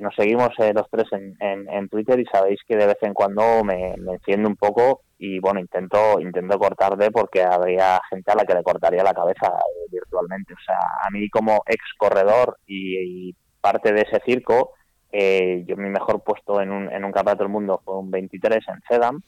nos 0.02 0.16
seguimos 0.16 0.50
los 0.60 0.90
tres 0.92 1.06
en, 1.12 1.36
en, 1.68 1.90
Twitter 1.90 2.20
y 2.20 2.26
sabéis 2.26 2.60
que 2.68 2.78
de 2.78 2.86
vez 2.86 2.98
en 3.02 3.16
cuando 3.16 3.64
me, 3.64 3.96
me 3.98 4.14
enciendo 4.14 4.48
un 4.48 4.56
poco 4.56 5.02
y 5.18 5.40
bueno, 5.40 5.60
intento 5.60 6.20
intento 6.20 6.60
cortarle 6.60 7.10
porque 7.10 7.42
habría 7.42 8.00
gente 8.10 8.32
a 8.32 8.36
la 8.36 8.44
que 8.44 8.54
le 8.54 8.64
cortaría 8.64 9.04
la 9.04 9.14
cabeza 9.14 9.52
virtualmente. 9.92 10.54
O 10.54 10.64
sea, 10.64 10.78
a 11.04 11.10
mí 11.10 11.28
como 11.30 11.64
ex 11.66 11.84
corredor 11.98 12.58
y 12.68 13.34
parte 13.60 13.92
de 13.92 14.02
ese 14.02 14.22
circo, 14.24 14.74
eh, 15.18 15.64
yo 15.66 15.78
mi 15.78 15.88
mejor 15.88 16.22
puesto 16.22 16.60
en 16.60 16.72
un, 16.72 16.92
en 16.92 17.06
un 17.06 17.14
campeonato 17.14 17.46
del 17.46 17.54
mundo 17.54 17.82
fue 17.86 17.98
un 17.98 18.12
23 18.12 18.60
en 18.68 18.82
Sedam 18.86 19.22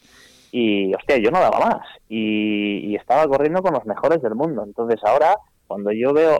y, 0.51 0.93
hostia, 0.93 1.17
yo 1.17 1.31
no 1.31 1.39
daba 1.39 1.59
más 1.59 1.87
y, 2.09 2.93
estaba 2.95 3.25
corriendo 3.27 3.61
con 3.61 3.73
los 3.73 3.85
mejores 3.85 4.21
del 4.21 4.35
mundo. 4.35 4.65
Entonces 4.65 4.99
ahora, 5.03 5.37
cuando 5.65 5.93
yo 5.93 6.11
veo 6.11 6.39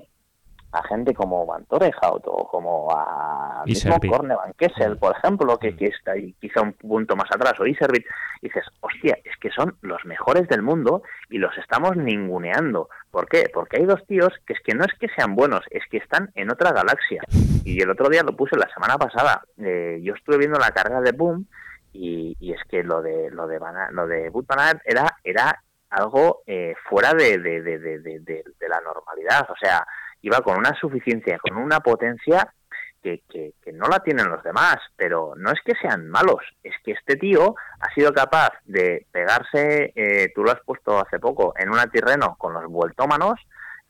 a 0.79 0.87
gente 0.87 1.13
como 1.13 1.45
Van 1.45 1.65
Torehout 1.65 2.23
o 2.25 2.47
como 2.47 2.89
a 2.91 3.63
mismo 3.65 3.97
Van 3.99 4.53
Kessel, 4.57 4.97
por 4.97 5.15
ejemplo, 5.15 5.57
que, 5.57 5.75
que 5.75 5.85
está 5.85 6.11
ahí 6.11 6.33
quizá 6.39 6.61
un 6.61 6.73
punto 6.73 7.15
más 7.15 7.29
atrás, 7.31 7.59
o 7.59 7.65
Iservit, 7.65 8.05
y 8.41 8.47
dices, 8.47 8.65
hostia, 8.81 9.17
es 9.23 9.35
que 9.37 9.49
son 9.51 9.75
los 9.81 10.03
mejores 10.05 10.47
del 10.47 10.61
mundo 10.61 11.03
y 11.29 11.37
los 11.37 11.57
estamos 11.57 11.95
ninguneando. 11.95 12.89
¿Por 13.11 13.27
qué? 13.27 13.49
Porque 13.53 13.77
hay 13.77 13.85
dos 13.85 14.05
tíos 14.07 14.33
que 14.45 14.53
es 14.53 14.59
que 14.61 14.75
no 14.75 14.83
es 14.83 14.93
que 14.99 15.07
sean 15.15 15.35
buenos, 15.35 15.65
es 15.71 15.83
que 15.89 15.97
están 15.97 16.31
en 16.35 16.51
otra 16.51 16.71
galaxia. 16.71 17.23
Y 17.63 17.81
el 17.81 17.89
otro 17.89 18.09
día 18.09 18.23
lo 18.23 18.35
puse 18.35 18.55
la 18.55 18.69
semana 18.73 18.97
pasada. 18.97 19.43
Eh, 19.57 19.99
yo 20.03 20.13
estuve 20.13 20.37
viendo 20.37 20.59
la 20.59 20.71
carga 20.71 21.01
de 21.01 21.11
Boom 21.11 21.47
y, 21.93 22.35
es 22.53 22.61
que 22.69 22.83
lo 22.83 23.01
de 23.01 23.31
lo 23.31 23.47
de 23.47 23.59
lo 23.91 24.07
de 24.07 24.29
Boot 24.29 24.45
era 24.85 25.17
era 25.23 25.63
algo 25.89 26.41
eh, 26.45 26.75
fuera 26.89 27.13
de, 27.13 27.37
de, 27.39 27.61
de, 27.61 27.79
de, 27.79 28.69
la 28.69 28.81
normalidad. 28.81 29.47
O 29.49 29.55
sea, 29.59 29.85
iba 30.21 30.41
con 30.41 30.57
una 30.57 30.73
suficiencia, 30.79 31.37
con 31.39 31.57
una 31.57 31.79
potencia 31.79 32.53
que, 33.01 33.21
que, 33.29 33.71
no 33.71 33.87
la 33.87 33.99
tienen 33.99 34.29
los 34.29 34.43
demás, 34.43 34.77
pero 34.95 35.33
no 35.37 35.51
es 35.51 35.59
que 35.63 35.73
sean 35.81 36.09
malos, 36.09 36.41
es 36.63 36.73
que 36.83 36.91
este 36.91 37.15
tío 37.15 37.55
ha 37.79 37.93
sido 37.93 38.11
capaz 38.11 38.49
de 38.65 39.05
pegarse, 39.11 39.93
eh, 39.95 40.31
tú 40.35 40.43
lo 40.43 40.51
has 40.51 40.59
puesto 40.65 40.99
hace 40.99 41.19
poco, 41.19 41.53
en 41.57 41.69
un 41.69 41.77
terreno 41.91 42.35
con 42.37 42.53
los 42.53 42.65
vueltómanos, 42.65 43.39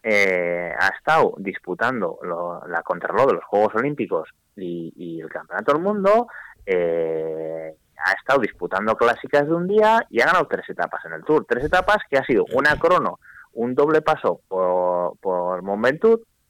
eh, 0.04 0.72
ha 0.78 0.88
estado 0.90 1.34
disputando 1.38 2.20
la 2.68 2.82
contrarreloj 2.84 3.28
de 3.28 3.34
los 3.34 3.44
Juegos 3.46 3.76
Olímpicos 3.76 4.30
y, 4.56 5.20
el 5.22 5.30
Campeonato 5.30 5.74
del 5.74 5.82
Mundo, 5.82 6.28
eh, 6.66 7.76
ha 7.98 8.12
estado 8.12 8.40
disputando 8.40 8.96
clásicas 8.96 9.48
de 9.48 9.54
un 9.54 9.68
día 9.68 10.06
y 10.10 10.22
ha 10.22 10.28
ganado 10.28 10.48
tres 10.48 10.70
etapas 10.70 11.04
en 11.06 11.14
el 11.14 11.24
Tour. 11.24 11.46
Tres 11.48 11.66
etapas 11.66 11.98
que 12.10 12.18
ha 12.18 12.24
sido 12.24 12.46
una 12.54 12.78
crono 12.78 13.20
un 13.58 13.76
doble 13.76 14.02
paso 14.02 14.42
por, 14.48 15.18
por 15.20 15.64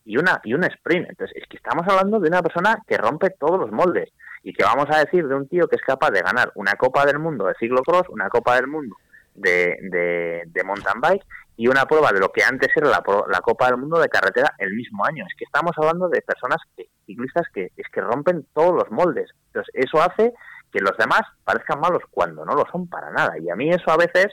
y 0.04 0.16
una 0.16 0.40
y 0.44 0.54
un 0.54 0.64
sprint. 0.64 1.08
Entonces, 1.08 1.36
es 1.36 1.48
que 1.48 1.56
estamos 1.56 1.86
hablando 1.88 2.18
de 2.18 2.28
una 2.28 2.42
persona 2.42 2.78
que 2.86 2.96
rompe 2.96 3.30
todos 3.30 3.58
los 3.58 3.70
moldes 3.70 4.10
y 4.42 4.52
que 4.52 4.64
vamos 4.64 4.86
a 4.90 5.00
decir 5.00 5.26
de 5.26 5.34
un 5.34 5.48
tío 5.48 5.68
que 5.68 5.76
es 5.76 5.82
capaz 5.82 6.10
de 6.10 6.22
ganar 6.22 6.52
una 6.54 6.72
Copa 6.74 7.04
del 7.04 7.18
Mundo 7.18 7.46
de 7.46 7.54
ciclocross, 7.58 8.08
una 8.08 8.28
Copa 8.28 8.56
del 8.56 8.66
Mundo 8.66 8.96
de, 9.34 10.44
de, 10.46 10.64
mountain 10.64 11.00
bike 11.00 11.24
y 11.56 11.68
una 11.68 11.86
prueba 11.86 12.10
de 12.12 12.20
lo 12.20 12.30
que 12.30 12.42
antes 12.42 12.68
era 12.76 12.88
la, 12.88 13.02
la, 13.28 13.40
Copa 13.40 13.66
del 13.66 13.78
Mundo 13.78 13.98
de 13.98 14.08
carretera 14.08 14.54
el 14.58 14.74
mismo 14.74 15.04
año. 15.04 15.24
Es 15.28 15.34
que 15.36 15.44
estamos 15.44 15.72
hablando 15.76 16.08
de 16.08 16.20
personas, 16.22 16.58
que, 16.76 16.88
ciclistas, 17.06 17.46
que 17.52 17.70
es 17.76 17.88
que 17.92 18.00
rompen 18.00 18.46
todos 18.54 18.74
los 18.74 18.90
moldes. 18.90 19.30
Entonces, 19.46 19.72
eso 19.74 20.00
hace 20.00 20.32
que 20.72 20.80
los 20.80 20.96
demás 20.98 21.22
parezcan 21.44 21.80
malos 21.80 22.02
cuando 22.10 22.44
no 22.44 22.54
lo 22.54 22.64
son 22.70 22.88
para 22.88 23.10
nada. 23.10 23.38
Y 23.38 23.48
a 23.50 23.56
mí 23.56 23.70
eso 23.70 23.90
a 23.90 23.96
veces, 23.96 24.26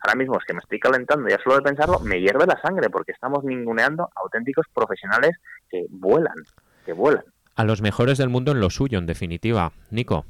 ahora 0.00 0.16
mismo 0.16 0.38
es 0.38 0.44
que 0.44 0.54
me 0.54 0.60
estoy 0.60 0.78
calentando 0.78 1.28
ya 1.28 1.38
solo 1.42 1.56
de 1.56 1.62
pensarlo, 1.62 2.00
me 2.00 2.20
hierve 2.20 2.46
la 2.46 2.60
sangre 2.60 2.90
porque 2.90 3.12
estamos 3.12 3.44
ninguneando 3.44 4.08
auténticos 4.14 4.66
profesionales 4.72 5.36
que 5.68 5.86
vuelan, 5.90 6.36
que 6.84 6.92
vuelan. 6.92 7.24
A 7.54 7.64
los 7.64 7.80
mejores 7.80 8.18
del 8.18 8.28
mundo 8.28 8.52
en 8.52 8.60
lo 8.60 8.70
suyo, 8.70 8.98
en 8.98 9.06
definitiva. 9.06 9.72
Nico. 9.90 10.26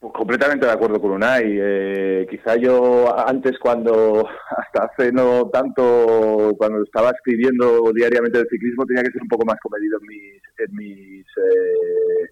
Pues 0.00 0.14
completamente 0.14 0.64
de 0.64 0.72
acuerdo 0.72 0.98
con 0.98 1.10
Unai. 1.10 1.44
Eh, 1.46 2.26
quizá 2.30 2.56
yo 2.56 3.14
antes, 3.28 3.58
cuando 3.58 4.26
hasta 4.56 4.84
hace 4.84 5.12
no 5.12 5.50
tanto, 5.50 6.54
cuando 6.56 6.82
estaba 6.82 7.10
escribiendo 7.10 7.92
diariamente 7.94 8.38
del 8.38 8.48
ciclismo, 8.48 8.86
tenía 8.86 9.02
que 9.02 9.12
ser 9.12 9.22
un 9.22 9.28
poco 9.28 9.44
más 9.44 9.56
comedido 9.60 9.98
en 10.00 10.06
mis, 10.06 10.42
en 10.58 10.74
mis 10.74 11.26
eh, 11.26 12.30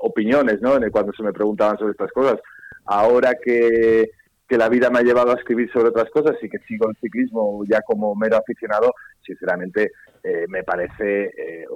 opiniones, 0.00 0.62
¿no? 0.62 0.78
Cuando 0.90 1.12
se 1.12 1.22
me 1.22 1.34
preguntaban 1.34 1.76
sobre 1.76 1.92
estas 1.92 2.10
cosas. 2.12 2.40
Ahora 2.86 3.34
que, 3.34 4.10
que 4.50 4.58
la 4.58 4.68
vida 4.68 4.90
me 4.90 4.98
ha 4.98 5.02
llevado 5.02 5.30
a 5.30 5.36
escribir 5.36 5.70
sobre 5.70 5.90
otras 5.90 6.10
cosas 6.10 6.36
y 6.42 6.48
que 6.48 6.58
sigo 6.66 6.90
el 6.90 6.96
ciclismo 6.96 7.62
ya 7.70 7.82
como 7.82 8.16
mero 8.16 8.36
aficionado, 8.36 8.92
sinceramente 9.24 9.92
eh, 10.24 10.46
me 10.48 10.64
parece, 10.64 11.26
eh, 11.26 11.66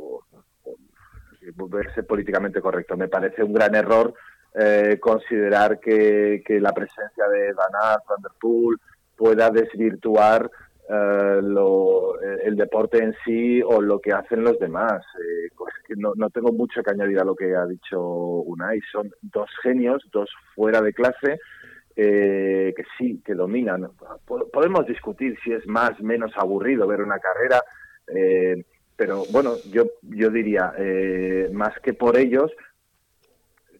ser 1.95 2.05
políticamente 2.05 2.61
correcto, 2.61 2.97
me 2.97 3.07
parece 3.07 3.45
un 3.45 3.53
gran 3.53 3.77
error 3.77 4.13
eh, 4.57 4.99
considerar 5.01 5.79
que, 5.79 6.43
la 6.49 6.73
presencia 6.73 7.29
de 7.29 7.53
Van 7.53 7.71
Van 8.09 8.23
der 8.23 8.33
Poel 8.41 8.77
pueda 9.17 9.51
desvirtuar 9.51 10.51
eh, 10.89 11.41
el 12.43 12.57
deporte 12.57 12.99
en 12.99 13.15
sí 13.25 13.63
o 13.63 13.81
lo 13.81 14.01
que 14.01 14.13
hacen 14.13 14.43
los 14.43 14.59
demás. 14.59 15.01
Pues 15.57 15.73
no, 15.97 16.13
no, 16.17 16.29
tengo 16.31 16.51
mucho 16.51 16.83
que 16.83 16.91
añadir 16.91 17.21
a 17.21 17.25
lo 17.25 17.37
que 17.37 17.55
ha 17.55 17.67
dicho 17.67 18.01
Unai. 18.01 18.81
Son 18.91 19.13
dos 19.23 19.49
genios, 19.63 20.03
dos 20.13 20.29
fuera 20.57 20.81
de 20.81 20.93
clase, 20.93 21.39
que 21.95 22.85
sí, 22.99 23.23
que 23.25 23.35
dominan. 23.35 23.91
Podemos 24.53 24.87
discutir 24.87 25.37
si 25.45 25.53
es 25.53 25.67
más, 25.67 26.01
menos 26.01 26.33
aburrido 26.37 26.87
ver 26.87 27.01
una 27.01 27.19
carrera, 27.19 27.63
pero 28.97 29.25
bueno, 29.31 29.55
yo, 29.71 29.85
yo 30.03 30.31
diría, 30.31 30.73
más 31.53 31.79
que 31.81 31.95
por 31.95 32.17
ellos, 32.17 32.51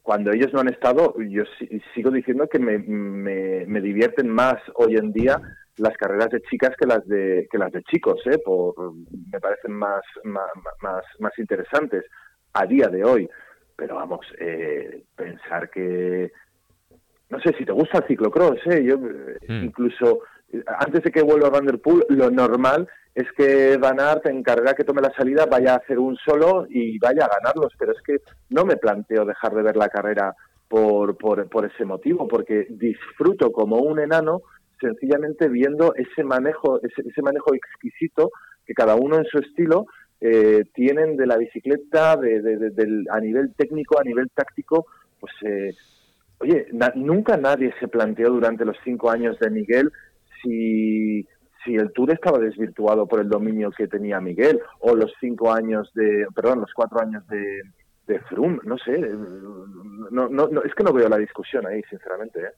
cuando 0.05 0.33
ellos 0.33 0.53
no 0.53 0.61
han 0.61 0.69
estado, 0.69 1.15
yo 1.19 1.45
sigo 1.95 2.11
diciendo 2.11 2.47
que 2.47 2.59
me, 2.59 2.77
me, 2.77 3.81
divierten 3.81 4.29
más 4.29 4.57
hoy 4.75 4.97
en 4.97 5.13
día 5.15 5.41
las 5.79 5.97
carreras 5.97 6.29
de 6.29 6.43
chicas 6.43 6.77
que 6.79 6.87
las 6.87 7.07
de 7.07 7.49
que 7.51 7.57
las 7.57 7.73
de 7.73 7.83
chicos, 7.85 8.21
¿eh? 8.27 8.37
Por, 8.45 8.75
me 9.33 9.41
parecen 9.41 9.73
más, 9.73 10.03
más, 10.25 11.03
más, 11.19 11.39
interesantes 11.39 12.05
a 12.53 12.67
día 12.67 12.89
de 12.89 13.03
hoy. 13.03 13.31
Pero 13.77 13.95
vamos, 13.95 14.27
eh, 14.39 15.05
pensar 15.17 15.71
que 15.71 16.31
no 17.35 17.41
sé 17.41 17.53
si 17.59 17.65
te 17.65 17.73
gusta 17.73 17.99
el 17.99 18.07
ciclocross, 18.07 18.61
¿eh? 18.67 18.85
Yo 18.85 18.95
eh, 18.95 19.39
hmm. 19.49 19.65
incluso 19.65 20.21
antes 20.79 21.03
de 21.03 21.11
que 21.11 21.23
vuelva 21.23 21.51
Van 21.51 21.67
der 21.67 21.81
Poel, 21.81 22.05
lo 22.11 22.31
normal 22.31 22.89
es 23.13 23.27
que 23.37 23.77
Van 23.77 23.99
Aert 23.99 24.27
en 24.27 24.43
carrera 24.45 24.75
que 24.75 24.85
tome 24.85 25.03
la 25.03 25.13
salida 25.17 25.47
vaya 25.47 25.75
a 25.75 25.79
hacer 25.79 25.99
un 25.99 26.17
solo 26.17 26.67
y 26.69 26.97
vaya 26.99 27.25
a 27.25 27.41
ganarlos, 27.41 27.73
pero 27.77 27.93
es 27.93 28.01
que 28.03 28.19
no 28.51 28.65
me 28.65 28.77
planteo 28.77 29.25
dejar 29.25 29.53
de 29.53 29.63
ver 29.63 29.77
la 29.77 29.89
carrera 29.89 30.35
por, 30.69 31.17
por, 31.17 31.49
por 31.49 31.65
ese 31.65 31.85
motivo, 31.85 32.29
porque 32.29 32.67
disfruto 32.71 33.51
como 33.51 33.79
un 33.79 33.99
enano 33.99 34.43
sencillamente 34.81 35.49
viendo 35.49 35.93
ese 35.97 36.23
manejo, 36.23 36.81
ese, 36.83 37.23
manejo 37.23 37.53
exquisito 37.55 38.31
que 38.65 38.75
cada 38.75 38.95
uno 38.95 39.19
en 39.19 39.25
su 39.25 39.39
estilo 39.39 39.87
eh, 40.21 40.65
tienen 40.73 41.17
de 41.17 41.27
la 41.27 41.37
bicicleta, 41.37 42.17
de, 42.17 43.05
a 43.11 43.21
nivel 43.21 43.55
técnico, 43.57 43.99
a 43.99 44.05
nivel 44.05 44.31
táctico, 44.31 44.87
pues 45.19 45.33
eh, 45.43 45.75
oye, 46.39 46.67
nunca 46.95 47.37
nadie 47.37 47.73
se 47.81 47.89
planteó 47.89 48.31
durante 48.31 48.65
los 48.65 48.77
cinco 48.85 49.11
años 49.11 49.39
de 49.39 49.51
Miguel 49.51 49.91
si, 50.43 51.27
si 51.65 51.75
el 51.75 51.93
Tour 51.93 52.13
estaba 52.13 52.39
desvirtuado 52.39 53.07
por 53.07 53.21
el 53.21 53.29
dominio 53.29 53.71
que 53.71 53.89
tenía 53.89 54.21
Miguel, 54.21 54.61
o 54.81 54.95
los 54.95 55.13
cinco 55.21 55.53
años 55.53 55.91
de, 55.95 56.27
perdón, 56.35 56.61
los 56.61 56.73
cuatro 56.75 57.01
años 57.01 57.27
de, 57.29 57.63
de 58.07 58.21
Froome, 58.21 58.59
no 58.65 58.77
sé, 58.79 58.99
no, 60.11 60.29
no, 60.29 60.63
es 60.63 60.75
que 60.75 60.85
no 60.85 60.93
veo 60.93 61.09
la 61.09 61.19
discusión 61.19 61.67
ahí, 61.67 61.83
sinceramente. 61.89 62.41
¿eh? 62.41 62.53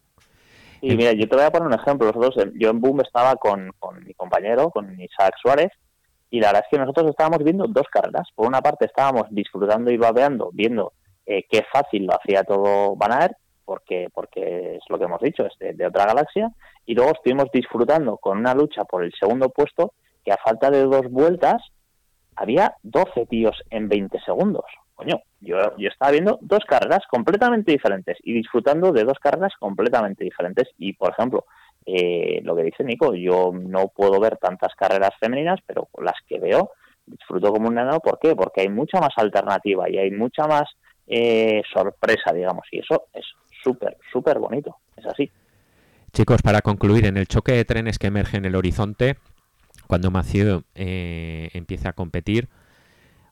Y 0.80 0.96
mira, 0.96 1.12
yo 1.12 1.28
te 1.28 1.36
voy 1.36 1.44
a 1.44 1.50
poner 1.50 1.68
un 1.68 1.80
ejemplo. 1.80 2.06
Nosotros, 2.06 2.52
yo 2.54 2.70
en 2.70 2.80
Boom 2.80 3.00
estaba 3.00 3.36
con, 3.36 3.70
con 3.78 4.04
mi 4.04 4.14
compañero, 4.14 4.70
con 4.70 5.00
Isaac 5.00 5.34
Suárez, 5.40 5.72
y 6.30 6.40
la 6.40 6.48
verdad 6.48 6.64
es 6.64 6.70
que 6.70 6.78
nosotros 6.78 7.10
estábamos 7.10 7.42
viendo 7.44 7.66
dos 7.68 7.86
carreras. 7.90 8.28
Por 8.34 8.46
una 8.46 8.60
parte 8.60 8.86
estábamos 8.86 9.24
disfrutando 9.30 9.90
y 9.90 9.96
babeando, 9.96 10.50
viendo 10.52 10.92
eh, 11.24 11.44
qué 11.48 11.64
fácil 11.72 12.06
lo 12.06 12.14
hacía 12.14 12.44
todo 12.44 12.96
Van 12.96 13.12
Aert, 13.12 13.36
porque, 13.66 14.08
porque 14.14 14.76
es 14.76 14.84
lo 14.88 14.98
que 14.98 15.04
hemos 15.04 15.20
dicho, 15.20 15.44
es 15.44 15.76
de, 15.76 15.86
otra 15.86 16.06
galaxia, 16.06 16.50
y 16.86 16.94
luego 16.94 17.12
estuvimos 17.12 17.50
disfrutando 17.52 18.16
con 18.16 18.38
una 18.38 18.54
lucha 18.54 18.84
por 18.84 19.04
el 19.04 19.12
segundo 19.12 19.50
puesto 19.50 19.92
que 20.24 20.32
a 20.32 20.38
falta 20.38 20.70
de 20.70 20.84
dos 20.84 21.10
vueltas 21.10 21.62
había 22.36 22.74
12 22.82 23.26
tíos 23.26 23.60
en 23.70 23.88
20 23.88 24.18
segundos. 24.20 24.64
Coño, 24.94 25.20
yo, 25.40 25.76
yo 25.76 25.88
estaba 25.88 26.12
viendo 26.12 26.38
dos 26.40 26.64
carreras 26.66 27.02
completamente 27.10 27.72
diferentes 27.72 28.16
y 28.22 28.32
disfrutando 28.32 28.92
de 28.92 29.04
dos 29.04 29.18
carreras 29.18 29.52
completamente 29.58 30.24
diferentes. 30.24 30.68
Y, 30.78 30.94
por 30.94 31.10
ejemplo, 31.10 31.44
eh, 31.84 32.40
lo 32.42 32.56
que 32.56 32.62
dice 32.62 32.82
Nico, 32.82 33.14
yo 33.14 33.52
no 33.52 33.88
puedo 33.88 34.18
ver 34.18 34.38
tantas 34.38 34.74
carreras 34.74 35.10
femeninas, 35.20 35.60
pero 35.66 35.88
las 35.98 36.16
que 36.26 36.38
veo 36.38 36.70
disfruto 37.06 37.52
como 37.52 37.68
un 37.68 37.74
nano. 37.74 38.00
¿Por 38.00 38.18
qué? 38.18 38.34
Porque 38.34 38.62
hay 38.62 38.68
mucha 38.68 39.00
más 39.00 39.12
alternativa 39.16 39.88
y 39.88 39.98
hay 39.98 40.10
mucha 40.10 40.46
más 40.46 40.64
eh, 41.06 41.62
sorpresa, 41.72 42.32
digamos. 42.32 42.66
Y 42.70 42.80
eso 42.80 43.04
es 43.12 43.24
súper, 43.62 43.96
súper 44.12 44.38
bonito. 44.38 44.76
Es 44.96 45.06
así. 45.06 45.30
Chicos, 46.12 46.42
para 46.42 46.62
concluir, 46.62 47.06
en 47.06 47.16
el 47.16 47.26
choque 47.26 47.52
de 47.52 47.64
trenes 47.64 47.98
que 47.98 48.06
emerge 48.06 48.36
en 48.36 48.44
el 48.44 48.56
horizonte, 48.56 49.16
cuando 49.86 50.10
Mathieu 50.10 50.62
eh, 50.74 51.50
empiece 51.52 51.88
a 51.88 51.92
competir, 51.92 52.48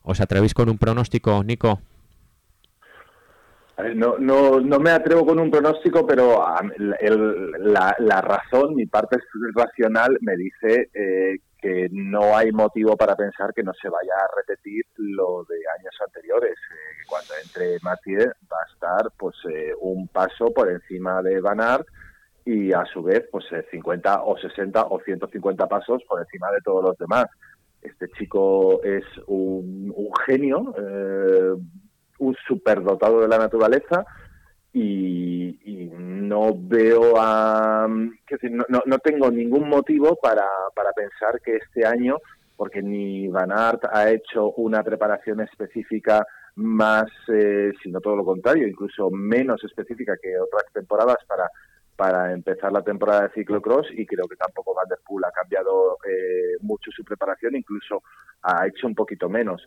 ¿os 0.03 0.21
atrevéis 0.21 0.53
con 0.53 0.69
un 0.69 0.77
pronóstico, 0.77 1.43
Nico? 1.43 1.81
No, 3.95 4.17
no, 4.17 4.61
no 4.61 4.79
me 4.79 4.91
atrevo 4.91 5.25
con 5.25 5.37
un 5.37 5.51
pronóstico, 5.51 6.07
pero 6.07 6.45
la, 6.77 7.93
la, 7.99 8.21
razón, 8.21 8.73
mi 8.73 8.85
parte 8.85 9.17
racional, 9.53 10.17
me 10.21 10.37
dice 10.37 10.89
eh, 10.93 11.39
que 11.59 11.89
no 11.91 12.37
hay 12.37 12.53
motivo 12.53 12.95
para 12.95 13.17
pensar 13.17 13.53
que 13.53 13.63
no 13.63 13.73
se 13.73 13.89
vaya 13.89 14.13
a 14.13 14.35
repetir 14.37 14.85
lo 14.95 15.43
de 15.43 15.57
años 15.77 15.93
anteriores. 16.05 16.53
Eh, 16.53 16.94
cuando 17.07 17.33
entre 17.43 17.77
Mathieu 17.81 18.31
va 18.51 18.57
a 18.57 18.73
estar 18.73 19.11
pues 19.17 19.35
eh, 19.49 19.73
un 19.81 20.07
paso 20.07 20.51
por 20.53 20.69
encima 20.69 21.21
de 21.21 21.41
Van 21.41 21.61
Aert 21.61 21.87
y 22.45 22.73
a 22.73 22.85
su 22.85 23.01
vez 23.03 23.27
pues 23.31 23.45
50 23.71 24.13
eh, 24.13 24.17
o 24.23 24.37
60 24.37 24.85
o 24.85 24.99
150 24.99 25.67
pasos 25.67 26.03
por 26.07 26.19
encima 26.19 26.51
de 26.51 26.61
todos 26.61 26.83
los 26.83 26.97
demás. 26.97 27.25
Este 27.81 28.09
chico 28.17 28.81
es 28.83 29.03
un, 29.27 29.93
genio, 30.25 30.73
un 32.17 32.35
superdotado 32.47 33.21
de 33.21 33.27
la 33.27 33.37
naturaleza 33.37 34.05
y, 34.75 35.89
no 35.95 36.51
veo 36.53 37.13
a, 37.17 37.87
no, 37.87 38.81
no, 38.85 38.97
tengo 38.99 39.31
ningún 39.31 39.69
motivo 39.69 40.17
para, 40.21 40.45
para 40.75 40.91
pensar 40.91 41.39
que 41.41 41.57
este 41.57 41.85
año, 41.85 42.17
porque 42.57 42.81
ni 42.81 43.27
Van 43.29 43.51
Aert 43.51 43.85
ha 43.91 44.09
hecho 44.09 44.51
una 44.51 44.83
preparación 44.83 45.39
específica 45.41 46.25
más, 46.55 47.07
eh, 47.27 47.71
sino 47.83 47.99
todo 47.99 48.15
lo 48.15 48.25
contrario, 48.25 48.67
incluso 48.67 49.09
menos 49.11 49.63
específica 49.63 50.17
que 50.21 50.39
otras 50.39 50.65
temporadas 50.73 51.17
para 51.27 51.49
para 51.95 52.33
empezar 52.33 52.71
la 52.71 52.83
temporada 52.83 53.23
de 53.23 53.33
ciclocross 53.33 53.87
y 53.91 54.05
creo 54.05 54.27
que 54.27 54.35
tampoco 54.35 54.73
Van 54.73 54.87
der 54.89 54.99
Poel 55.05 55.23
ha 55.25 55.31
cambiado 55.31 55.97
eh, 56.05 56.57
mucho 56.61 56.91
su 56.91 57.03
preparación, 57.03 57.55
incluso 57.55 58.03
ha 58.41 58.67
hecho 58.67 58.87
un 58.87 58.95
poquito 58.95 59.29
menos. 59.29 59.65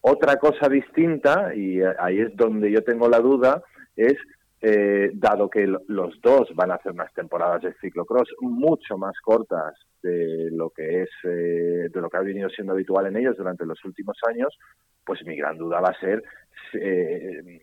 Otra 0.00 0.36
cosa 0.36 0.68
distinta, 0.68 1.54
y 1.54 1.80
ahí 1.98 2.20
es 2.20 2.36
donde 2.36 2.70
yo 2.70 2.82
tengo 2.82 3.08
la 3.08 3.20
duda, 3.20 3.62
es 3.96 4.16
eh, 4.62 5.10
dado 5.14 5.48
que 5.48 5.66
los 5.66 6.20
dos 6.20 6.54
van 6.54 6.70
a 6.70 6.74
hacer 6.74 6.92
unas 6.92 7.12
temporadas 7.14 7.62
de 7.62 7.74
ciclocross 7.80 8.28
mucho 8.40 8.98
más 8.98 9.18
cortas 9.20 9.74
de 10.02 10.50
lo 10.52 10.70
que 10.70 11.02
es 11.02 11.10
eh, 11.24 11.88
de 11.90 12.00
lo 12.00 12.10
que 12.10 12.16
ha 12.18 12.22
venido 12.22 12.48
siendo 12.50 12.74
habitual 12.74 13.06
en 13.06 13.16
ellos 13.16 13.36
durante 13.36 13.64
los 13.64 13.82
últimos 13.84 14.18
años, 14.28 14.58
pues 15.04 15.24
mi 15.24 15.36
gran 15.36 15.56
duda 15.56 15.80
va 15.80 15.88
a 15.88 16.00
ser 16.00 16.22
eh, 16.74 17.62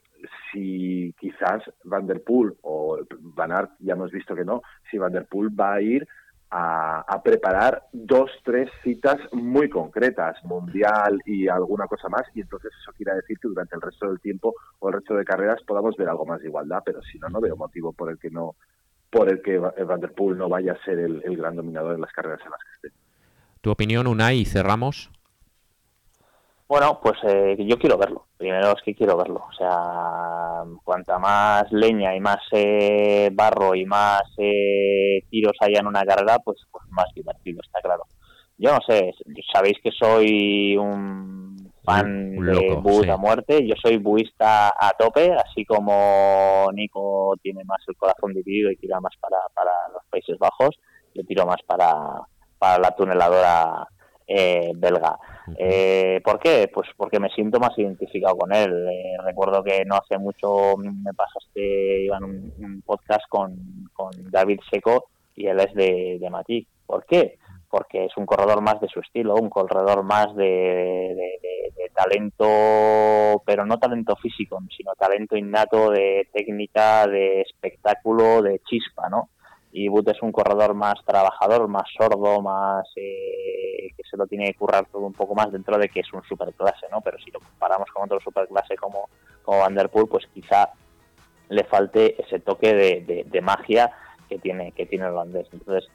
si 0.52 1.14
quizás 1.20 1.64
Van 1.84 2.08
der 2.08 2.24
Poel 2.24 2.54
o 2.62 3.00
Van 3.20 3.52
Aert, 3.52 3.72
ya 3.80 3.94
hemos 3.94 4.12
visto 4.12 4.36
que 4.36 4.44
no, 4.44 4.62
si 4.90 4.98
Van 4.98 5.14
der 5.14 5.28
Poel 5.28 5.50
va 5.50 5.76
a 5.76 5.82
ir 5.82 6.08
a, 6.50 7.22
preparar 7.24 7.88
dos, 7.92 8.32
tres 8.44 8.70
citas 8.84 9.18
muy 9.34 9.70
concretas, 9.70 10.42
mundial 10.44 11.22
y 11.26 11.48
alguna 11.48 11.88
cosa 11.88 12.08
más, 12.10 12.24
y 12.34 12.42
entonces 12.42 12.72
eso 12.82 12.92
quiere 12.96 13.16
decir 13.16 13.38
que 13.40 13.50
durante 13.50 13.76
el 13.76 13.82
resto 13.82 14.08
del 14.08 14.20
tiempo 14.22 14.54
o 14.80 14.88
el 14.88 14.96
resto 14.96 15.16
de 15.16 15.26
carreras 15.26 15.62
podamos 15.64 15.96
ver 15.98 16.08
algo 16.08 16.26
más 16.26 16.40
de 16.40 16.48
igualdad, 16.48 16.84
pero 16.86 17.02
si 17.02 17.20
no, 17.20 17.28
no 17.30 17.42
veo 17.42 17.58
motivo 17.58 17.92
por 17.92 18.10
el 18.10 18.18
que 18.18 18.30
no 18.30 18.56
por 19.10 19.30
el 19.30 19.42
que 19.42 19.58
Van 19.58 20.02
der 20.02 20.14
no 20.36 20.50
vaya 20.50 20.74
a 20.74 20.84
ser 20.84 21.00
el, 21.00 21.38
gran 21.38 21.56
dominador 21.56 21.96
en 21.96 22.02
las 22.02 22.12
carreras 22.12 22.42
en 22.44 22.52
las 22.52 22.60
que 22.60 22.88
esté. 22.88 23.00
¿Tu 23.62 23.72
opinión, 23.72 24.06
Unai, 24.06 24.40
y 24.40 24.46
cerramos? 24.46 25.12
Bueno, 26.68 27.00
pues 27.02 27.16
eh, 27.24 27.56
yo 27.60 27.80
quiero 27.80 27.98
verlo. 27.98 28.26
Primero 28.38 28.74
es 28.76 28.82
que 28.84 28.94
quiero 28.94 29.16
verlo. 29.16 29.46
O 29.50 29.54
sea, 29.54 30.64
cuanta 30.84 31.18
más 31.18 31.72
leña 31.72 32.14
y 32.16 32.20
más 32.20 32.40
eh, 32.52 33.30
barro 33.32 33.74
y 33.74 33.86
más 33.86 34.24
eh, 34.38 35.22
tiros 35.30 35.54
haya 35.62 35.80
en 35.80 35.88
una 35.88 36.04
carrera, 36.04 36.40
pues, 36.40 36.58
pues 36.70 36.84
más 36.90 37.08
divertido, 37.16 37.62
está 37.64 37.80
claro. 37.82 38.04
Yo 38.58 38.72
no 38.72 38.80
sé, 38.86 39.14
sabéis 39.54 39.78
que 39.82 39.92
soy 39.92 40.76
un 40.76 41.72
fan 41.86 42.36
de 42.36 42.76
Bus 42.82 43.08
a 43.08 43.16
muerte. 43.16 43.66
Yo 43.66 43.76
soy 43.82 43.98
buista 43.98 44.68
a 44.68 44.92
tope, 44.98 45.32
así 45.34 45.64
como 45.64 46.68
Nico 46.74 47.36
tiene 47.42 47.64
más 47.64 47.80
el 47.88 47.96
corazón 47.96 48.34
dividido 48.34 48.70
y 48.72 48.76
tira 48.76 49.00
más 49.00 49.14
para, 49.22 49.38
para 49.54 49.72
los 49.94 50.02
Países 50.10 50.38
Bajos, 50.38 50.76
yo 51.14 51.24
tiro 51.24 51.46
más 51.46 51.62
para, 51.66 51.94
para 52.58 52.80
la 52.80 52.92
tuneladora 52.92 53.88
eh, 54.28 54.72
belga. 54.76 55.18
Eh, 55.58 56.20
¿Por 56.24 56.40
qué? 56.40 56.70
Pues 56.74 56.90
porque 56.98 57.20
me 57.20 57.30
siento 57.30 57.60
más 57.60 57.78
identificado 57.78 58.38
con 58.38 58.54
él. 58.54 58.88
Eh, 58.92 59.16
recuerdo 59.24 59.64
que 59.64 59.86
no 59.86 59.96
hace 59.96 60.18
mucho 60.18 60.76
me 60.78 61.14
pasaste 61.14 62.04
iban 62.04 62.24
un, 62.24 62.54
un 62.58 62.82
podcast 62.82 63.28
con, 63.30 63.56
con 63.94 64.12
David 64.30 64.60
Seco 64.70 65.10
y 65.36 65.48
él 65.48 65.60
es 65.60 65.74
de, 65.74 66.18
de 66.20 66.30
Matic. 66.30 66.68
¿Por 66.86 67.06
qué? 67.06 67.38
Porque 67.70 68.06
es 68.06 68.18
un 68.18 68.26
corredor 68.26 68.62
más 68.62 68.80
de 68.82 68.88
su 68.88 69.00
estilo, 69.00 69.36
un 69.36 69.50
corredor 69.50 70.04
más 70.04 70.36
de, 70.36 70.46
de, 70.46 71.90
talento, 71.94 73.42
pero 73.44 73.66
no 73.66 73.80
talento 73.80 74.16
físico, 74.18 74.60
sino 74.76 74.94
talento 74.94 75.36
innato 75.36 75.90
de 75.90 76.30
técnica, 76.32 77.08
de 77.08 77.42
espectáculo, 77.42 78.44
de 78.44 78.60
chispa, 78.60 79.10
¿no? 79.10 79.30
Y 79.72 79.90
But 79.90 80.10
es 80.10 80.22
un 80.22 80.32
corredor 80.32 80.74
más 80.74 80.96
trabajador, 81.06 81.68
más 81.68 81.88
sordo, 81.98 82.42
más 82.42 82.88
eh, 82.96 83.90
que 83.96 84.04
se 84.10 84.18
lo 84.18 84.26
tiene 84.26 84.46
que 84.46 84.56
currar 84.56 84.86
todo 84.92 85.06
un 85.06 85.14
poco 85.14 85.36
más 85.36 85.52
dentro 85.52 85.78
de 85.78 85.90
que 85.90 86.00
es 86.00 86.14
un 86.14 86.24
superclase, 86.24 86.88
¿no? 86.92 87.02
Pero 87.02 87.18
si 87.20 87.32
lo 87.32 87.40
comparamos 87.40 87.90
con 87.92 88.06
otro 88.06 88.20
superclase 88.20 88.76
como, 88.76 89.10
como 89.44 89.60
Van 89.60 89.76
pues 90.10 90.26
quizá 90.34 90.70
le 91.50 91.64
falte 91.64 92.22
ese 92.22 92.40
toque 92.40 92.74
de, 92.74 93.42
magia 93.42 93.92
que 94.28 94.40
tiene 94.40 94.72
que 94.72 94.86
tiene 94.86 95.06
el 95.06 95.12
holandés. 95.12 95.48
Entonces, 95.52 95.90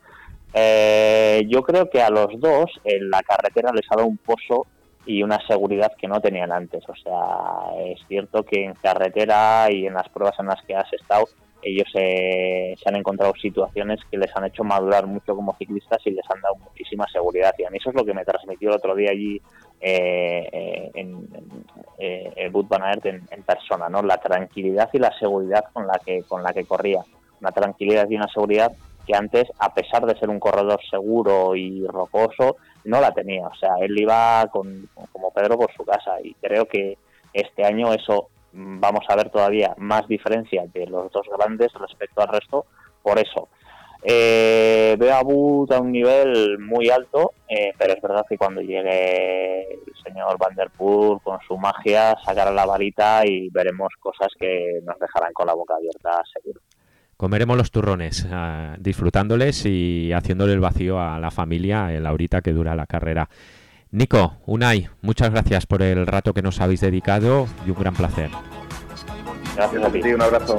eh, 0.54 1.42
yo 1.48 1.62
creo 1.62 1.88
que 1.90 2.02
a 2.02 2.10
los 2.10 2.38
dos 2.40 2.70
en 2.84 3.10
la 3.10 3.22
carretera 3.22 3.72
les 3.72 3.86
ha 3.90 3.96
dado 3.96 4.08
un 4.08 4.18
pozo 4.18 4.66
y 5.04 5.22
una 5.22 5.44
seguridad 5.46 5.92
que 5.98 6.08
no 6.08 6.20
tenían 6.20 6.52
antes. 6.52 6.84
O 6.88 6.94
sea, 6.94 7.82
es 7.84 8.00
cierto 8.06 8.44
que 8.44 8.64
en 8.64 8.74
carretera 8.74 9.66
y 9.70 9.86
en 9.86 9.94
las 9.94 10.08
pruebas 10.08 10.38
en 10.38 10.46
las 10.46 10.62
que 10.62 10.74
has 10.74 10.92
estado 10.92 11.24
ellos 11.62 11.88
se 11.92 12.76
han 12.84 12.96
encontrado 12.96 13.32
situaciones 13.40 14.00
que 14.10 14.18
les 14.18 14.34
han 14.36 14.44
hecho 14.44 14.64
madurar 14.64 15.06
mucho 15.06 15.34
como 15.34 15.56
ciclistas 15.56 16.00
y 16.04 16.10
les 16.10 16.24
han 16.28 16.40
dado 16.40 16.56
muchísima 16.56 17.06
seguridad. 17.12 17.54
Y 17.58 17.64
a 17.64 17.70
mí 17.70 17.78
eso 17.78 17.90
es 17.90 17.96
lo 17.96 18.04
que 18.04 18.14
me 18.14 18.24
transmitió 18.24 18.70
el 18.70 18.76
otro 18.76 18.94
día 18.94 19.10
allí 19.10 19.40
eh, 19.80 20.48
eh 20.52 20.90
en, 20.94 21.26
eh, 21.98 22.32
el 22.36 22.50
Bud 22.50 22.66
Van 22.68 22.82
Aert 22.82 23.06
en, 23.06 23.42
persona, 23.44 23.88
¿no? 23.88 24.02
La 24.02 24.18
tranquilidad 24.18 24.90
y 24.92 24.98
la 24.98 25.16
seguridad 25.18 25.64
con 25.72 25.86
la 25.86 26.00
que 26.04 26.22
con 26.22 26.42
la 26.42 26.52
que 26.52 26.64
corría, 26.64 27.00
una 27.40 27.52
tranquilidad 27.52 28.08
y 28.10 28.16
una 28.16 28.28
seguridad 28.28 28.72
que 29.06 29.14
antes, 29.14 29.48
a 29.58 29.74
pesar 29.74 30.06
de 30.06 30.16
ser 30.16 30.30
un 30.30 30.38
corredor 30.38 30.80
seguro 30.88 31.56
y 31.56 31.86
rocoso, 31.86 32.56
no 32.84 33.00
la 33.00 33.12
tenía. 33.12 33.46
O 33.46 33.54
sea, 33.54 33.74
él 33.80 33.98
iba 33.98 34.46
con, 34.52 34.88
como 35.12 35.32
Pedro 35.32 35.58
por 35.58 35.72
su 35.72 35.84
casa 35.84 36.20
y 36.22 36.34
creo 36.34 36.66
que 36.66 36.98
este 37.32 37.64
año 37.64 37.92
eso 37.92 38.28
vamos 38.52 39.04
a 39.08 39.16
ver 39.16 39.30
todavía 39.30 39.74
más 39.78 40.06
diferencia 40.08 40.64
de 40.72 40.86
los 40.86 41.10
dos 41.12 41.26
grandes 41.36 41.72
respecto 41.74 42.22
al 42.22 42.28
resto. 42.28 42.66
Por 43.02 43.18
eso, 43.18 43.48
eh, 44.04 44.96
veo 44.98 45.14
a 45.14 45.22
Booth 45.22 45.70
a 45.70 45.80
un 45.80 45.92
nivel 45.92 46.58
muy 46.58 46.90
alto, 46.90 47.32
eh, 47.48 47.72
pero 47.78 47.92
es 47.94 48.02
verdad 48.02 48.24
que 48.28 48.36
cuando 48.36 48.60
llegue 48.60 49.74
el 49.74 49.94
señor 50.04 50.36
Van 50.38 50.56
Der 50.56 50.70
Poel 50.70 51.20
con 51.22 51.38
su 51.46 51.56
magia, 51.56 52.16
sacará 52.24 52.50
la 52.50 52.66
varita 52.66 53.24
y 53.24 53.48
veremos 53.50 53.92
cosas 54.00 54.28
que 54.38 54.80
nos 54.84 54.98
dejarán 54.98 55.32
con 55.32 55.46
la 55.46 55.54
boca 55.54 55.74
abierta, 55.76 56.20
seguro. 56.32 56.60
Comeremos 57.16 57.56
los 57.56 57.70
turrones, 57.70 58.26
ah, 58.32 58.74
disfrutándoles 58.80 59.64
y 59.66 60.12
haciéndole 60.12 60.54
el 60.54 60.60
vacío 60.60 60.98
a 60.98 61.20
la 61.20 61.30
familia 61.30 61.94
en 61.94 62.02
la 62.02 62.12
horita 62.12 62.40
que 62.40 62.52
dura 62.52 62.74
la 62.74 62.86
carrera. 62.86 63.28
Nico, 63.94 64.38
Unai, 64.46 64.88
muchas 65.02 65.30
gracias 65.30 65.66
por 65.66 65.82
el 65.82 66.06
rato 66.06 66.32
que 66.32 66.40
nos 66.40 66.62
habéis 66.62 66.80
dedicado 66.80 67.46
y 67.66 67.70
un 67.70 67.76
gran 67.78 67.92
placer. 67.92 68.30
Gracias 69.54 69.84
a 69.84 69.92
ti, 69.92 70.14
un 70.14 70.22
abrazo. 70.22 70.56